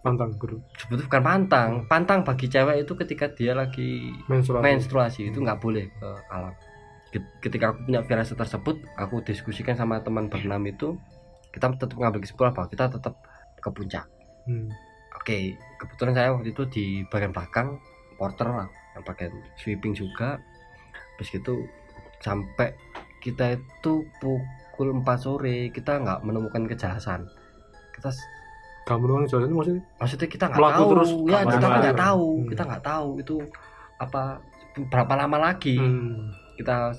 Pantang 0.00 0.32
guru. 0.34 0.60
sebetulnya 0.74 1.04
bukan 1.06 1.22
pantang 1.22 1.70
pantang 1.84 2.20
bagi 2.22 2.44
cewek 2.46 2.80
itu 2.80 2.92
ketika 2.94 3.28
dia 3.30 3.52
lagi 3.52 4.08
Menstruasi. 4.24 4.60
menstruasi 4.62 5.20
itu 5.28 5.38
nggak 5.38 5.58
boleh 5.58 5.88
ke 5.90 6.08
alam 6.28 6.52
Ket- 7.08 7.32
ketika 7.40 7.70
aku 7.70 7.84
punya 7.84 8.00
firasat 8.02 8.36
tersebut 8.36 8.80
aku 8.96 9.20
diskusikan 9.20 9.72
sama 9.74 10.00
teman 10.00 10.26
berenam 10.26 10.60
itu 10.62 10.96
kita 11.50 11.72
tetap 11.72 11.92
mengambil 11.94 12.20
kesimpulan 12.20 12.52
bahwa 12.52 12.68
kita 12.68 12.88
tetap 12.90 13.14
ke 13.54 13.68
puncak 13.70 14.04
Hmm. 14.44 14.68
oke 15.14 15.38
kebetulan 15.78 16.12
saya 16.12 16.28
waktu 16.30 16.48
itu 16.50 16.62
di 16.66 16.84
bagian 17.06 17.32
belakang 17.32 17.80
porter 18.14 18.44
lah 18.46 18.68
yang 18.92 19.04
bagian 19.04 19.32
sweeping 19.56 19.92
juga 19.92 20.36
terus 21.16 21.28
gitu 21.30 21.64
sampai 22.24 22.72
kita 23.20 23.54
itu 23.54 23.92
pukul 24.16 24.88
4 24.96 25.04
sore 25.14 25.68
kita 25.68 25.98
nggak 25.98 26.20
menemukan 26.22 26.64
kejelasan 26.64 27.28
kita 27.92 28.08
Kamu 28.84 29.00
doang 29.02 29.24
jalan 29.24 29.46
itu 29.46 29.54
maksudnya? 29.54 29.82
maksudnya 29.96 30.28
kita 30.30 30.44
nggak 30.46 30.60
tahu 30.70 30.88
terus 30.90 31.10
ya 31.24 31.40
kita 31.46 31.66
nggak 31.70 31.96
tahu 31.98 32.26
Hmm. 32.34 32.48
kita 32.48 32.62
nggak 32.64 32.84
tahu 32.84 33.08
itu 33.18 33.36
apa 33.96 34.22
berapa 34.84 35.14
lama 35.14 35.36
lagi 35.42 35.76
Hmm. 35.76 36.32
kita 36.54 36.92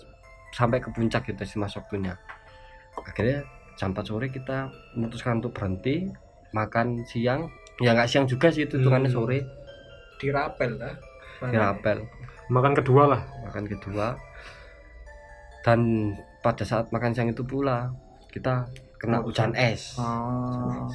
sampai 0.49 0.77
ke 0.77 0.89
puncak 0.89 1.25
gitu 1.25 1.37
estimasi 1.39 1.77
waktunya 1.77 2.13
akhirnya 2.95 3.43
jam 3.75 3.91
4 3.91 4.01
sore 4.03 4.29
kita 4.29 4.65
memutuskan 4.93 5.37
untuk 5.37 5.51
berhenti 5.51 6.09
makan 6.51 7.03
siang 7.03 7.51
ya 7.77 7.91
nggak 7.91 8.07
siang 8.07 8.25
juga 8.25 8.47
sih 8.47 8.63
itu 8.63 8.77
hitungannya 8.77 9.09
Hmm. 9.09 9.17
sore 9.19 9.39
Dirapel 10.15 10.71
lah. 10.75 10.95
di 11.43 11.53
rapel 11.53 11.99
Makan 12.47 12.71
kedua 12.73 13.03
lah. 13.05 13.21
makan 13.43 13.65
kedua 13.67 14.15
dan 15.65 16.13
pada 16.39 16.61
saat 16.61 16.85
makan 16.89 17.09
siang 17.09 17.27
itu 17.27 17.41
pula 17.41 17.89
kita 18.29 18.69
kena 18.95 19.17
Oh, 19.17 19.25
hujan 19.25 19.49
es 19.51 19.97
Ah. 19.97 20.85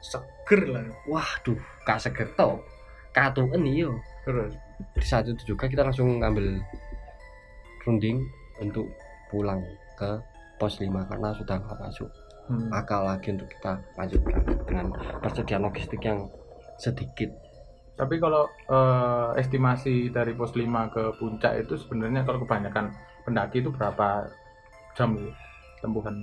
Seger 0.00 0.70
lah. 0.70 0.86
waduh 1.04 1.58
kak 1.82 1.98
seger 1.98 2.30
to 2.30 2.56
katuen 3.10 3.66
iyo 3.66 3.90
Terus. 4.22 4.54
di 4.94 5.02
saat 5.02 5.26
itu 5.26 5.42
juga 5.48 5.66
kita 5.66 5.82
langsung 5.82 6.16
ngambil 6.16 6.56
runding 7.82 8.22
untuk 8.58 8.86
pulang 9.26 9.60
ke 9.94 10.10
pos 10.56 10.78
5 10.78 10.88
karena 11.04 11.28
sudah 11.32 11.56
nggak 11.58 11.80
masuk 11.80 12.10
Hmm. 12.42 12.66
akal 12.72 13.06
lagi 13.06 13.30
untuk 13.30 13.46
kita 13.48 13.78
lanjutkan 13.94 14.42
dengan 14.64 14.90
persediaan 15.20 15.62
logistik 15.62 16.02
yang 16.02 16.26
sedikit 16.76 17.30
Tapi 17.94 18.16
kalau 18.16 18.42
eh, 18.66 19.28
estimasi 19.36 20.08
dari 20.08 20.32
pos 20.32 20.50
5 20.50 20.66
ke 20.88 21.14
puncak 21.14 21.60
itu 21.60 21.76
sebenarnya 21.76 22.24
kalau 22.24 22.40
kebanyakan 22.40 22.90
pendaki 23.30 23.56
itu 23.58 23.70
berapa 23.70 24.26
jam 24.92 25.14
ya 25.14 25.30
tempuhan? 25.78 26.14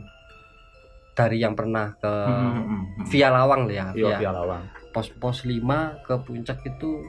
dari 1.14 1.42
yang 1.42 1.52
pernah 1.52 1.90
ke 1.98 2.06
Hmm, 2.06 2.62
hmm, 2.62 2.62
hmm. 2.94 3.06
via 3.10 3.30
Lawang 3.32 3.66
ya 3.66 3.90
Iya, 3.90 4.14
via 4.14 4.18
via 4.20 4.32
lawang. 4.32 4.62
pos 4.92 5.10
pos 5.18 5.42
5 5.42 5.58
ke 6.06 6.14
puncak 6.22 6.62
itu 6.64 7.02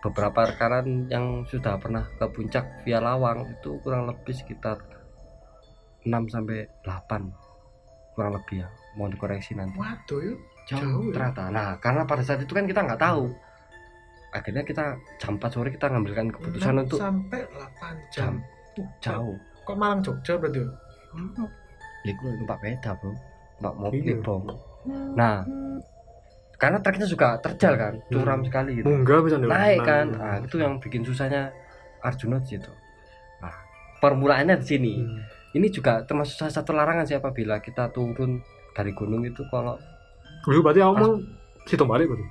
beberapa 0.00 0.46
rekanan 0.46 1.06
yang 1.06 1.42
sudah 1.44 1.78
pernah 1.78 2.06
ke 2.12 2.26
puncak 2.28 2.62
via 2.82 2.98
Lawang 2.98 3.42
itu 3.48 3.74
kurang 3.80 4.06
lebih 4.06 4.30
sekitar 4.30 4.78
6 6.00 6.10
sampai 6.28 6.62
8 6.82 7.26
kurang 8.14 8.34
lebih 8.34 8.62
ya 8.62 8.68
mau 8.94 9.06
dikoreksi 9.06 9.54
nanti 9.54 9.74
Waduh 9.74 10.20
yuk. 10.22 10.38
jauh, 10.64 10.78
Jauh 10.78 11.02
ya? 11.04 11.12
ternyata 11.12 11.42
nah 11.48 11.68
karena 11.76 12.02
pada 12.02 12.22
saat 12.22 12.38
itu 12.38 12.50
kan 12.50 12.66
kita 12.66 12.82
nggak 12.82 12.98
tahu 13.00 13.34
akhirnya 14.30 14.62
kita 14.62 14.84
jam 15.18 15.34
4 15.36 15.50
sore 15.50 15.68
kita 15.68 15.86
ngambilkan 15.86 16.30
keputusan 16.30 16.70
6 16.72 16.82
untuk 16.84 16.98
sampai 16.98 17.40
8 17.50 18.14
jam. 18.14 18.38
Uh, 18.74 18.88
jauh 18.98 19.36
Kok 19.62 19.76
Malang 19.76 20.00
Jogja 20.00 20.34
berarti? 20.34 20.64
ya 22.02 22.12
gue 22.12 22.30
numpak 22.34 22.58
beda 22.58 22.96
bro 22.96 23.12
numpak 23.54 23.74
mobil 23.76 24.00
Iya. 24.02 24.16
bro 24.18 24.36
nah 25.12 25.44
karena 26.56 26.78
treknya 26.78 27.04
juga 27.04 27.38
terjal 27.38 27.74
kan 27.74 27.94
curam 28.08 28.38
Hmm. 28.38 28.46
sekali 28.46 28.70
gitu 28.74 28.86
munggah 28.86 29.20
bisa 29.20 29.36
naik 29.36 29.80
kan 29.82 30.06
nah, 30.10 30.36
itu 30.38 30.56
yang 30.56 30.78
bikin 30.78 31.02
susahnya 31.02 31.52
Arjuna 32.00 32.38
di 32.38 32.48
situ 32.50 32.72
nah 33.38 33.54
permulaannya 33.98 34.56
di 34.56 34.66
sini 34.66 34.92
Hmm. 34.98 35.20
ini 35.52 35.68
juga 35.68 36.02
termasuk 36.02 36.34
salah 36.38 36.50
satu 36.50 36.72
larangan 36.72 37.04
sih 37.04 37.14
apabila 37.14 37.58
kita 37.58 37.86
turun 37.90 38.40
dari 38.72 38.90
gunung 38.90 39.22
itu 39.22 39.44
kalau 39.46 39.76
Lu 40.44 40.58
berarti 40.58 40.80
aku 40.80 40.94
mau 40.96 41.12
situ 41.62 41.84
balik 41.84 42.08
berarti. 42.08 42.26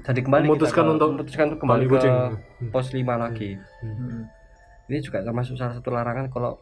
tadi 0.00 0.20
kembali 0.20 0.44
Memutuskan 0.44 0.82
kita 0.82 0.92
untuk 0.92 1.08
memutuskan 1.12 1.44
untuk 1.46 1.60
kembali 1.60 1.84
ke 1.84 1.92
kucing. 1.92 2.16
pos 2.68 2.86
5 2.90 3.14
lagi. 3.14 3.50
Hmm. 3.78 4.26
Ini 4.86 4.98
juga 5.00 5.24
termasuk 5.24 5.56
salah 5.56 5.74
satu 5.74 5.88
larangan 5.88 6.28
kalau 6.28 6.60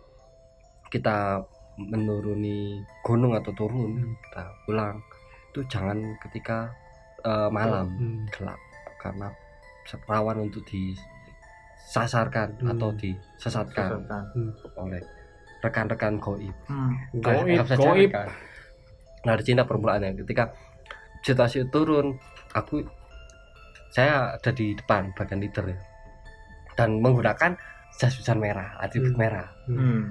kita 0.89 1.43
menuruni 1.75 2.77
gunung 3.01 3.33
atau 3.33 3.51
turun 3.53 3.97
Hmm. 3.97 4.15
kita 4.21 4.43
pulang 4.63 4.97
itu 5.51 5.61
jangan 5.67 5.99
ketika 6.21 6.71
eh, 7.23 7.49
malam 7.49 7.87
Hmm. 7.87 8.27
gelap 8.29 8.59
karena 8.99 9.31
rawan 10.05 10.43
untuk 10.43 10.67
disasarkan 10.67 12.59
Hmm. 12.59 12.75
atau 12.75 12.91
disesatkan 12.93 14.03
oleh 14.75 15.03
rekan-rekan 15.63 16.19
goib 16.19 16.51
Hmm. 16.67 16.93
Kayak 17.23 17.71
Goib, 17.79 18.11
rekan. 18.11 18.29
nah 19.23 19.35
di 19.39 19.43
Cina 19.43 19.63
permulaannya 19.63 20.19
ketika 20.19 20.51
situasi 21.23 21.63
turun 21.71 22.19
aku 22.53 22.83
saya 23.89 24.35
ada 24.35 24.51
di 24.51 24.75
depan 24.75 25.15
bagian 25.15 25.39
leader 25.39 25.71
ya 25.71 25.79
dan 26.75 26.99
menggunakan 26.99 27.55
jas 27.99 28.15
hujan 28.19 28.39
merah 28.41 28.77
atribut 28.81 29.15
Hmm. 29.15 29.21
merah. 29.21 29.49
Hmm. 29.69 30.03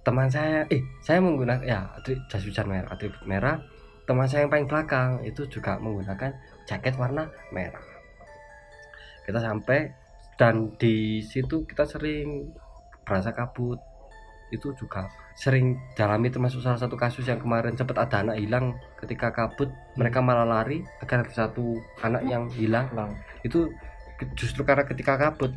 teman 0.00 0.32
saya 0.32 0.64
eh 0.72 0.80
saya 1.04 1.20
menggunakan 1.20 1.60
ya 1.60 1.84
jas 2.26 2.40
hujan 2.40 2.66
merah 2.66 2.88
atribut 2.88 3.20
merah. 3.28 3.60
Teman 4.08 4.26
saya 4.26 4.42
yang 4.42 4.50
paling 4.50 4.66
belakang 4.66 5.20
itu 5.22 5.44
juga 5.46 5.76
menggunakan 5.76 6.32
jaket 6.64 6.96
warna 6.96 7.28
merah. 7.52 7.84
Kita 9.28 9.38
sampai 9.38 9.92
dan 10.40 10.72
di 10.80 11.20
situ 11.20 11.68
kita 11.68 11.84
sering 11.84 12.48
berasa 13.04 13.30
kabut. 13.30 13.76
Itu 14.50 14.74
juga 14.74 15.06
sering 15.36 15.78
dalami 15.94 16.26
termasuk 16.32 16.58
salah 16.64 16.80
satu 16.80 16.96
kasus 16.98 17.28
yang 17.28 17.38
kemarin 17.38 17.76
sempat 17.78 18.00
ada 18.00 18.24
anak 18.24 18.40
hilang 18.40 18.74
ketika 18.98 19.30
kabut. 19.30 19.70
Mereka 19.94 20.18
malah 20.24 20.48
lari 20.48 20.82
agar 21.04 21.22
ada 21.22 21.30
satu 21.46 21.76
anak 22.02 22.24
yang 22.26 22.48
hilang. 22.50 22.88
Lang. 22.96 23.14
itu 23.46 23.68
justru 24.36 24.64
karena 24.64 24.84
ketika 24.84 25.16
kabut 25.16 25.52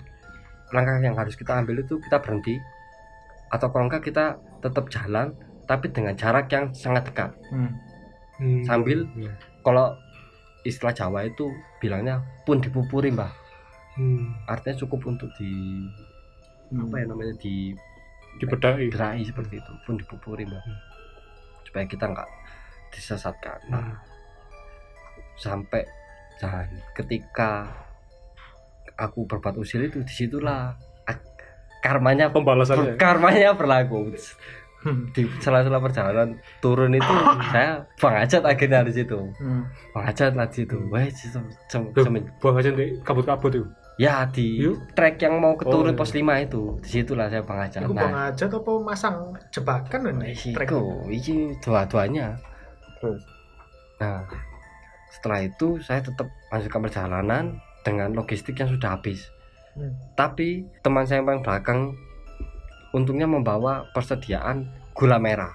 langkah 0.73 0.97
yang 0.99 1.13
harus 1.13 1.37
kita 1.37 1.53
ambil 1.55 1.79
itu 1.79 2.01
kita 2.01 2.17
berhenti 2.17 2.57
atau 3.47 3.69
kalau 3.69 3.85
enggak 3.85 4.03
kita 4.03 4.35
tetap 4.59 4.89
jalan 4.89 5.31
tapi 5.63 5.87
dengan 5.87 6.17
jarak 6.17 6.49
yang 6.49 6.73
sangat 6.73 7.07
dekat 7.07 7.29
Hmm. 7.47 7.71
Hmm. 8.35 8.61
Sambil- 8.65 9.05
Iya. 9.13 9.29
kalau 9.61 9.93
istilah 10.63 10.91
Jawa 10.91 11.23
itu 11.23 11.45
bilangnya 11.77 12.17
pun 12.43 12.57
dipupuri 12.57 13.13
mbah 13.13 13.29
Hmm. 13.93 14.33
artinya 14.45 14.73
cukup 14.75 15.05
untuk 15.05 15.29
di 15.37 15.53
apa 16.73 16.95
ya 16.97 17.05
namanya 17.05 17.37
di 17.37 17.69
dibedai. 18.33 18.89
gerai 18.89 19.21
seperti 19.21 19.61
itu 19.61 19.71
pun 19.85 19.93
dipupuri 19.93 20.43
mbah 20.43 20.57
Hmm. 20.59 20.79
supaya 21.63 21.85
kita 21.85 22.09
nggak 22.09 22.29
disesatkan 22.89 23.59
nah 23.69 23.83
Hmm. 23.83 23.97
sampai 25.35 25.85
dan 26.39 26.65
ketika 26.93 27.69
aku 28.95 29.25
berbuat 29.25 29.55
usil 29.55 29.85
itu 29.85 30.01
di 30.01 30.13
situlah 30.15 30.73
karmanya 31.79 32.29
Pembalasannya. 32.29 32.95
karmanya 32.95 33.51
berlaku 33.53 34.15
Hmm. 34.79 35.07
di 35.09 35.23
sela-sela 35.39 35.79
perjalanan 35.79 36.35
turun 36.59 36.91
itu 36.91 37.07
saya 37.55 37.87
bang 37.95 38.15
ajat 38.19 38.43
akhirnya 38.43 38.83
di 38.83 38.91
situ 38.93 39.15
Hmm. 39.33 39.63
bang 39.89 40.05
ajat 40.05 40.31
lah 40.33 40.43
di 40.45 40.55
situ 40.59 40.75
wah 40.87 40.99
itu 40.99 41.31
sem- 41.31 41.87
Loh, 41.89 42.03
sem- 42.03 42.27
buang 42.37 42.59
aja 42.59 42.67
di 42.69 42.99
kabut-kabut 42.99 43.51
itu. 43.53 43.63
ya 43.95 44.27
di 44.27 44.59
Yuk. 44.59 44.91
trek 44.91 45.15
yang 45.19 45.39
mau 45.39 45.55
ke 45.55 45.63
Oh, 45.63 45.71
turun 45.71 45.91
iya. 45.91 45.97
pos 45.97 46.11
5 46.11 46.35
itu 46.37 46.75
di 46.79 46.89
situlah 46.89 47.27
saya 47.27 47.39
bang 47.41 47.59
ajat 47.63 47.79
nah 47.81 47.95
bang 47.95 48.15
aja 48.27 48.43
apa 48.49 48.71
masang 48.77 49.15
jebakan 49.49 50.01
ini? 50.09 50.35
Iku, 50.51 50.81
ini 51.07 51.35
dua-duanya. 51.59 52.35
Terus? 52.99 53.23
Nah, 53.95 54.19
setelah 55.13 55.39
itu 55.41 55.79
saya 55.79 56.01
tetap 56.01 56.27
lanjutkan 56.49 56.81
perjalanan 56.81 57.43
dengan 57.83 58.09
logistik 58.11 58.55
yang 58.55 58.67
sudah 58.67 58.95
habis. 58.95 59.27
Hmm. 59.75 59.93
Tapi 60.15 60.63
teman 60.81 61.03
saya 61.03 61.19
yang 61.19 61.27
paling 61.27 61.43
belakang 61.43 61.79
untungnya 62.93 63.25
membawa 63.25 63.89
persediaan 63.89 64.69
gula 64.93 65.17
merah, 65.17 65.49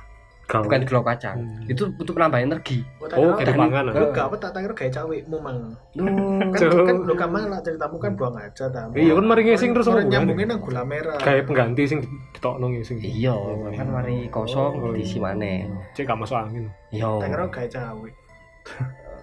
Kau. 0.50 0.66
bukan 0.66 0.82
gula 0.82 1.06
kacang. 1.06 1.38
Hmm. 1.38 1.70
Itu 1.70 1.94
untuk 1.94 2.18
menambah 2.18 2.40
energi. 2.42 2.82
Oh, 3.14 3.38
kayak 3.38 3.54
kayak 3.54 3.54
pangan. 3.54 3.84
Lu 3.94 4.06
gak 4.10 4.26
apa 4.26 4.36
tak 4.36 4.50
tanya 4.52 4.74
kayak 4.74 4.92
cawikmu 4.92 5.38
mang. 5.38 5.70
Duh, 5.94 6.04
Kan 6.50 6.58
Cuk. 6.58 6.82
kan 6.82 6.96
lu 7.06 7.14
kamu 7.14 7.36
lah 7.46 7.60
ceritamu 7.62 7.96
kan 7.96 8.12
buang 8.18 8.34
aja 8.34 8.66
ta. 8.66 8.90
Iya, 8.90 9.14
kan 9.14 9.24
mari 9.24 9.42
ngising 9.46 9.70
terus 9.70 9.86
Orang 9.86 10.10
nyambungin 10.10 10.50
nang 10.50 10.58
gula 10.58 10.82
merah. 10.82 11.14
Kayak 11.22 11.46
pengganti 11.46 11.82
sing 11.86 12.02
ditokno 12.34 12.66
sing. 12.82 12.98
iya, 12.98 13.34
kan 13.70 13.86
mari 13.86 14.26
kosong 14.28 14.82
Oh, 14.82 14.90
diisi 14.90 15.22
maneh. 15.22 15.70
Cek 15.94 16.10
gak 16.10 16.18
masuk 16.18 16.34
angin. 16.34 16.66
Iya. 16.90 17.06
Tak 17.22 17.28
kira 17.30 17.44
kayak 17.54 17.70
cawik. 17.70 18.14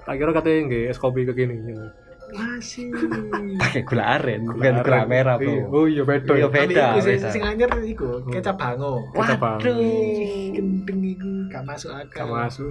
Tak 0.07 0.15
kira 0.15 0.31
katanya 0.31 0.59
nggak 0.71 0.83
es 0.87 0.97
kopi 0.97 1.27
ke 1.27 1.33
gini. 1.35 1.59
Masih. 2.27 2.89
Pakai 3.55 3.81
gula 3.83 4.03
aren, 4.13 4.41
bukan 4.43 4.81
gula 4.81 5.05
merah, 5.05 5.35
Iya. 5.37 5.63
Bro. 5.63 5.73
Oh 5.73 5.85
iya 5.85 6.03
beda. 6.03 6.31
Iya, 6.31 6.41
ya. 6.41 6.49
beda. 6.49 6.85
Iku 6.95 7.29
sing 7.29 7.43
anyar 7.43 7.69
iku 7.79 8.07
kecap 8.25 8.55
bango. 8.55 9.05
Kecap 9.11 9.37
bango. 9.37 9.61
Waduh. 9.61 9.77
Gendeng 10.51 11.01
iku 11.03 11.29
gak 11.47 11.63
masuk 11.63 11.89
Gak 11.91 12.09
akal. 12.09 12.27
masuk. 12.27 12.69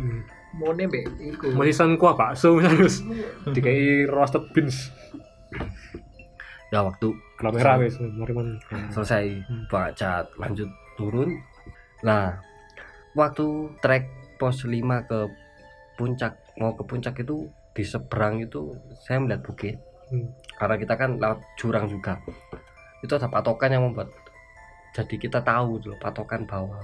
Mone 0.55 0.83
mbek 0.85 1.05
iku. 1.19 1.47
Menisan 1.53 1.95
kuah 1.95 2.15
bakso 2.15 2.59
terus 2.59 3.03
dikai 3.49 4.07
roasted 4.07 4.43
beans. 4.51 4.91
Ya 6.69 6.83
waktu 6.83 7.15
Gula 7.35 7.51
merah 7.51 7.77
guys. 7.79 7.99
Mari 7.99 8.33
man. 8.33 8.49
selesai 8.91 9.25
Hmm. 9.45 9.67
Pak 9.67 9.95
Cat 9.95 10.27
lanjut 10.35 10.67
turun 10.95 11.39
nah 12.01 12.39
waktu 13.13 13.47
trek 13.81 14.07
pos 14.37 14.63
5 14.63 14.77
ke 15.05 15.19
puncak 15.95 16.35
mau 16.55 16.75
ke 16.75 16.83
puncak 16.83 17.15
itu 17.17 17.47
di 17.75 17.83
seberang 17.83 18.41
itu 18.41 18.73
saya 19.03 19.19
melihat 19.21 19.43
bukit 19.43 19.77
Hmm. 20.05 20.29
karena 20.61 20.77
kita 20.77 20.95
kan 20.95 21.17
lewat 21.17 21.41
jurang 21.57 21.89
juga 21.89 22.21
itu 23.01 23.09
ada 23.17 23.25
patokan 23.25 23.73
yang 23.73 23.89
membuat 23.89 24.13
jadi 24.93 25.17
kita 25.17 25.41
tahu 25.41 25.81
dulu 25.81 25.97
patokan 25.97 26.45
bahwa 26.45 26.77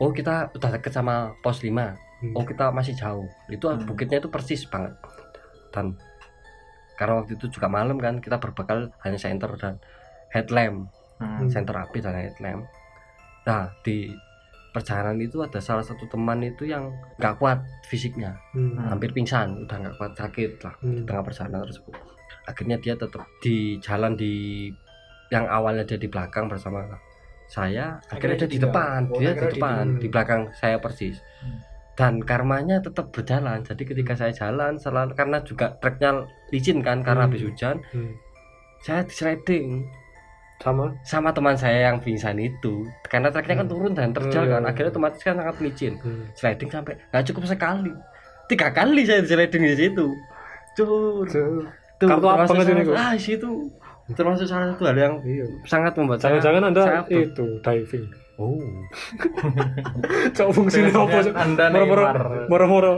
oh 0.00 0.10
kita 0.10 0.48
udah 0.56 0.70
deket 0.74 0.90
sama 0.90 1.36
pos 1.44 1.60
5 1.60 1.70
Hmm. 2.18 2.34
oh 2.34 2.42
kita 2.42 2.72
masih 2.72 2.96
jauh 2.96 3.28
itu 3.46 3.62
Hmm. 3.68 3.84
bukitnya 3.84 4.18
itu 4.18 4.26
persis 4.26 4.64
banget 4.66 4.96
dan 5.70 5.94
karena 6.96 7.22
waktu 7.22 7.36
itu 7.36 7.46
juga 7.46 7.68
malam 7.70 8.00
kan 8.00 8.18
kita 8.18 8.40
berbekal 8.40 8.90
hanya 9.04 9.18
senter 9.20 9.54
dan 9.54 9.76
headlamp 10.32 10.88
Hmm. 11.20 11.46
senter 11.52 11.76
api 11.78 12.00
dan 12.00 12.16
headlamp 12.16 12.64
nah 13.44 13.70
di 13.84 14.08
perjalanan 14.70 15.18
itu 15.18 15.40
ada 15.40 15.58
salah 15.58 15.82
satu 15.82 16.04
teman 16.06 16.38
itu 16.40 16.68
yang 16.68 16.92
nggak 17.16 17.34
kuat 17.36 17.58
fisiknya 17.86 18.36
Hmm. 18.52 18.76
hampir 18.88 19.10
pingsan 19.10 19.64
udah 19.64 19.76
nggak 19.80 19.94
kuat 19.96 20.12
sakit 20.14 20.50
lah 20.60 20.74
Hmm. 20.80 21.04
tengah 21.08 21.24
perjalanan 21.24 21.64
tersebut 21.64 21.94
akhirnya 22.44 22.76
dia 22.76 22.94
tetap 22.94 23.24
di 23.40 23.76
jalan 23.80 24.12
di 24.14 24.68
yang 25.28 25.44
awalnya 25.44 25.84
dia 25.84 25.96
di 25.96 26.08
belakang 26.08 26.48
bersama 26.48 26.84
saya 27.48 27.96
akhirnya, 28.08 28.12
Akhirnya 28.12 28.36
dia 28.44 28.48
di 28.48 28.58
depan 28.60 29.00
Oh, 29.08 29.16
dia 29.20 29.32
di 29.32 29.46
depan 29.56 29.84
di 29.96 30.08
belakang 30.08 30.42
saya 30.52 30.76
persis 30.78 31.16
Hmm. 31.40 31.60
dan 31.96 32.20
karmanya 32.22 32.78
tetap 32.78 33.10
berjalan 33.10 33.60
jadi 33.60 33.82
ketika 33.84 34.12
saya 34.14 34.32
jalan 34.32 34.76
selalu 34.76 35.12
karena 35.12 35.40
juga 35.42 35.76
treknya 35.80 36.24
licin 36.52 36.80
kan 36.80 37.00
karena 37.00 37.24
Hmm. 37.24 37.32
habis 37.32 37.42
hujan 37.44 37.80
Hmm. 37.92 38.12
saya 38.80 39.02
di 39.02 39.12
sliding 39.12 39.66
Sama. 40.58 40.90
sama 41.00 41.30
teman 41.30 41.54
saya 41.54 41.86
yang 41.86 41.98
pingsan 41.98 42.34
itu 42.34 42.82
karena 43.04 43.28
treknya 43.28 43.54
kan 43.56 43.66
Hmm. 43.66 43.72
turun 43.72 43.92
dan 43.92 44.10
terjal 44.10 44.42
Hmm. 44.42 44.52
kan 44.52 44.62
akhirnya 44.66 44.90
otomatis 44.90 45.20
kan 45.20 45.34
sangat 45.34 45.54
licin 45.58 45.94
Hmm. 45.96 46.26
sliding 46.32 46.66
sampai 46.66 46.98
nggak 47.08 47.24
cukup 47.24 47.42
sekali 47.46 47.92
tiga 48.46 48.68
kali 48.68 49.02
saya 49.02 49.20
di 49.20 49.28
sliding 49.28 49.62
di 49.64 49.76
situ 49.76 50.06
Cur. 50.74 51.22
Tuh. 51.24 51.62
Tuh, 51.96 52.06
Kartu 52.08 52.26
salah- 52.48 52.80
Gus. 52.80 52.94
ah 52.96 53.14
situ 53.14 53.50
termasuk 54.10 54.46
salah 54.46 54.70
satu 54.70 54.82
hal 54.84 54.96
yang 54.96 55.14
Iya. 55.20 55.46
sangat 55.62 55.94
membuat 55.94 56.18
saya 56.18 56.38
Jangan-jangan 56.38 56.62
anda 56.64 56.82
sangat 56.82 57.06
itu 57.12 57.46
diving. 57.60 58.06
oh 58.36 58.58
Cok 60.30 60.48
fungsinya 60.52 60.90
apa 60.96 61.18
sih? 61.20 61.32
Anda 61.32 61.64
Moro-moro 61.70 62.04
moro-moro. 62.46 62.92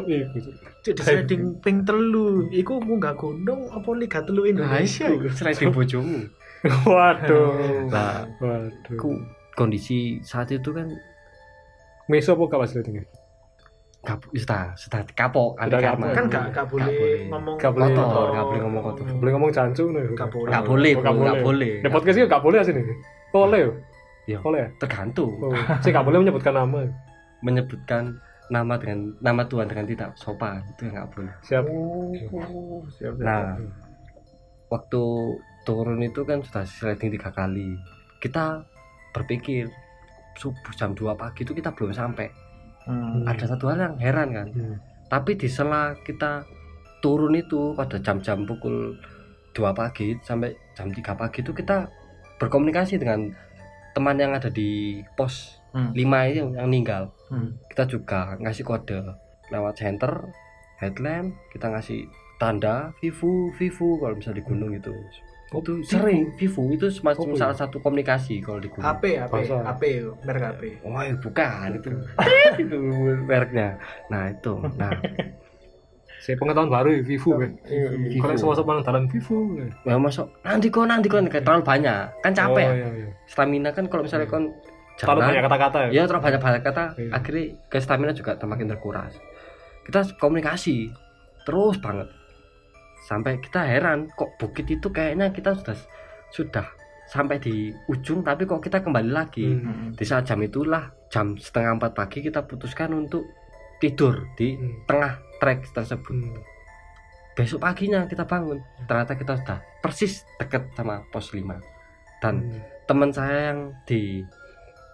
Cuk 0.80 0.92
di 0.92 1.02
sliding 1.02 1.42
ping 1.58 1.80
telu. 1.82 2.48
Iku 2.50 2.76
munggah 2.78 3.12
gunung 3.14 3.68
apa 3.68 3.88
Liga 3.92 4.20
Telu 4.20 4.44
Indonesia 4.44 5.06
iku? 5.06 5.28
selain 5.30 5.68
bojomu 5.70 6.24
Waduh. 6.86 7.88
Lah, 7.88 8.24
Waduh. 8.36 8.96
ku 8.96 9.16
kondisi 9.52 10.16
saat 10.20 10.48
itu 10.48 10.70
kan 10.70 10.86
Meso 12.06 12.34
apa 12.34 12.66
sudah 12.66 12.82
sudah 14.74 15.00
kapok 15.12 15.60
Sudah 15.60 15.62
anti 15.62 15.74
kapok. 15.76 16.00
karma. 16.00 16.06
Kan 16.10 16.24
gak 16.26 16.44
gak 16.50 16.66
boleh 16.66 16.88
ngomong 17.28 17.54
Gak 17.56 17.70
boleh. 17.70 17.86
kotor 17.92 18.26
gak 18.30 18.44
boleh 18.46 18.60
ngomong 18.60 18.82
kotor 18.82 19.04
boleh 19.14 19.30
ngomong 19.32 19.50
jancu 19.50 19.84
nih. 19.88 20.02
Gak 20.16 20.28
boleh. 20.28 20.50
Gak 20.50 20.62
boleh, 20.64 20.92
gak 20.96 21.36
boleh. 21.38 21.72
Di 21.78 21.88
podcast 21.88 22.16
ini 22.16 22.26
gak 22.26 22.42
boleh 22.42 22.56
sini. 22.62 22.80
Boleh. 23.30 23.60
Iya. 24.24 24.38
Boleh 24.40 24.58
ya? 24.60 24.68
tergantung 24.78 25.30
Oh, 25.38 25.52
sih 25.80 25.90
gak 25.90 26.02
boleh 26.02 26.18
menyebutkan 26.18 26.54
nama. 26.54 26.80
menyebutkan 27.40 28.20
nama 28.48 28.76
dengan 28.76 29.16
nama 29.20 29.42
Tuhan 29.44 29.64
dengan 29.64 29.86
tidak 29.86 30.08
sopan 30.14 30.60
itu 30.66 30.86
nggak 30.86 31.08
boleh. 31.08 31.32
Siap. 31.40 31.64
Oh, 31.64 32.12
siap, 32.90 32.90
siap. 32.90 33.12
Nah, 33.16 33.56
waktu 34.68 35.02
turun 35.66 36.00
itu 36.00 36.24
kan 36.24 36.40
sudah 36.40 36.64
sliding 36.64 37.14
tiga 37.14 37.30
kali. 37.30 37.76
Kita 38.20 38.64
berpikir 39.10 39.68
subuh 40.38 40.72
jam 40.76 40.94
2 40.94 41.14
pagi 41.16 41.42
itu 41.42 41.52
kita 41.52 41.74
belum 41.74 41.92
sampai. 41.92 42.28
Hmm. 42.86 43.28
Ada 43.28 43.56
satu 43.56 43.68
hal 43.70 43.78
yang 43.80 43.96
heran 44.00 44.28
kan. 44.32 44.48
Hmm. 44.52 44.76
Tapi 45.10 45.36
di 45.36 45.48
sela 45.50 45.92
kita 46.06 46.46
turun 47.04 47.36
itu 47.36 47.74
pada 47.74 47.98
jam-jam 48.00 48.44
pukul 48.44 48.96
2 49.52 49.60
pagi 49.74 50.14
sampai 50.22 50.54
jam 50.76 50.88
3 50.88 51.00
pagi 51.16 51.42
itu 51.42 51.52
kita 51.52 51.90
berkomunikasi 52.40 52.96
dengan 52.96 53.28
teman 53.92 54.16
yang 54.16 54.32
ada 54.32 54.48
di 54.48 55.02
pos 55.18 55.60
Hmm. 55.70 55.94
5 55.94 56.26
itu 56.26 56.36
yang 56.42 56.50
meninggal. 56.66 57.14
Hmm. 57.30 57.54
Kita 57.70 57.86
juga 57.86 58.34
ngasih 58.42 58.66
kode 58.66 58.98
lewat 59.50 59.74
center, 59.78 60.30
headlamp, 60.82 61.34
kita 61.54 61.70
ngasih 61.70 62.10
tanda 62.42 62.90
Vivu, 62.98 63.54
Vivu 63.54 63.98
kalau 64.02 64.18
misalnya 64.18 64.42
di 64.42 64.46
gunung 64.46 64.72
itu. 64.74 64.94
Oh, 65.50 65.58
itu 65.58 65.82
sering 65.82 66.30
Vivu 66.38 66.70
itu 66.70 66.86
semacam 66.86 67.26
Oh, 67.26 67.34
iya. 67.34 67.40
salah 67.42 67.56
satu 67.58 67.82
komunikasi 67.82 68.38
kalau 68.38 68.62
di 68.62 68.70
gunung. 68.70 68.86
HP 68.86 69.18
HP 69.18 69.32
Bahasa. 69.34 69.56
HP 69.66 69.82
merek 70.22 70.42
HP. 70.46 70.62
Wah, 70.86 71.02
bukan 71.18 71.68
itu. 71.74 71.88
itu 72.62 72.76
mereknya. 73.26 73.68
Nah, 74.06 74.30
itu. 74.30 74.54
Nah, 74.78 74.94
Saya 76.20 76.36
pengetahuan 76.36 76.68
baru 76.68 76.88
ya, 76.92 77.02
Vivu 77.02 77.32
kan. 77.32 77.50
Vivu. 77.64 78.20
Kalau 78.20 78.36
semua 78.36 78.54
sama 78.54 78.84
jalan 78.84 79.08
Vivu. 79.08 79.56
ya. 79.56 79.66
ya 79.88 79.96
masuk 79.96 80.28
nanti 80.44 80.68
kok 80.68 80.84
nanti 80.84 81.08
kok 81.08 81.24
kayak 81.26 81.42
terlalu 81.42 81.64
banyak. 81.64 82.02
Kan 82.20 82.32
capek. 82.36 82.60
Oh, 82.60 82.70
ya. 82.70 82.76
iya, 82.76 82.88
iya. 82.92 83.08
Stamina 83.24 83.70
kan 83.72 83.88
kalau 83.88 84.04
misalnya 84.04 84.28
kon 84.28 84.52
Terlalu 85.00 85.20
banyak 85.24 85.42
kata-kata 85.48 85.78
ya. 85.88 85.90
ya 85.96 86.02
terlalu 86.04 86.24
banyak 86.28 86.40
banyak 86.44 86.60
kata, 86.60 86.84
Iya. 87.00 87.08
akhirnya 87.16 87.44
ke 87.72 87.78
stamina 87.80 88.12
juga 88.12 88.36
semakin 88.36 88.68
terkuras. 88.68 89.16
Kita 89.80 90.04
komunikasi 90.20 90.92
terus 91.42 91.80
banget. 91.80 92.04
Sampai 93.10 93.42
kita 93.42 93.66
heran 93.66 94.06
kok 94.14 94.38
bukit 94.38 94.70
itu 94.70 94.86
kayaknya 94.86 95.34
kita 95.34 95.50
sudah 95.58 95.74
sudah 96.30 96.66
sampai 97.10 97.42
di 97.42 97.74
ujung 97.90 98.22
tapi 98.22 98.46
kok 98.46 98.62
kita 98.62 98.78
kembali 98.78 99.10
lagi. 99.10 99.50
Hmm. 99.50 99.90
Di 99.98 100.06
saat 100.06 100.30
jam 100.30 100.38
itulah 100.38 100.94
jam 101.10 101.34
setengah 101.34 101.74
empat 101.74 101.92
pagi 101.98 102.22
kita 102.22 102.46
putuskan 102.46 102.94
untuk 102.94 103.26
tidur 103.82 104.30
di 104.38 104.54
Hmm. 104.54 104.86
tengah 104.86 105.18
trek 105.42 105.66
tersebut. 105.74 106.14
Hmm. 106.14 106.38
Besok 107.34 107.66
paginya 107.66 108.06
kita 108.06 108.22
bangun, 108.22 108.62
ternyata 108.86 109.18
kita 109.18 109.42
sudah 109.42 109.58
persis 109.82 110.22
deket 110.38 110.70
sama 110.78 111.02
pos 111.10 111.34
5 111.34 111.58
dan 112.22 112.46
Hmm. 112.46 112.62
teman 112.86 113.10
saya 113.10 113.50
yang 113.50 113.74
di 113.90 114.22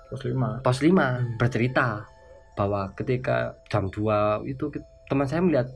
Pos 0.08 0.22
5. 0.24 0.62
pos 0.64 0.78
5 0.80 1.20
Hmm. 1.20 1.36
bercerita 1.36 2.06
bahwa 2.56 2.88
ketika 2.96 3.52
jam 3.68 3.92
2 3.92 4.40
itu 4.48 4.72
teman 5.04 5.28
saya 5.28 5.44
melihat 5.44 5.68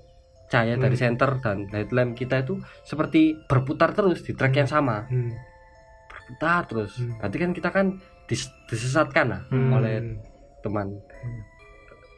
cahaya 0.51 0.75
dari 0.75 0.99
Hmm. 0.99 1.05
center 1.07 1.31
dan 1.39 1.71
headlamp 1.71 2.13
kita 2.13 2.43
itu 2.43 2.59
seperti 2.83 3.39
berputar 3.47 3.95
terus 3.95 4.21
di 4.21 4.35
trek 4.35 4.53
yang 4.53 4.67
sama 4.67 5.07
Hmm. 5.07 5.31
berputar 6.07 6.67
terus 6.67 6.99
Hmm. 6.99 7.15
berarti 7.17 7.37
kan 7.39 7.51
kita 7.55 7.69
kan 7.71 7.87
dis- 8.27 8.51
disesatkan 8.67 9.27
lah 9.31 9.43
Hmm. 9.47 9.71
oleh 9.73 9.95
teman 10.61 10.91
Hmm. 10.91 11.41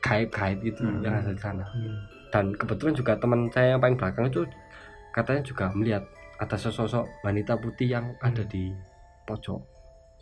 gaib-gaib 0.01 0.59
itu 0.63 0.83
Hmm. 0.83 0.99
yang 1.01 1.15
ada 1.15 1.31
di 1.31 1.39
sana 1.39 1.63
Hmm. 1.63 1.97
dan 2.33 2.51
kebetulan 2.53 2.97
juga 2.97 3.13
teman 3.15 3.47
saya 3.49 3.77
yang 3.77 3.81
paling 3.81 3.95
belakang 3.95 4.27
itu 4.27 4.43
katanya 5.13 5.43
juga 5.45 5.69
melihat 5.71 6.03
ada 6.41 6.57
sosok 6.57 7.05
wanita 7.23 7.55
putih 7.55 7.93
yang 7.93 8.17
ada 8.19 8.43
di 8.43 8.73
pojok 9.23 9.61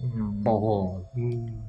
Hmm. 0.02 0.42
pohon 0.42 1.06
Hmm. 1.14 1.62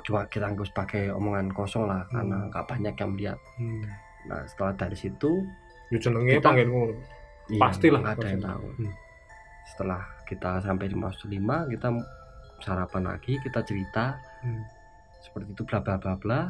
cuma 0.00 0.24
kita 0.24 0.48
anggap 0.48 0.64
sebagai 0.64 1.12
omongan 1.12 1.52
kosong 1.52 1.84
lah 1.84 2.00
karena 2.08 2.38
Hmm. 2.38 2.48
nggak 2.48 2.64
banyak 2.64 2.94
yang 2.96 3.10
melihat 3.12 3.38
Hmm. 3.60 3.84
Nah 4.28 4.44
setelah 4.44 4.76
dari 4.76 4.94
situ 4.94 5.42
Ya 5.88 5.96
jenenge 5.98 6.36
Kita- 6.36 6.44
panggil 6.46 6.68
ngono. 6.68 6.92
iya, 7.48 7.58
Pastilah, 7.58 8.00
ada 8.04 8.26
yang 8.26 8.44
tahu 8.44 8.66
Hmm. 8.76 8.92
setelah 9.66 10.00
kita 10.22 10.60
sampai 10.60 10.86
di 10.86 10.94
pos 10.94 11.16
5 11.22 11.32
kita 11.66 11.88
sarapan 12.58 13.02
lagi 13.08 13.36
kita 13.38 13.60
cerita 13.62 14.20
Hmm. 14.40 14.62
seperti 15.18 15.48
itu 15.50 15.62
bla 15.64 15.80
bla 15.80 15.96
bla 15.96 16.14
bla 16.14 16.40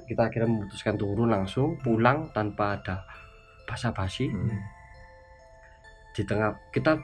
kita 0.00 0.22
akhirnya 0.22 0.46
memutuskan 0.48 0.94
turun 0.94 1.28
langsung 1.28 1.74
pulang 1.78 2.30
tanpa 2.30 2.78
ada 2.78 3.02
basa-basi 3.64 4.30
Hmm. 4.30 4.54
di 6.14 6.22
tengah 6.22 6.54
kita 6.70 6.94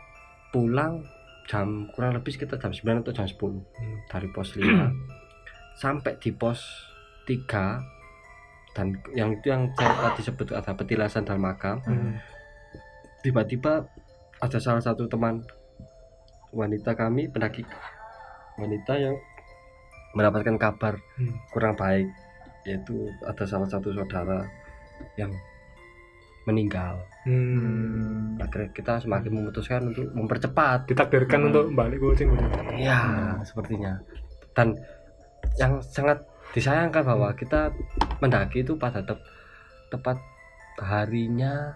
pulang 0.49 1.03
jam 1.45 1.90
kurang 1.90 2.14
lebih 2.14 2.30
sekitar 2.30 2.57
jam 2.57 2.70
9 2.70 3.03
atau 3.03 3.12
jam 3.12 3.26
10 3.26 3.59
Hmm. 3.74 3.99
dari 4.07 4.28
pos 4.30 4.55
5 4.55 4.86
sampai 5.82 6.14
di 6.16 6.30
pos 6.30 6.62
3 7.26 7.82
dan 8.75 8.91
yang 9.14 9.31
itu 9.33 9.47
yang 9.49 9.70
saya 9.72 10.11
tadi 10.11 10.20
sebut 10.20 10.51
ada 10.51 10.75
petilasan 10.75 11.22
dan 11.22 11.39
makam 11.39 11.79
Hmm. 11.81 12.18
tiba-tiba 13.22 13.87
ada 14.39 14.59
salah 14.59 14.83
satu 14.83 15.07
teman 15.07 15.41
wanita 16.51 16.93
kami 16.93 17.31
pendaki 17.31 17.62
wanita 18.55 18.95
yang 18.95 19.14
mendapatkan 20.12 20.59
kabar 20.59 20.95
Hmm. 21.16 21.35
kurang 21.51 21.75
baik 21.75 22.11
yaitu 22.64 22.95
ada 23.22 23.45
salah 23.45 23.66
satu 23.66 23.91
saudara 23.91 24.43
yang 25.14 25.31
meninggal 26.45 26.99
Hmm. 27.25 28.37
akhirnya 28.37 28.68
kita 28.70 29.01
semakin 29.01 29.33
memutuskan 29.33 29.81
untuk 29.89 30.11
mempercepat 30.12 30.85
Ditakdirkan 30.85 31.41
Hmm. 31.41 31.49
untuk 31.49 31.66
balik 31.72 31.99
kucing. 31.99 32.29
ya 32.75 33.01
sepertinya 33.41 33.97
dan 34.53 34.75
yang 35.57 35.79
sangat 35.81 36.20
disayangkan 36.55 37.02
bahwa 37.02 37.34
kita 37.34 37.74
mendaki 38.18 38.62
itu 38.62 38.72
pada 38.74 39.02
tep- 39.02 39.26
tepat 39.90 40.16
harinya 40.78 41.74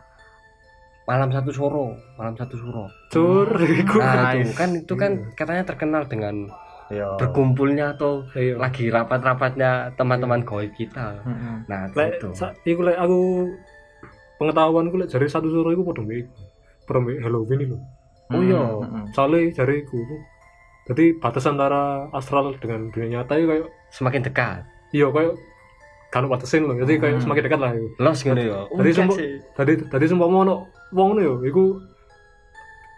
malam 1.03 1.29
satu 1.29 1.51
suro 1.51 1.87
malam 2.15 2.33
satu 2.33 2.55
suro 2.55 2.85
Cur, 3.09 3.49
iku. 3.59 3.99
nah 4.03 4.31
Nice. 4.31 4.45
itu 4.45 4.53
kan 4.55 4.71
itu 4.73 4.95
kan 4.95 5.13
Iya. 5.15 5.35
katanya 5.35 5.63
terkenal 5.65 6.03
dengan 6.05 6.35
Iya. 6.89 7.17
berkumpulnya 7.17 7.93
atau 7.93 8.25
Iya. 8.33 8.55
lagi 8.57 8.87
rapat-rapatnya 8.87 9.93
teman-teman 9.95 10.41
goib 10.41 10.73
kita 10.73 11.21
Hmm. 11.21 11.65
nah 11.65 11.89
Lek 11.91 12.17
itu 12.17 12.29
sa- 12.33 12.55
iku 12.63 12.81
lek 12.83 12.97
aku 12.97 13.51
pengetahuan 14.37 14.89
ku 14.89 14.97
lek 14.97 15.09
jari 15.09 15.27
satu 15.27 15.49
mbek 15.49 15.75
iku. 15.75 15.83
Padha 16.87 17.01
mbek 17.01 17.19
Halloween 17.19 17.61
iku. 17.63 17.77
oh 18.29 18.41
iya 18.41 18.61
Hmm. 18.61 19.05
Soale 19.11 19.49
jari 19.51 19.83
iku. 19.83 19.99
Jadi 20.89 21.05
batas 21.15 21.45
antara 21.45 22.09
astral 22.11 22.57
dengan 22.57 22.89
dunia 22.89 23.21
nyata 23.21 23.37
itu 23.37 23.47
kayak 23.47 23.67
semakin 23.91 24.21
dekat. 24.25 24.65
Iya 24.91 25.13
kayak 25.13 25.33
kan 26.09 26.25
batasin 26.25 26.65
loh. 26.65 26.73
Jadi 26.75 26.97
kayak 26.97 27.21
Hmm. 27.21 27.25
semakin 27.29 27.43
dekat 27.45 27.61
lah 27.61 27.71
iku. 27.71 27.89
los 27.99 28.21
ngono 28.23 28.41
ya? 28.41 28.59
Tadi 28.67 28.91
semua 28.91 29.17
tadi 29.55 29.73
tadi 29.85 30.05
semua 30.09 30.27
mau 30.27 30.41
ono 30.41 30.57
wong 30.91 31.07
ngono 31.13 31.21
ya 31.21 31.35
iku 31.45 31.65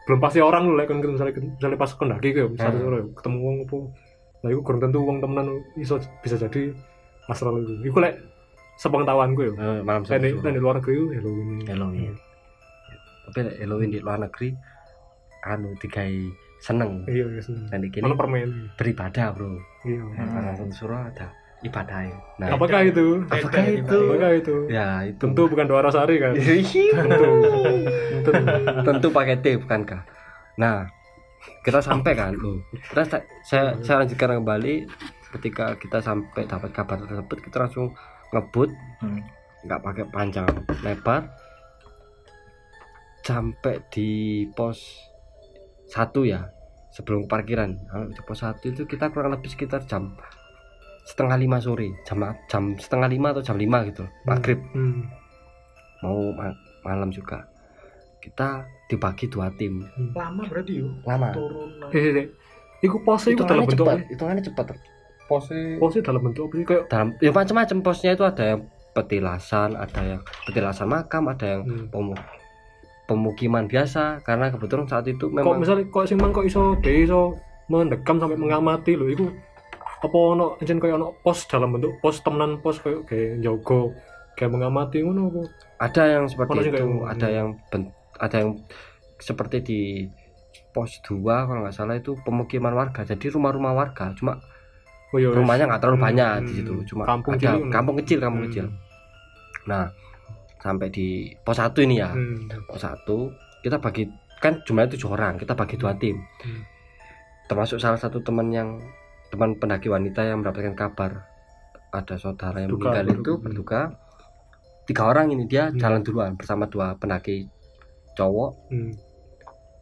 belum 0.07 0.19
pasti 0.19 0.39
orang 0.39 0.71
lek 0.75 0.87
kan 0.87 0.99
misalnya 0.99 1.35
misalnya 1.35 1.77
pas 1.77 1.91
kendaki 1.93 2.31
ke 2.31 2.43
satu 2.57 2.73
Hmm. 2.73 2.85
sore 2.85 2.99
ketemu 3.13 3.39
wong 3.41 3.57
apa. 3.65 3.79
Nah 4.41 4.49
iku 4.49 4.61
kurang 4.63 4.81
tentu 4.81 4.99
wong 5.01 5.19
temenan 5.19 5.47
iso 5.75 5.95
bisa 6.21 6.37
jadi 6.37 6.71
astral 7.27 7.59
itu. 7.59 7.75
Iku 7.85 7.99
lek 7.99 8.15
sepengetahuan 8.77 9.35
gue 9.35 9.51
ya. 9.51 9.53
Eh, 9.53 9.81
malam 9.83 10.03
satu 10.03 10.23
dan 10.41 10.53
di 10.53 10.59
luar 10.59 10.79
negeri 10.79 10.95
itu 10.95 11.07
Halloween. 11.13 11.67
Halloween. 11.67 12.15
Tapi 13.27 13.39
lek 13.43 13.57
Halloween 13.59 13.91
di 13.91 13.99
luar 13.99 14.19
negeri 14.21 14.49
anu 15.43 15.75
digawe 15.75 16.23
seneng. 16.61 17.09
Iya 17.09 17.27
iya 17.27 17.43
seneng. 17.43 17.65
Dan 17.73 17.89
kini 17.89 18.05
permen 18.15 18.71
beribadah 18.77 19.33
bro. 19.33 19.57
Iya. 19.89 20.05
Nah, 20.13 20.53
satu 20.55 20.73
suro 20.77 20.97
ada 21.01 21.33
ibadahnya 21.61 22.17
nah 22.41 22.57
apakah 22.57 22.81
itu? 22.89 23.21
Apakah 23.29 23.65
itu? 23.69 23.99
apakah 24.09 24.31
itu? 24.33 24.57
Ya 24.73 25.05
itu. 25.05 25.21
Tentu 25.21 25.45
bukan 25.45 25.69
doa 25.69 25.85
rasari 25.85 26.17
kan? 26.17 26.33
Tentu. 26.37 27.31
Tentu. 28.25 28.53
Tentu 28.81 29.07
pakai 29.13 29.37
T 29.41 29.61
bukankah? 29.61 30.01
Nah 30.57 30.89
kita 31.65 31.81
sampai 31.81 32.13
kan? 32.17 32.33
Loh. 32.37 32.61
Kita 32.73 33.03
sa- 33.05 33.27
saya 33.45 33.77
saya 33.85 34.05
lanjutkan 34.05 34.41
kembali. 34.41 34.89
Ketika 35.31 35.79
kita 35.79 36.03
sampai 36.03 36.43
dapat 36.49 36.71
kabar 36.73 36.97
tersebut 37.05 37.39
kita 37.45 37.57
langsung 37.69 37.93
ngebut. 38.33 38.71
Hmm. 39.01 39.21
nggak 39.61 39.85
pakai 39.85 40.05
panjang 40.09 40.49
lebar. 40.81 41.29
Sampai 43.21 43.85
di 43.93 44.09
pos 44.57 45.10
satu 45.91 46.23
ya 46.23 46.47
sebelum 46.95 47.27
parkiran 47.27 47.75
Kalau 47.87 48.07
di 48.11 48.23
pos 48.23 48.41
satu 48.41 48.71
itu 48.71 48.87
kita 48.87 49.11
kurang 49.11 49.35
lebih 49.35 49.51
sekitar 49.51 49.83
jam 49.87 50.15
setengah 51.03 51.35
lima 51.35 51.59
sore 51.59 51.91
jam 52.07 52.23
jam 52.47 52.79
setengah 52.79 53.09
lima 53.11 53.35
atau 53.35 53.43
jam 53.43 53.59
lima 53.59 53.83
gitu 53.87 54.07
maghrib 54.23 54.59
Hmm. 54.71 55.11
mau 56.01 56.31
ma- 56.33 56.57
malam 56.87 57.11
juga 57.11 57.45
kita 58.21 58.63
dibagi 58.87 59.27
dua 59.27 59.51
tim 59.57 59.83
lama 60.15 60.45
berarti 60.47 60.81
yo 60.81 60.89
lama 61.05 61.33
turun. 61.33 61.71
Iku 62.81 63.05
pose 63.05 63.37
itu 63.37 63.45
dalam 63.45 63.69
bentuk 63.69 63.85
cepat 63.85 63.97
apa? 64.01 64.09
hitungannya 64.09 64.45
cepat 64.45 64.67
pose 65.29 65.77
Pose 65.77 65.99
dalam 66.01 66.21
bentuk 66.25 66.49
apa 66.49 66.55
sih? 66.57 66.65
Kayak 66.65 66.85
dalam 66.89 67.09
ya 67.21 67.31
macam-macam 67.31 67.79
posnya 67.85 68.11
itu 68.17 68.25
ada 68.25 68.45
yang 68.57 68.61
petilasan 68.97 69.77
ada 69.77 70.01
yang 70.01 70.21
petilasan 70.49 70.89
makam 70.89 71.29
ada 71.29 71.47
yang 71.47 71.63
hmm. 71.69 71.87
Pemu- 73.11 73.35
pemukiman 73.35 73.67
biasa 73.67 74.23
karena 74.23 74.49
kebetulan 74.49 74.87
saat 74.87 75.05
itu 75.05 75.27
kok 75.27 75.35
memang 75.35 75.59
misalnya 75.59 75.85
kok 75.85 76.07
sing 76.07 76.17
mang 76.17 76.31
kok 76.31 76.47
iso 76.47 76.79
de 76.79 77.03
iso 77.03 77.35
mendekam 77.67 78.17
sampai 78.17 78.37
mengamati 78.37 78.95
lho 78.95 79.07
iku 79.09 79.27
apa 80.01 80.17
ono 80.17 80.55
encen 80.57 80.79
koyo 80.79 80.95
ono 80.95 81.13
pos 81.19 81.45
dalam 81.45 81.75
bentuk 81.75 81.99
pos 81.99 82.23
temenan 82.23 82.59
pos 82.59 82.79
koyo 82.79 83.03
kayak 83.03 83.43
jogo 83.43 83.91
kayak 84.33 84.49
mengamati 84.49 85.03
ngono 85.03 85.29
apa? 85.29 85.43
ada 85.81 86.03
yang 86.09 86.25
seperti 86.25 86.51
Ono 86.51 86.63
itu 86.63 86.71
kayak- 86.73 87.09
ada 87.11 87.29
yang 87.29 87.49
ben- 87.69 87.93
ada 88.17 88.37
yang 88.39 88.51
seperti 89.19 89.57
di 89.61 89.81
pos 90.71 91.03
2 91.03 91.19
kalau 91.21 91.61
nggak 91.61 91.75
salah 91.75 91.95
itu 91.95 92.15
pemukiman 92.23 92.73
warga 92.73 93.03
jadi 93.03 93.27
rumah-rumah 93.29 93.75
warga 93.75 94.15
cuma 94.15 94.39
Oh 95.11 95.19
iya. 95.19 95.27
rumahnya 95.29 95.67
nggak 95.67 95.83
terlalu 95.83 95.99
Hmm, 95.99 96.07
banyak 96.07 96.31
hmm. 96.33 96.47
di 96.47 96.53
situ 96.55 96.73
cuma 96.87 97.03
kampung 97.05 97.35
ada 97.35 97.43
cilik, 97.43 97.63
kampung 97.69 97.97
kecil 97.99 98.19
kampung 98.23 98.41
Hmm. 98.41 98.49
kecil 98.49 98.67
nah 99.67 99.91
sampai 100.61 100.89
di 100.89 101.09
pos 101.41 101.57
1 101.57 101.73
ini 101.83 101.97
ya 101.99 102.13
Hmm. 102.13 102.49
pos 102.69 102.85
1 102.85 103.33
kita 103.61 103.77
bagi 103.77 104.05
kan 104.39 104.61
jumlahnya 104.63 104.97
tujuh 104.97 105.11
orang 105.11 105.37
kita 105.37 105.53
bagi 105.53 105.77
dua 105.77 105.93
tim 105.97 106.17
Hmm. 106.41 106.63
termasuk 107.49 107.77
salah 107.77 107.97
satu 107.97 108.21
teman 108.21 108.49
yang 108.49 108.81
teman 109.29 109.57
pendaki 109.57 109.89
wanita 109.89 110.23
yang 110.23 110.41
mendapatkan 110.41 110.73
kabar 110.75 111.25
ada 111.91 112.15
saudara 112.15 112.61
yang 112.61 112.71
Duka, 112.71 112.93
meninggal 112.93 113.05
berduka. 113.05 113.21
itu 113.21 113.33
berduka 113.41 113.81
tiga 114.85 115.03
orang 115.07 115.27
ini 115.31 115.45
dia 115.45 115.69
Hmm. 115.69 115.77
jalan 115.77 116.01
duluan 116.01 116.33
bersama 116.35 116.65
dua 116.67 116.95
pendaki 116.95 117.49
cowok 118.15 118.51
Hmm. 118.69 118.93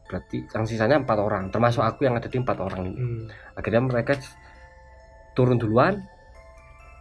berarti 0.06 0.40
yang 0.48 0.64
sisanya 0.64 0.96
empat 0.98 1.18
orang 1.18 1.50
termasuk 1.50 1.82
aku 1.82 2.02
yang 2.02 2.16
ada 2.16 2.26
di 2.26 2.38
empat 2.38 2.58
orang 2.58 2.82
ini 2.86 2.96
Hmm. 2.96 3.24
akhirnya 3.54 3.82
mereka 3.82 4.16
turun 5.34 5.58
duluan 5.58 6.00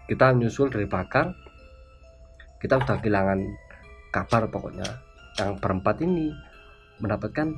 kita 0.06 0.32
menyusul 0.32 0.68
dari 0.68 0.86
belakang 0.86 1.32
kita 2.58 2.80
sudah 2.80 2.98
kehilangan 2.98 3.40
kabar 4.18 4.50
pokoknya 4.50 4.88
yang 5.38 5.54
berempat 5.62 6.02
ini 6.02 6.34
mendapatkan 6.98 7.54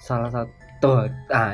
salah 0.00 0.32
satu 0.32 1.04
ah, 1.28 1.52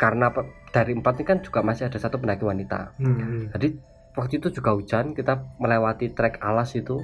karena 0.00 0.32
dari 0.72 0.96
empat 0.96 1.20
ini 1.20 1.26
kan 1.28 1.38
juga 1.44 1.60
masih 1.60 1.86
ada 1.86 2.00
satu 2.00 2.16
pendaki 2.16 2.42
wanita 2.42 2.96
Hmm. 2.96 3.52
jadi 3.52 3.76
waktu 4.16 4.40
itu 4.40 4.48
juga 4.50 4.72
hujan 4.72 5.12
kita 5.12 5.36
melewati 5.60 6.16
trek 6.16 6.40
alas 6.40 6.72
itu 6.72 6.96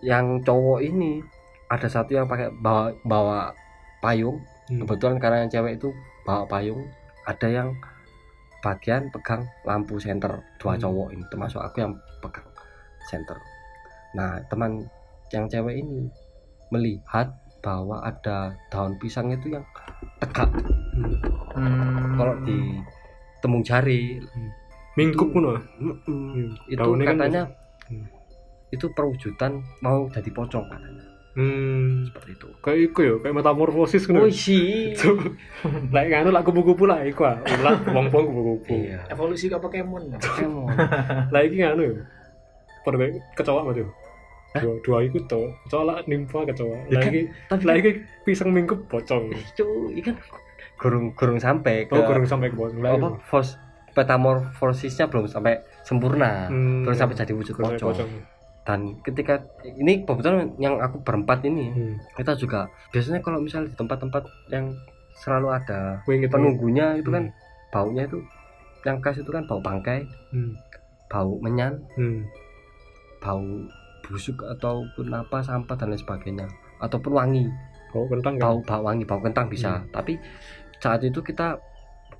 yang 0.00 0.38
cowok 0.46 0.78
ini 0.80 1.18
ada 1.66 1.90
satu 1.90 2.14
yang 2.14 2.30
pakai 2.30 2.54
bawa 2.62 2.94
bawa 3.02 3.50
payung 3.98 4.38
Hmm. 4.70 4.84
kebetulan 4.84 5.16
karena 5.18 5.36
yang 5.42 5.50
cewek 5.50 5.80
itu 5.80 5.88
bawa 6.22 6.44
payung 6.46 6.86
ada 7.26 7.48
yang 7.48 7.68
bagian 8.60 9.08
pegang 9.10 9.42
lampu 9.64 9.98
senter 9.98 10.38
dua 10.60 10.78
Hmm. 10.78 10.82
cowok 10.86 11.08
ini 11.12 11.24
termasuk 11.28 11.58
aku 11.58 11.76
yang 11.82 11.92
pegang 12.22 12.46
senter 13.10 13.38
nah 14.14 14.38
teman 14.46 14.86
yang 15.34 15.44
cewek 15.46 15.82
ini 15.82 16.06
melihat 16.68 17.32
bahwa 17.58 18.00
ada 18.00 18.54
daun 18.68 18.94
pisang 18.96 19.30
itu 19.30 19.50
yang 19.50 19.64
tegak 20.18 20.50
Hmm. 21.58 22.14
Kalau 22.14 22.34
di 22.42 22.78
tembung 23.38 23.62
jari 23.62 24.18
Mingkup 24.94 25.30
mm-mm, 25.30 25.58
Hmm. 26.06 26.50
itu 26.66 26.74
Daunnya 26.74 27.06
kan 27.06 27.16
katanya 27.16 27.42
Hmm. 27.86 28.06
itu 28.68 28.86
perwujudan 28.92 29.62
mau 29.80 30.10
jadi 30.10 30.28
pocong 30.28 30.66
katanya 30.66 31.04
Hmm. 31.38 32.02
seperti 32.02 32.34
itu 32.34 32.48
Kayak 32.58 32.78
iku 32.84 32.98
ya, 33.00 33.14
kayak 33.22 33.36
metamorfosis 33.38 34.10
ngono. 34.10 34.26
sih 34.26 34.90
Itu. 34.90 35.14
Lah 35.94 36.02
ngono 36.02 36.34
lah 36.34 36.42
kupu-kupu 36.42 36.82
lah 36.82 37.06
iku 37.06 37.22
ah. 37.24 37.38
Ulah 37.38 37.78
wong-wong 37.86 38.24
kupu-kupu. 38.26 38.74
iya 38.74 39.06
evolusi 39.06 39.46
ke 39.46 39.54
Pokemon 39.54 40.18
Pokemon. 40.18 40.66
Lah 41.30 41.40
iki 41.46 41.62
ngono. 41.62 42.02
Pada 42.82 42.96
kecoa 43.38 43.62
mah 43.62 43.70
tuh. 43.70 43.86
Dua, 44.54 44.74
dua 44.80 44.98
iku 45.04 45.18
to. 45.24 45.52
Kecoa 45.64 45.82
lah 45.84 45.96
nimfa 46.04 46.40
kecoa. 46.44 46.76
Kan, 46.88 47.02
iki 47.04 47.20
tapi 47.46 47.62
lah 47.68 47.74
iki 47.76 47.90
pisang 48.24 48.50
mingkup 48.50 48.80
pocong. 48.86 49.28
itu 49.30 49.64
ikan 50.00 50.16
gurung 50.78 51.10
gurung 51.12 51.36
sampai 51.36 51.84
ke 51.84 51.92
Oh, 51.92 52.06
kurang 52.06 52.24
sampai 52.24 52.48
ke 52.48 52.56
pocong. 52.56 52.80
Apa 52.80 53.08
fos 53.22 53.58
metamorfosisnya 53.92 55.06
belum 55.06 55.26
sampai 55.26 55.58
sempurna 55.82 56.46
Hmm. 56.46 56.86
belum 56.86 56.94
sampai 56.94 57.16
jadi 57.16 57.32
wujud 57.34 57.52
sampai 57.52 57.76
pocong 57.76 58.10
dan 58.62 58.80
ketika 59.00 59.40
ini 59.64 60.04
kebetulan 60.04 60.52
yang 60.56 60.78
aku 60.78 61.00
berempat 61.00 61.42
ini 61.42 61.66
Hmm. 61.68 61.94
kita 62.14 62.36
juga 62.36 62.70
biasanya 62.88 63.18
kalau 63.18 63.40
misalnya 63.40 63.72
di 63.72 63.76
tempat-tempat 63.76 64.22
yang 64.48 64.70
selalu 65.16 65.50
ada 65.50 65.98
Gue 66.04 66.14
inget 66.16 66.30
penunggunya 66.30 66.94
itu 66.94 67.10
kan 67.10 67.32
baunya 67.68 68.06
itu 68.06 68.22
yang 68.84 69.02
khas 69.02 69.18
itu 69.18 69.28
kan 69.28 69.42
bau 69.44 69.58
bangkai 69.58 70.06
Hmm. 70.30 70.54
bau 71.08 71.40
menyan 71.40 71.80
Hmm. 71.96 72.22
bau 73.18 73.42
busuk 74.08 74.40
ataupun 74.42 75.06
apa 75.10 75.38
sampah 75.38 75.76
dan 75.76 75.92
lain 75.92 76.00
sebagainya 76.00 76.46
ataupun 76.78 77.12
wangi 77.12 77.44
Bau 77.88 78.04
kentang 78.06 78.36
kan. 78.36 78.42
bau 78.42 78.58
bau 78.62 78.82
wangi 78.82 79.04
bau 79.04 79.20
kentang 79.20 79.46
bisa 79.46 79.80
tapi 79.88 80.16
saat 80.78 81.00
itu 81.00 81.20
kita 81.20 81.56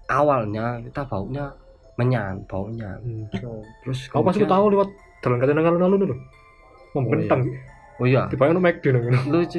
awalnya 0.06 0.80
kita 0.80 1.04
baunya 1.04 1.48
menyan 1.94 2.40
baunya 2.44 2.94
Hmm. 3.00 3.26
terus 3.82 4.06
pas 4.06 4.20
kemudian- 4.22 4.48
tahu 4.48 4.64
lewat 4.70 4.88
jalan 5.18 5.36
kata 5.36 5.50
nang 5.50 5.66
alun-alun 5.66 6.00
lho. 6.04 6.16
Mau 6.94 7.02
Oh, 7.02 7.10
kentang. 7.10 7.42
Oh 7.98 8.06
iya 8.06 8.26
Tiba 8.26 8.46
ono 8.46 8.58
McD 8.58 8.84
nang 8.88 9.02
ngono. 9.04 9.20
lucu 9.28 9.58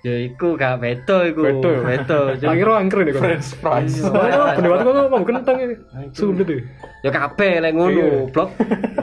ya 0.00 0.14
iku 0.22 0.54
gak 0.54 0.78
beto 0.78 1.18
iku 1.24 1.40
Beto 1.42 1.68
ya? 1.68 1.80
beto 1.84 2.18
Tak 2.36 2.54
kira 2.54 2.72
angker 2.76 2.98
nih. 3.02 3.12
French 3.12 3.48
fries. 3.54 3.94
Oh, 4.02 4.14
pendapat 4.48 4.78
kok 4.80 5.08
mau 5.08 5.20
kentang 5.20 5.56
ini. 5.60 5.74
Sulit 6.10 6.46
ya. 6.46 6.58
ya 7.02 7.10
kabeh 7.12 7.52
lek 7.58 7.72
ngono 7.72 7.90
Iya. 7.92 8.30
blok 8.30 8.50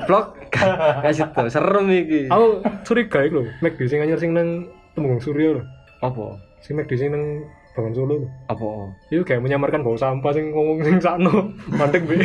blok 0.05 0.25
gak 1.03 1.11
situ 1.11 1.43
serem 1.47 1.85
iki 1.89 2.21
Aku 2.27 2.45
curiga 2.83 3.19
iku 3.21 3.35
lho, 3.39 3.51
McD 3.59 3.79
sing 3.85 3.99
anyar 3.99 4.15
sing 4.15 4.31
nang 4.31 4.67
Temunggung 4.93 5.19
Surya 5.19 5.55
lho. 5.55 5.63
apa 5.99 6.39
Sing 6.59 6.73
McD 6.73 6.95
sing 6.95 7.09
nang 7.09 7.43
Bangun 7.73 7.91
Solo 7.91 8.13
lho. 8.17 8.27
apa 8.45 8.69
Itu 9.09 9.21
kayak 9.21 9.41
menyamarkan 9.41 9.81
bau 9.81 9.95
sampah 9.95 10.31
sing 10.31 10.49
ngomong 10.49 10.79
sing 10.81 10.97
sakno. 10.97 11.51
Mandek 11.79 12.05
be. 12.05 12.15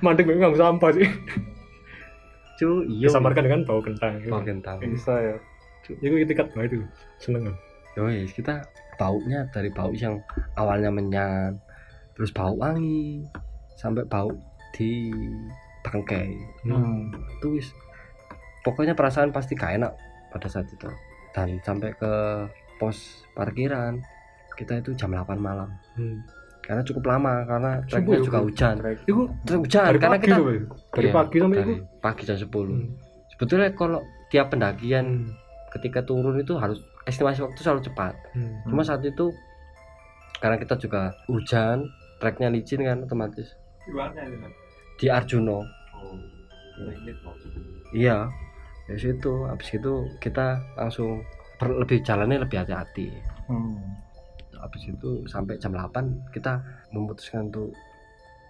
Mandek 0.00 0.24
be 0.24 0.34
nggak 0.34 0.54
sampah 0.54 0.90
sih. 0.90 1.06
cu 2.58 2.82
iya 2.84 3.06
Disamarkan 3.06 3.44
dengan 3.44 3.62
bau 3.62 3.78
kentang. 3.78 4.18
bau 4.24 4.42
kentang 4.42 4.82
Bisa 4.82 5.14
ya. 5.14 5.36
Iku 5.86 6.14
itikat 6.20 6.52
banget 6.52 6.80
itu. 6.80 6.86
Seneng 7.18 7.48
kan. 7.48 7.56
Yowes, 7.96 8.30
kita 8.30 8.62
baunya 8.98 9.46
dari 9.50 9.70
bau 9.70 9.90
yang 9.94 10.18
awalnya 10.54 10.90
menyan, 10.90 11.58
terus 12.14 12.30
bau 12.30 12.54
wangi, 12.54 13.26
sampai 13.74 14.06
bau 14.06 14.30
di 14.74 15.10
bangkai. 15.82 16.30
Hmm. 16.66 17.10
Itu 17.38 17.58
wis 17.58 17.70
pokoknya 18.62 18.92
perasaan 18.92 19.30
pasti 19.32 19.54
gak 19.54 19.78
enak 19.80 19.92
pada 20.30 20.46
saat 20.50 20.66
itu. 20.68 20.90
Dan 21.32 21.62
sampai 21.62 21.94
ke 21.94 22.12
pos 22.78 23.26
parkiran 23.34 23.98
kita 24.58 24.82
itu 24.82 24.90
jam 24.98 25.14
8 25.14 25.38
malam. 25.38 25.70
Hmm. 25.94 26.18
Karena 26.62 26.82
cukup 26.84 27.06
lama 27.08 27.46
karena 27.48 27.72
treknya 27.88 28.18
ya, 28.18 28.26
juga 28.26 28.38
hujan. 28.44 28.74
Terus 28.82 29.58
hujan 29.64 29.82
dari 29.88 29.98
karena 29.98 30.18
pagi 30.18 30.26
kita 30.26 30.36
loh. 30.36 30.46
Dari 30.92 31.06
Iya, 31.08 31.14
pagi 31.14 31.36
sampai 31.40 31.58
dari 31.58 31.74
itu. 31.74 31.84
pagi 32.02 32.22
jam 32.26 32.36
10. 32.36 32.46
Hmm. 32.68 32.88
Sebetulnya 33.32 33.68
kalau 33.72 34.00
tiap 34.28 34.46
pendakian 34.52 35.06
Hmm. 35.24 35.47
Ketika 35.72 36.00
turun 36.04 36.40
itu 36.40 36.56
harus 36.56 36.80
estimasi 37.04 37.44
waktu 37.44 37.60
selalu 37.60 37.82
cepat. 37.84 38.14
Hmm. 38.36 38.64
cuma 38.68 38.82
saat 38.84 39.04
itu 39.04 39.32
karena 40.38 40.56
kita 40.56 40.78
juga 40.78 41.12
hujan 41.26 41.88
treknya 42.22 42.48
licin 42.50 42.84
kan 42.84 43.02
otomatis. 43.02 43.54
Di 44.98 45.06
Arjuno 45.08 45.62
iya. 47.94 48.18
Di 48.88 48.96
situ 48.96 49.44
habis 49.44 49.68
itu 49.74 49.92
kita 50.22 50.56
langsung 50.78 51.20
lebih 51.60 52.00
jalannya 52.00 52.40
lebih 52.46 52.64
hati-hati. 52.64 53.08
Hmm. 53.48 53.80
habis 54.58 54.90
itu 54.90 55.22
sampai 55.30 55.54
jam 55.62 55.70
8 55.70 56.34
kita 56.34 56.58
memutuskan 56.90 57.46
untuk 57.46 57.70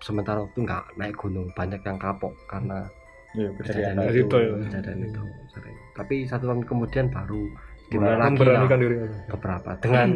sementara 0.01 0.41
waktu 0.41 0.65
nggak 0.65 0.85
naik 0.97 1.17
gunung. 1.21 1.53
Banyak 1.53 1.85
yang 1.85 2.01
kapok 2.01 2.33
karena 2.49 2.89
Iya, 3.31 3.49
kejadian 3.55 3.95
kejadian 3.95 4.09
itu, 4.09 4.25
itu 4.25 4.37
ya. 4.39 4.51
kejadian 4.65 4.99
itu 5.05 5.21
sering. 5.49 5.77
tapi 5.93 6.17
satu 6.25 6.45
tahun 6.47 6.63
kemudian 6.65 7.07
baru 7.09 7.43
dimulai 7.87 8.17
lagi 8.17 8.41
lah 8.43 8.65
diri. 8.75 8.97
beberapa 9.27 9.71
dengan 9.79 10.09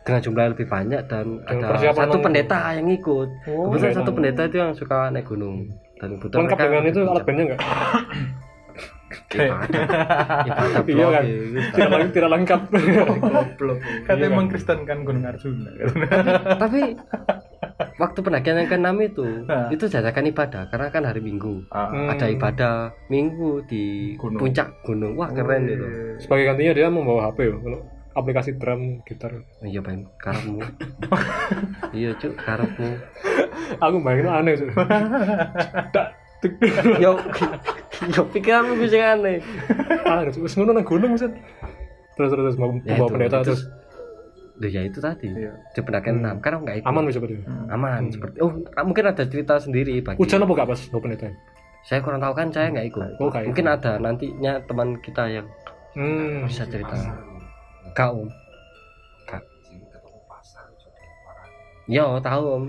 dengan 0.00 0.20
jumlah 0.20 0.38
yang 0.40 0.52
lebih 0.52 0.68
banyak 0.68 1.00
dan 1.04 1.26
Dengan 1.42 1.66
ada 1.68 1.90
satu 1.92 1.98
yang- 2.12 2.24
pendeta 2.24 2.58
yang 2.72 2.86
ikut 2.88 3.28
Oh, 3.44 3.66
kebetulan 3.68 3.82
iya, 3.84 3.96
satu 3.96 4.06
iya. 4.08 4.16
pendeta 4.16 4.42
itu 4.44 4.56
yang 4.56 4.70
suka 4.72 4.98
naik 5.08 5.26
gunung 5.26 5.56
dan 5.96 6.08
kebetulan 6.14 6.40
Lengkap 6.44 6.56
mereka 6.56 6.70
dengan 6.72 6.84
itu 6.86 7.00
alat 7.04 7.24
bandnya 7.24 7.44
enggak? 7.44 7.60
ibadah 9.28 9.82
ibadah 10.44 10.82
Iya 10.86 10.94
blog 10.96 11.10
kan? 11.12 11.24
Tidak 12.08 12.30
lengkap, 12.30 12.60
tidak 12.72 13.06
lengkap. 13.06 13.46
Iya, 14.08 14.16
kan? 14.18 14.30
mengkristen 14.32 14.78
kan 14.82 14.98
Gunung 15.02 15.24
Arjuna. 15.24 15.70
tapi 16.56 16.80
waktu 17.96 18.18
pendakian 18.20 18.56
yang 18.58 18.68
keenam 18.68 18.96
itu 19.00 19.24
Nah. 19.44 19.68
itu 19.74 19.84
jajakan 19.84 20.28
ibadah 20.28 20.68
karena 20.68 20.86
kan 20.88 21.02
hari 21.04 21.20
Minggu. 21.20 21.64
Ah, 21.68 21.88
Hmm. 21.88 22.12
ada 22.12 22.26
ibadah 22.26 22.74
Minggu 23.06 23.64
di 23.64 24.14
Gunung. 24.14 24.40
puncak 24.40 24.68
gunung. 24.82 25.16
Wah 25.16 25.28
keren 25.28 25.64
itu. 25.64 25.86
Sebagai 26.18 26.44
gantinya 26.46 26.72
dia 26.72 26.88
membawa 26.88 27.28
HP 27.28 27.38
ya 27.46 27.56
kalau 27.56 27.80
aplikasi 28.12 28.50
drum 28.56 28.82
gitar. 29.04 29.32
Iya 29.60 29.80
bang. 29.80 30.08
Karepmu. 30.16 30.60
Iya 31.96 32.10
cuk 32.16 32.32
karepmu. 32.34 32.90
Aku 33.78 33.96
bayangin 34.00 34.28
aneh 34.28 34.54
sih 34.56 34.68
tak. 35.90 36.06
Yo 37.00 37.16
yo 38.12 38.22
pikiranmu 38.28 38.76
bisa 38.76 39.16
aneh. 39.16 39.40
Sih. 40.30 40.40
Wis 40.40 40.52
ngono 40.54 40.76
nang 40.76 40.84
gunung 40.84 41.16
terus 41.16 41.32
terus 42.16 42.32
terus 42.32 42.56
mau 42.56 42.72
Ya, 42.84 42.96
bawa 42.96 43.08
pendeta 43.12 43.44
terus 43.44 43.68
Loh, 44.56 44.70
ya 44.72 44.80
itu 44.88 44.98
tadi. 45.04 45.28
Iya. 45.28 45.52
di 45.76 45.80
pendakian 45.84 46.16
Hmm. 46.16 46.22
enam. 46.24 46.36
Kan 46.40 46.50
aku 46.56 46.62
nggak 46.64 46.78
ikut. 46.80 46.88
Aman 46.88 47.02
bisa 47.04 47.18
berarti 47.20 47.36
aman 47.68 48.00
Hmm. 48.08 48.12
seperti 48.12 48.36
oh 48.40 48.52
mungkin 48.84 49.04
ada 49.04 49.22
cerita 49.28 49.54
sendiri 49.60 50.00
bagi 50.00 50.16
hujan 50.16 50.40
apa 50.42 50.52
gak 50.56 50.68
pas 50.72 50.80
bawa 50.88 51.00
pendeta 51.04 51.28
saya 51.86 52.02
kurang 52.02 52.18
tahu 52.18 52.34
kan 52.34 52.48
saya 52.50 52.66
nggak 52.74 52.86
ikut. 52.90 53.10
Oh, 53.22 53.30
ikut. 53.30 53.46
mungkin 53.46 53.66
ada 53.70 53.92
nantinya 54.00 54.58
teman 54.66 54.98
kita 55.04 55.22
yang 55.30 55.46
hmm. 55.94 56.48
Bisa 56.48 56.66
cerita. 56.66 56.96
Kak 57.94 58.10
om. 58.10 58.26
Kak. 59.28 59.42
Ya 61.86 62.04
tahu 62.18 62.42
om. 62.48 62.64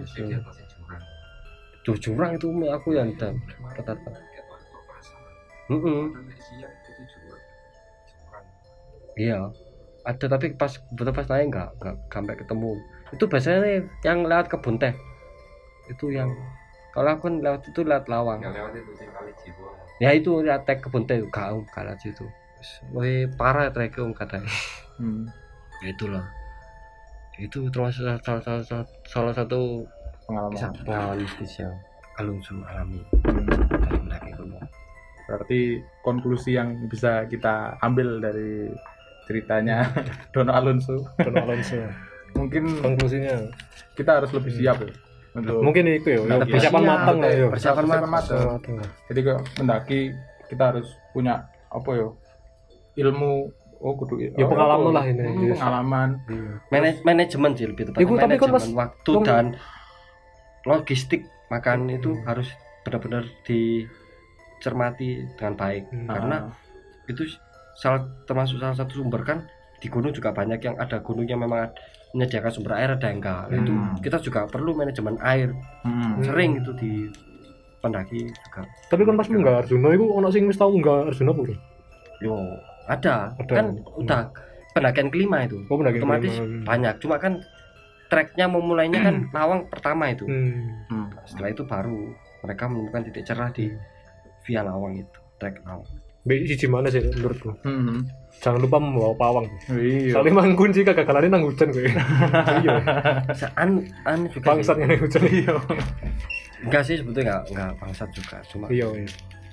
Duh, 1.87 1.95
jurang 2.03 2.35
itu 2.35 2.51
aku 2.67 2.99
yang 2.99 3.09
dan 3.15 3.31
kata 3.79 3.95
Mm-mm. 5.67 6.15
iya 9.19 9.51
ada 10.07 10.25
tapi 10.31 10.55
pas 10.55 10.71
betul 10.95 11.11
pas 11.11 11.27
naik 11.27 11.51
nggak 11.51 11.69
nggak 11.83 11.95
sampai 12.07 12.35
ketemu. 12.39 12.71
Itu 13.11 13.23
biasanya 13.27 13.59
nih 13.59 13.77
yang 14.07 14.23
lewat 14.23 14.47
kebun 14.47 14.79
teh. 14.79 14.95
Itu 15.91 16.07
yang 16.15 16.31
kalau 16.95 17.11
aku 17.11 17.27
kan 17.27 17.35
lewat 17.43 17.61
itu 17.67 17.83
lewat 17.83 18.07
lawang. 18.07 18.39
Ya 19.99 20.15
itu 20.15 20.31
lihat 20.39 20.63
teh 20.63 20.79
kebun 20.79 21.03
teh 21.03 21.19
gak 21.27 21.51
om 21.51 21.67
gak 21.75 21.83
lewat 21.91 21.99
situ. 21.99 22.23
Wih, 22.95 23.27
parah 23.35 23.67
trek 23.69 23.99
om 23.99 24.15
katanya. 24.15 24.47
Hmm. 24.97 25.29
ya 25.85 25.93
itulah. 25.93 26.25
Itu 27.37 27.69
termasuk 27.69 28.01
salah, 28.25 28.41
salah, 28.41 28.81
salah, 29.05 29.33
satu 29.35 29.85
Pengalaman. 30.25 30.73
pengalaman 30.81 31.17
mistis 31.21 31.61
yang 31.61 31.75
alunsu 32.17 32.57
alami. 32.65 33.05
Hmm. 33.29 34.57
Berarti 35.29 35.83
konklusi 36.01 36.57
yang 36.57 36.87
bisa 36.89 37.29
kita 37.29 37.77
ambil 37.83 38.17
dari 38.17 38.73
ceritanya 39.27 39.91
Dono 40.33 40.51
Alonso 40.51 40.95
Dono 41.17 41.37
Alonso 41.41 41.77
mungkin 42.33 42.63
konklusinya 42.77 43.35
kita 43.93 44.17
harus 44.17 44.31
lebih 44.31 44.51
siap 44.51 44.79
ya 44.79 44.91
untuk 45.33 45.59
mungkin 45.59 45.85
itu 45.85 46.07
ya 46.07 46.19
Nah, 46.23 46.41
persiapan 46.41 46.81
siap. 46.81 46.89
matang 46.89 47.17
lah 47.19 47.29
ya 47.29 47.45
persiapan 47.47 47.85
matang. 47.85 48.09
matang. 48.09 48.41
matang 48.49 48.75
Jadi 49.05 49.19
ke 49.21 49.33
mendaki 49.55 49.99
kita 50.47 50.63
harus 50.67 50.87
punya 51.11 51.35
apa 51.67 51.89
ya 51.93 52.07
ilmu 52.97 53.51
oh 53.77 53.93
kudu 53.95 54.17
Ya, 54.33 54.43
pengalaman 54.43 54.89
lah 54.89 55.05
ini. 55.05 55.21
Hmm, 55.21 55.53
pengalaman 55.53 56.09
Iya. 56.25 56.51
Manaj- 56.67 57.03
manajemen 57.03 57.51
sih 57.53 57.67
lebih 57.67 57.83
tepatnya 57.85 58.01
Iku, 58.01 58.13
manajemen 58.15 58.53
pas- 58.57 58.73
waktu 58.75 59.11
kan- 59.13 59.23
dan 59.23 59.45
logistik 60.65 61.21
makan 61.47 61.79
itu 61.91 62.09
Hmm. 62.11 62.23
harus 62.25 62.49
benar-benar 62.81 63.23
dicermati 63.43 65.09
dengan 65.31 65.53
baik 65.55 65.83
Hmm. 65.87 66.07
karena 66.07 66.37
itu 67.05 67.23
salah 67.77 68.01
termasuk 68.25 68.57
salah 68.57 68.73
satu 68.73 68.97
sumber 68.97 69.21
kan 69.21 69.45
di 69.77 69.87
gunung 69.87 70.09
juga 70.09 70.29
banyak 70.31 70.57
yang 70.59 70.75
ada 70.75 70.97
gunung 70.99 71.23
yang 71.23 71.37
memang 71.37 71.69
menyediakan 72.09 72.49
sumber 72.49 72.73
air 72.75 72.89
ada 72.89 73.05
yang 73.05 73.19
enggak 73.19 73.41
Nah, 73.45 73.57
itu 73.59 73.71
Hmm. 73.71 73.93
kita 73.99 74.17
juga 74.19 74.39
perlu 74.45 74.73
manajemen 74.73 75.15
air 75.21 75.53
Hmm. 75.83 76.17
sering 76.19 76.57
itu 76.57 76.71
di 76.73 76.91
pendaki 77.77 78.25
juga 78.25 78.65
tapi 78.89 79.01
kan 79.03 79.13
pas 79.13 79.27
munggah 79.27 79.61
Arjuna 79.61 79.93
itu 79.93 80.05
ono 80.07 80.27
sing 80.27 80.43
wis 80.45 80.57
tau 80.57 80.69
munggah 80.69 81.07
Arjuna 81.07 81.29
apa 81.29 81.41
bro? 81.43 81.55
yo 82.17 82.33
ada, 82.87 83.29
Ada. 83.35 83.53
kan 83.53 83.67
Hmm. 83.75 83.99
udah 83.99 84.21
pendakian 84.71 85.07
kelima 85.07 85.43
itu 85.43 85.61
Oh 85.63 85.77
pendaki 85.77 85.99
otomatis 85.99 86.33
kelima. 86.33 86.65
banyak 86.65 86.93
cuma 86.97 87.15
kan 87.17 87.33
treknya 88.07 88.47
memulainya 88.47 88.99
kan 88.99 89.15
lawang 89.29 89.67
pertama 89.67 90.09
itu 90.09 90.25
hmm. 90.25 90.89
Hmm. 90.89 91.07
setelah 91.23 91.51
itu 91.51 91.61
baru 91.63 92.09
mereka 92.41 92.65
menemukan 92.65 93.03
titik 93.03 93.23
cerah 93.23 93.51
di 93.51 93.69
via 94.41 94.63
lawang 94.63 94.97
itu 94.97 95.19
trek 95.37 95.61
lawang 95.61 95.85
Siji 96.27 96.67
mana 96.67 96.87
sih 96.87 96.99
menurutku 97.01 97.55
Hmm. 97.61 98.03
jangan 98.37 98.59
lupa 98.59 98.77
membawa 98.77 99.13
pawang 99.13 99.47
Iya. 99.67 100.13
soalnya 100.13 100.33
mangkun 100.35 100.69
sih 100.69 100.83
kegagalannya 100.83 101.29
nang 101.29 101.43
hujan 101.43 101.69
gue 101.69 101.87
iya 101.87 102.73
anu 103.61 103.81
anu 104.03 104.25
juga 104.27 104.37
sih. 104.37 104.45
bangsatnya 104.45 104.85
nang 104.87 104.99
hujan 104.99 105.21
iya 105.25 105.55
enggak 106.59 106.83
sih 106.83 106.95
sebetulnya 106.95 107.23
enggak 107.25 107.43
enggak 107.49 107.71
bangsat 107.79 108.09
juga 108.11 108.37
cuma 108.45 108.65
iya 108.67 108.87
iya 108.93 109.09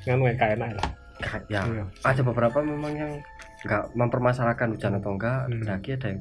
nganu 0.06 0.22
kayak 0.30 0.52
enak 0.54 0.68
lah 0.74 0.88
Ka- 1.16 1.46
ya 1.46 1.62
Iya. 1.64 1.84
ada 2.02 2.22
beberapa 2.22 2.58
memang 2.60 2.92
yang 2.92 3.12
nggak 3.62 3.84
mempermasalahkan 3.94 4.68
hujan 4.70 4.92
atau 4.94 5.10
enggak 5.12 5.40
Hmm. 5.44 5.58
pendaki 5.58 5.88
ada 5.94 6.06
yang 6.08 6.20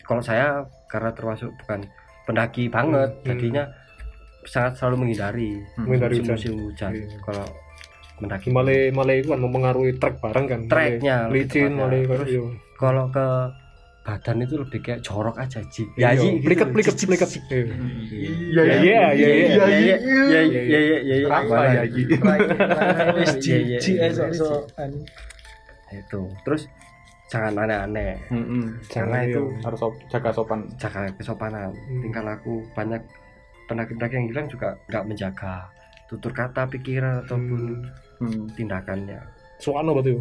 kalau 0.00 0.22
saya 0.22 0.46
karena 0.86 1.10
termasuk 1.10 1.52
bukan 1.58 1.84
pendaki 2.24 2.68
banget 2.68 3.10
Hmm. 3.12 3.26
jadinya 3.26 3.64
sangat 4.42 4.72
selalu 4.76 5.04
menghindari 5.04 5.60
Hmm. 5.74 5.84
Menghindari 5.84 6.16
hujan. 6.18 6.32
musim 6.32 6.52
hujan 6.62 6.92
Iya. 6.94 7.18
kalau 7.20 7.44
mendaki 8.18 8.48
Male 8.48 8.90
male 8.90 9.12
itu 9.18 9.28
kan 9.28 9.40
mempengaruhi 9.40 9.96
trek 9.96 10.18
bareng 10.18 10.46
kan 10.46 10.60
Treknya, 10.66 11.26
licin 11.28 11.72
male 11.72 12.02
iya 12.24 12.42
kalau 12.74 13.06
ke 13.08 13.26
badan 14.02 14.40
itu 14.40 14.56
lebih 14.56 14.80
kayak 14.80 15.04
jorok 15.04 15.36
aja 15.36 15.60
ji 15.68 15.84
Iya, 15.94 16.16
Ji, 16.16 16.40
gitu. 16.40 16.48
pliket 16.48 16.68
pliket 16.72 16.94
pliket 16.96 17.28
ji. 17.28 17.40
iya 17.44 18.62
Iya 18.64 18.64
iya 18.80 19.02
iya 19.12 19.28
iya 19.28 19.28
iya 19.68 19.68
iya 19.68 19.96
iya 20.00 20.40
iya 20.40 20.40
iya 20.40 20.98
iya 20.98 21.16
iya 21.20 21.28
Apa 21.28 21.56
ya 21.68 21.82
Ji? 21.84 22.02
Iya, 22.08 22.16
iya, 23.36 23.78
iya, 23.78 23.78
ae 24.00 24.08
iya. 24.08 24.32
sok 24.32 24.64
anu. 24.76 24.98
itu 25.88 26.20
terus 26.40 26.62
jangan 27.28 27.52
aneh-aneh 27.58 28.16
Hmm. 28.28 28.80
Karena 28.88 29.20
Jangan, 29.20 29.28
itu 29.28 29.40
iya. 29.44 29.60
harus 29.60 29.80
jaga 30.08 30.30
sopan 30.32 30.60
jaga 30.76 31.00
kesopanan 31.12 31.68
Hmm. 31.76 32.00
tingkah 32.00 32.24
laku 32.24 32.64
banyak 32.72 33.02
pendaki-pendaki 33.68 34.14
yang 34.16 34.26
bilang 34.26 34.46
juga 34.48 34.68
nggak 34.88 35.04
menjaga 35.04 35.68
tutur 36.08 36.32
kata 36.32 36.64
pikiran 36.66 37.20
ataupun 37.20 37.84
Hmm. 38.18 38.46
tindakannya. 38.54 39.20
Soalnya 39.58 39.94
berarti? 39.94 40.18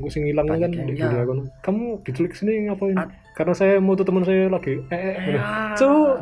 Gue 0.00 0.08
sing 0.08 0.24
hilang 0.24 0.48
kan 0.48 0.70
di 0.72 0.80
dunia 0.80 1.26
kono 1.28 1.44
kamu 1.60 2.00
diculik 2.06 2.32
sini 2.32 2.70
ngapain? 2.70 2.96
Ad- 2.96 3.12
karena 3.36 3.52
saya 3.52 3.76
mau 3.78 3.92
tuh 3.92 4.06
teman 4.08 4.24
saya 4.24 4.48
lagi. 4.48 4.80
Eh 4.88 4.96
eh 4.96 5.16
eh. 5.34 5.38
Ah. 5.38 5.76
Cuk, 5.76 6.12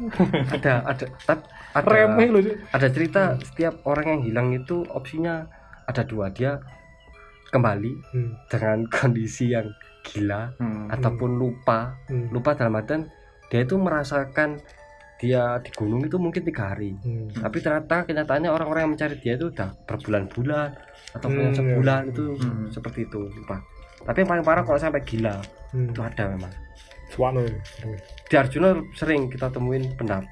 ada 0.56 0.72
ada 0.86 1.04
tat- 1.26 1.48
ada 1.74 1.86
remeh 1.86 2.28
loh 2.30 2.42
ada 2.70 2.88
cerita 2.90 3.34
setiap 3.42 3.82
orang 3.86 4.06
yang 4.08 4.22
hilang 4.24 4.48
itu 4.54 4.86
opsinya 4.90 5.46
ada 5.86 6.02
dua. 6.06 6.30
Dia 6.30 6.62
kembali 7.50 7.92
hmm. 8.14 8.30
dengan 8.46 8.78
kondisi 8.94 9.52
yang 9.52 9.68
gila 10.06 10.54
Hmm. 10.56 10.86
ataupun 10.88 11.36
lupa. 11.36 11.98
Hmm. 12.06 12.30
lupa 12.30 12.54
dalam 12.54 12.78
artian 12.78 13.10
dia 13.50 13.66
itu 13.66 13.74
merasakan 13.74 14.62
dia 15.20 15.60
di 15.60 15.70
gunung 15.70 16.00
itu 16.00 16.16
mungkin 16.16 16.40
tiga 16.40 16.72
hari 16.72 16.96
Hmm. 16.96 17.28
tapi 17.30 17.60
ternyata 17.60 18.02
kenyataannya 18.02 18.48
orang-orang 18.48 18.82
yang 18.82 18.92
mencari 18.94 19.16
dia 19.16 19.36
itu 19.36 19.46
udah 19.46 19.68
berbulan-bulan 19.84 20.68
ataupun 21.12 21.38
yang 21.38 21.52
Hmm, 21.52 21.60
sebulan 21.60 22.02
iya. 22.02 22.10
itu 22.10 22.24
Hmm. 22.34 22.66
seperti 22.66 23.00
itu 23.04 23.20
lupa 23.30 23.60
tapi 24.00 24.16
yang 24.18 24.30
paling 24.30 24.44
parah 24.44 24.62
kalau 24.62 24.76
sampai 24.76 25.02
gila 25.02 25.36
Hmm. 25.70 25.88
itu 25.88 26.00
ada 26.00 26.24
memang 26.30 26.52
Suwana 27.10 27.42
ya. 27.42 27.52
di 28.24 28.34
Arjuna 28.34 28.68
sering 28.94 29.26
kita 29.26 29.50
temuin 29.50 29.92
penda, 29.92 30.22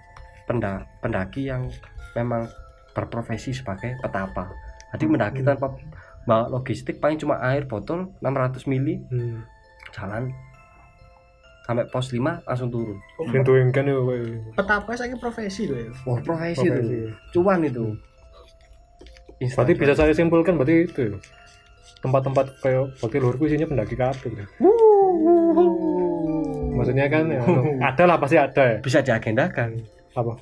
penda, 0.45 0.73
pendaki 0.99 1.45
yang 1.45 1.67
memang 2.15 2.47
berprofesi 2.91 3.53
sebagai 3.53 3.93
petapa 3.99 4.49
jadi 4.89 5.05
mendaki 5.05 5.41
Hmm. 5.41 5.53
tanpa 5.53 5.77
bawa 6.25 6.49
logistik 6.51 6.97
paling 6.97 7.17
cuma 7.17 7.37
air 7.43 7.65
botol 7.65 8.09
600 8.19 8.65
mili 8.65 9.05
Hmm. 9.07 9.45
jalan 9.91 10.33
sampai 11.69 11.85
pos 11.85 12.09
5 12.09 12.17
langsung 12.41 12.73
turun 12.73 12.97
Pintu 13.29 13.53
yang 13.53 13.69
kan 13.69 13.85
ya. 13.85 14.01
Petapa 14.55 14.89
saiki 14.91 15.15
profesi 15.15 15.69
lho 15.69 15.77
ya. 15.79 15.93
wah 16.03 16.17
profesi, 16.19 16.65
itu 16.65 16.73
Profesi. 16.73 16.99
cuan 17.31 17.61
itu 17.63 17.87
Berarti 19.39 19.73
bisa 19.73 19.93
saya 19.93 20.11
simpulkan 20.11 20.57
berarti 20.57 20.75
itu 20.83 21.01
ya. 21.05 21.19
tempat-tempat 21.99 22.59
kayak 22.59 22.97
bakti 22.97 23.19
luhurku 23.19 23.45
isinya 23.45 23.67
pendaki 23.67 23.95
kabeh. 23.95 24.33
ya. 24.33 24.45
Maksudnya 26.71 27.07
kan 27.07 27.27
ya, 27.27 27.41
anu, 27.41 27.61
ada 27.91 28.03
lah 28.05 28.17
pasti 28.17 28.37
ada 28.37 28.63
ya. 28.65 28.77
bisa 28.79 28.99
diagendakan 29.01 29.83
Apa? 30.15 30.33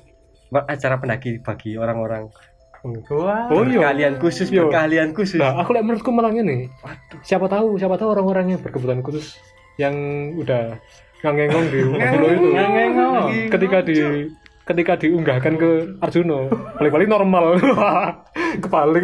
acara 0.65 0.95
pendaki 0.95 1.37
bagi 1.39 1.75
orang-orang 1.75 2.29
Wah. 3.09 3.49
Oh 3.51 3.65
iya. 3.65 3.83
keahlian 3.83 4.15
khusus 4.15 4.47
Iya. 4.47 4.63
berkeahlian 4.63 5.09
khusus 5.11 5.37
Nah, 5.37 5.59
aku 5.59 5.73
lihat 5.73 5.83
menurutku 5.83 6.07
malah 6.07 6.31
ini. 6.31 6.69
waduh 6.79 7.19
Siapa 7.19 7.45
tahu, 7.45 7.75
siapa 7.75 7.97
tahu 7.97 8.13
orang-orang 8.13 8.55
yang 8.55 8.61
berkebutuhan 8.61 9.01
khusus 9.01 9.35
yang 9.75 9.93
udah 10.33 10.77
ngangengong 11.25 11.65
di 11.73 11.79
Arjuna 11.81 12.27
itu. 12.29 12.47
Ngengong. 12.53 13.31
Ketika 13.49 13.77
di 13.81 13.97
ketika 14.67 14.93
diunggahkan 14.99 15.53
ke 15.55 15.69
Arjuna, 16.03 16.51
balik-balik 16.75 17.07
normal. 17.07 17.55
Kebalik. 18.63 19.03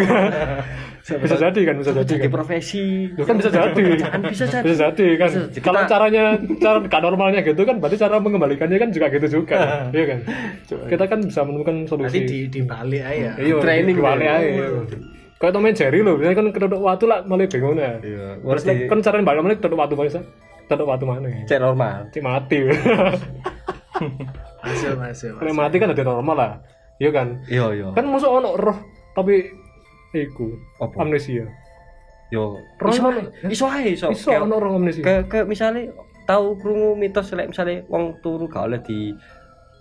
bisa 1.03 1.36
jadi 1.36 1.61
kan 1.68 1.76
bisa 1.84 1.91
jadi 1.91 2.16
kan. 2.16 2.32
profesi. 2.32 3.11
Loh, 3.11 3.28
kan 3.28 3.36
bisa 3.36 3.51
jadi. 3.51 3.86
bisa 4.32 4.45
jadi. 4.47 4.64
Bisa 4.64 4.76
jadi 4.88 5.07
kan. 5.20 5.30
Bisa 5.32 5.41
jadi. 5.51 5.59
kalau 5.59 5.82
caranya 5.84 6.24
cara 6.64 6.80
gak 6.80 7.01
normalnya 7.03 7.39
gitu 7.43 7.68
kan 7.68 7.76
berarti 7.84 7.99
cara 7.99 8.24
mengembalikannya 8.24 8.80
kan 8.80 8.89
juga 8.91 9.07
gitu 9.11 9.41
juga. 9.41 9.59
Iya 9.95 10.05
kan? 10.16 10.20
Kita 10.64 11.03
kan 11.11 11.20
bisa 11.28 11.43
menemukan 11.43 11.76
Nanti 11.84 11.91
solusi. 11.91 12.20
Di 12.24 12.39
di 12.47 12.61
balik 12.64 13.03
aja. 13.03 13.36
iya 13.36 13.55
training 13.59 13.97
balik 13.99 14.28
ya. 14.28 14.36
aja. 14.39 14.68
Kayak 15.43 15.53
Tom 15.59 15.68
and 15.68 15.76
Jerry 15.76 15.99
loh 15.99 16.16
biasanya 16.16 16.38
kan 16.39 16.47
keduduk 16.55 16.80
waktu 16.80 17.03
lah 17.03 17.20
mulai 17.28 17.51
bingung 17.51 17.76
ya. 17.76 17.99
Iya 17.99 18.39
terus 18.39 18.64
kan 18.64 18.99
caranya 19.03 19.26
balik 19.28 19.39
mana 19.43 19.55
keduduk 19.59 19.80
waktu 19.80 19.95
mana 19.99 20.24
keduduk 20.66 20.88
waktu 20.88 21.05
mana 21.05 21.28
cek 21.45 21.59
normal. 21.59 22.07
Cik 22.09 22.24
mati. 22.24 22.57
Masuk 24.64 24.95
masuk. 24.95 25.32
kalau 25.38 25.53
mati 25.53 25.76
kan 25.78 25.91
ada 25.91 26.03
normal 26.03 26.36
lah. 26.36 26.53
Iya 26.97 27.09
kan? 27.11 27.28
Iya 27.45 27.66
iya. 27.74 27.88
Kan 27.91 28.05
masuk 28.07 28.32
ono 28.32 28.55
roh 28.55 28.78
tapi 29.11 29.51
iku 30.14 30.55
apa? 30.80 30.95
amnesia. 30.97 31.45
Yo. 32.32 32.57
Roh 32.80 32.89
iso 32.89 33.09
iso 33.45 33.66
ae 33.68 33.93
iso. 33.93 34.07
iso 34.09 34.30
Kayak- 34.32 34.45
ono 34.45 34.55
roh 34.57 34.72
amnesia. 34.78 35.03
ke 35.03 35.14
ke 35.28 35.39
misalnya 35.43 35.91
tahu 36.24 36.55
krungu 36.55 36.95
mitos 36.95 37.30
lek 37.36 37.51
misalnya 37.51 37.84
wong 37.91 38.24
turu 38.24 38.47
gak 38.47 38.72
oleh 38.72 38.80
di 38.80 39.11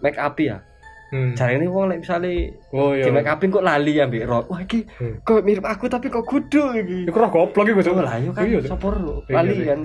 make 0.02 0.18
up 0.18 0.34
ya 0.34 0.58
hmm. 1.12 1.32
Caranya 1.36 1.68
wong 1.68 1.86
lek 1.92 2.00
misalnya 2.02 2.32
oh 2.72 2.96
iya. 2.96 3.04
di 3.06 3.10
make 3.12 3.28
upin 3.28 3.52
kok 3.52 3.62
lali 3.62 4.00
ambek 4.00 4.24
roh 4.24 4.42
wah 4.48 4.60
iki 4.64 4.82
Hmm. 4.98 5.20
kok 5.22 5.44
mirip 5.44 5.62
aku 5.62 5.84
tapi 5.86 6.08
kok 6.08 6.24
kudu 6.24 6.74
iki. 6.80 6.98
Iku 7.06 7.16
roh 7.20 7.30
goblok 7.30 7.68
Cuk. 7.84 7.94
Oh 7.94 8.02
lah 8.02 8.16
yo 8.18 8.32
kan 8.32 8.48
iya 8.48 8.58
sopor 8.64 8.96
Iya 9.28 9.34
lali 9.36 9.56
kan. 9.62 9.80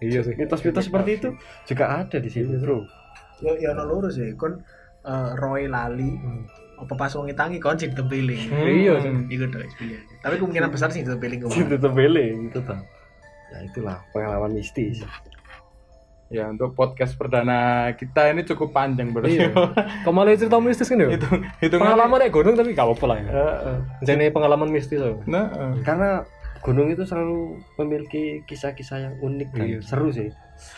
Iya 0.00 0.20
sih. 0.24 0.34
Mitos-mitos 0.40 0.84
seperti 0.88 1.10
itu 1.20 1.28
juga 1.68 1.84
ada 2.02 2.16
di 2.16 2.30
sini 2.32 2.56
bro. 2.56 2.82
Yo 3.44 3.54
yo 3.60 3.76
ono 3.76 3.84
loro 3.86 4.08
sih 4.08 4.32
kon 4.34 4.58
eh, 5.04 5.30
Roy 5.36 5.68
lali 5.68 6.10
Hmm. 6.18 6.42
apa 6.78 6.94
pas 6.94 7.10
wong 7.10 7.30
tangi 7.34 7.58
kon 7.62 7.76
sing 7.78 7.92
tempiling. 7.92 8.42
iya 8.66 8.98
sih. 8.98 9.12
Iku 9.30 9.44
iya. 9.84 9.98
Tapi 10.24 10.34
kemungkinan 10.40 10.72
besar 10.72 10.90
sih 10.90 11.04
tempiling 11.04 11.44
kok. 11.44 11.54
itu 11.54 11.76
tebeling 11.78 12.50
itu 12.50 12.58
tuh 12.64 12.78
ya 13.48 13.58
itulah 13.64 13.96
pengalaman 14.12 14.52
mistis 14.52 15.00
Ya 16.28 16.44
untuk 16.46 16.72
podcast 16.72 17.16
perdana 17.16 17.56
kita 17.92 18.28
ini 18.28 18.44
cukup 18.44 18.70
panjang 18.70 19.10
berarti. 19.10 19.38
iya 19.38 19.48
kok 20.04 20.12
malah 20.12 20.32
cerita 20.32 20.56
mistis 20.58 20.84
kan 20.86 21.00
ya 21.00 21.08
itu 21.10 21.24
itu 21.58 21.74
pengalaman 21.74 22.20
naik 22.20 22.30
gunung 22.30 22.52
tapi 22.52 22.72
gak 22.72 22.84
apa-apa 22.84 23.04
lah 23.06 23.16
ya 23.16 23.30
Heeh. 23.30 23.76
jadi 24.04 24.28
pengalaman 24.28 24.68
mistis 24.68 24.98
loh 24.98 25.24
Nah, 25.24 25.48
eh. 25.48 25.80
karena 25.82 26.28
gunung 26.60 26.88
itu 26.88 27.02
selalu 27.02 27.56
memiliki 27.76 28.44
kisah-kisah 28.44 28.98
yang 29.00 29.14
unik 29.18 29.48
dan 29.52 29.66
Iya. 29.66 29.78
seru 29.80 30.10
sih 30.10 30.28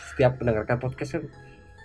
setiap 0.07 0.39
mendengarkan 0.39 0.77
podcast 0.77 1.11
kan 1.13 1.23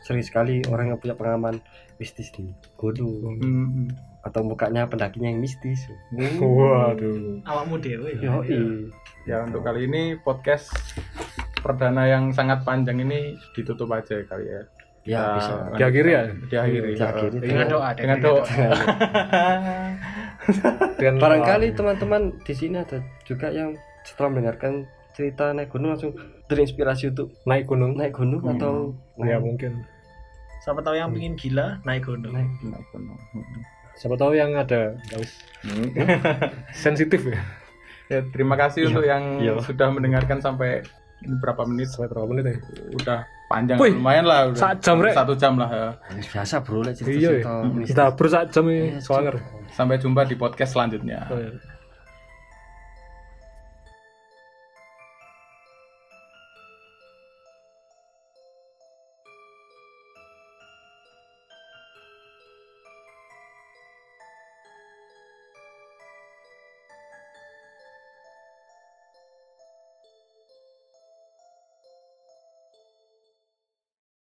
sering 0.00 0.22
sekali 0.22 0.62
orang 0.66 0.94
yang 0.94 0.98
punya 0.98 1.12
pengalaman 1.12 1.58
mistis 1.96 2.30
di 2.30 2.46
gunung 2.74 3.34
Hmm. 3.36 3.90
atau 4.22 4.42
mukanya 4.42 4.86
pendakinya 4.86 5.26
yang 5.26 5.42
mistis 5.42 5.90
waduh 6.14 7.42
Awakmu 7.42 7.76
dhewe. 7.76 8.14
yo 8.16 8.46
Ya 9.26 9.42
untuk 9.42 9.66
kali 9.66 9.90
ini 9.90 10.14
podcast 10.16 10.70
perdana 11.56 12.04
yang 12.04 12.30
sangat 12.30 12.62
panjang 12.62 13.00
ini 13.00 13.20
ditutup 13.52 13.88
aja 13.90 14.20
kali 14.22 14.46
ya. 14.46 14.62
ya 15.02 15.18
Kita 15.18 15.34
bisa 15.34 15.52
diakhiri 15.76 16.10
ya 16.10 16.22
Diakhiri. 16.46 16.90
Diakhiri. 16.94 17.36
Dengan 17.40 17.66
doa 17.68 17.88
Dengan 17.92 18.18
doa. 18.18 18.44
dengan 20.96 21.14
barangkali 21.22 21.66
teman-teman 21.72 22.22
di 22.40 22.54
sini 22.54 22.76
ada 22.76 22.98
juga 23.22 23.50
yang 23.50 23.74
setelah 24.02 24.30
mendengarkan 24.30 24.86
cerita 25.12 25.50
naik 25.50 25.68
gunung 25.68 25.90
langsung 25.90 26.12
terinspirasi 26.46 27.10
untuk 27.10 27.34
naik 27.42 27.66
gunung 27.66 27.94
naik 27.94 28.14
gunung 28.14 28.40
Hmm. 28.40 28.54
atau 28.54 28.72
ya 29.20 29.38
mungkin 29.38 29.82
Siapa 30.58 30.82
tahu 30.82 30.98
yang 30.98 31.14
pingin 31.14 31.34
gila 31.34 31.78
naik 31.82 32.02
gunung. 32.04 32.34
naik 32.34 32.50
Naik 32.60 32.86
gunung. 32.90 33.18
Hmm. 33.32 33.62
siapa 33.96 34.14
tahu 34.14 34.32
yang 34.32 34.52
ada 34.54 34.92
ya 35.04 35.16
Hmm. 35.62 35.88
sensitif 36.76 37.22
ya 37.24 37.38
Ya, 38.06 38.22
terima 38.24 38.54
kasih 38.54 38.80
Iya. 38.80 38.88
untuk 38.88 39.02
yang 39.04 39.24
Iya. 39.40 39.58
sudah 39.60 39.90
mendengarkan 39.90 40.38
sampai 40.38 40.78
ini 41.22 41.34
berapa 41.36 41.62
menit? 41.64 41.88
sampai 41.88 42.08
berapa 42.08 42.26
menit 42.26 42.44
ya 42.44 42.56
Udah 42.92 43.18
panjang 43.46 43.78
Wih, 43.78 43.94
lumayan 43.94 44.24
lah 44.24 44.50
udah. 44.50 44.58
sak 44.58 44.72
jam, 44.80 44.98
Rek. 44.98 45.14
Satu 45.14 45.34
jam 45.34 45.54
lah 45.54 45.70
ya. 45.70 45.88
biasa 46.20 46.54
bro 46.60 46.82
lek 46.82 46.92
iya 46.92 46.98
cerita-cerita 46.98 47.46
ya 47.46 47.62
mistis. 47.64 47.88
kita 47.88 48.02
berusaha 48.12 48.44
jam 48.46 48.64
Iya, 48.66 48.82
ini 48.84 49.00
soalnya 49.00 49.30
Sampai 49.70 49.96
jumpa 49.96 50.20
di 50.24 50.34
podcast 50.34 50.70
selanjutnya. 50.72 51.20
Oh, 51.28 51.36
iya. 51.36 51.50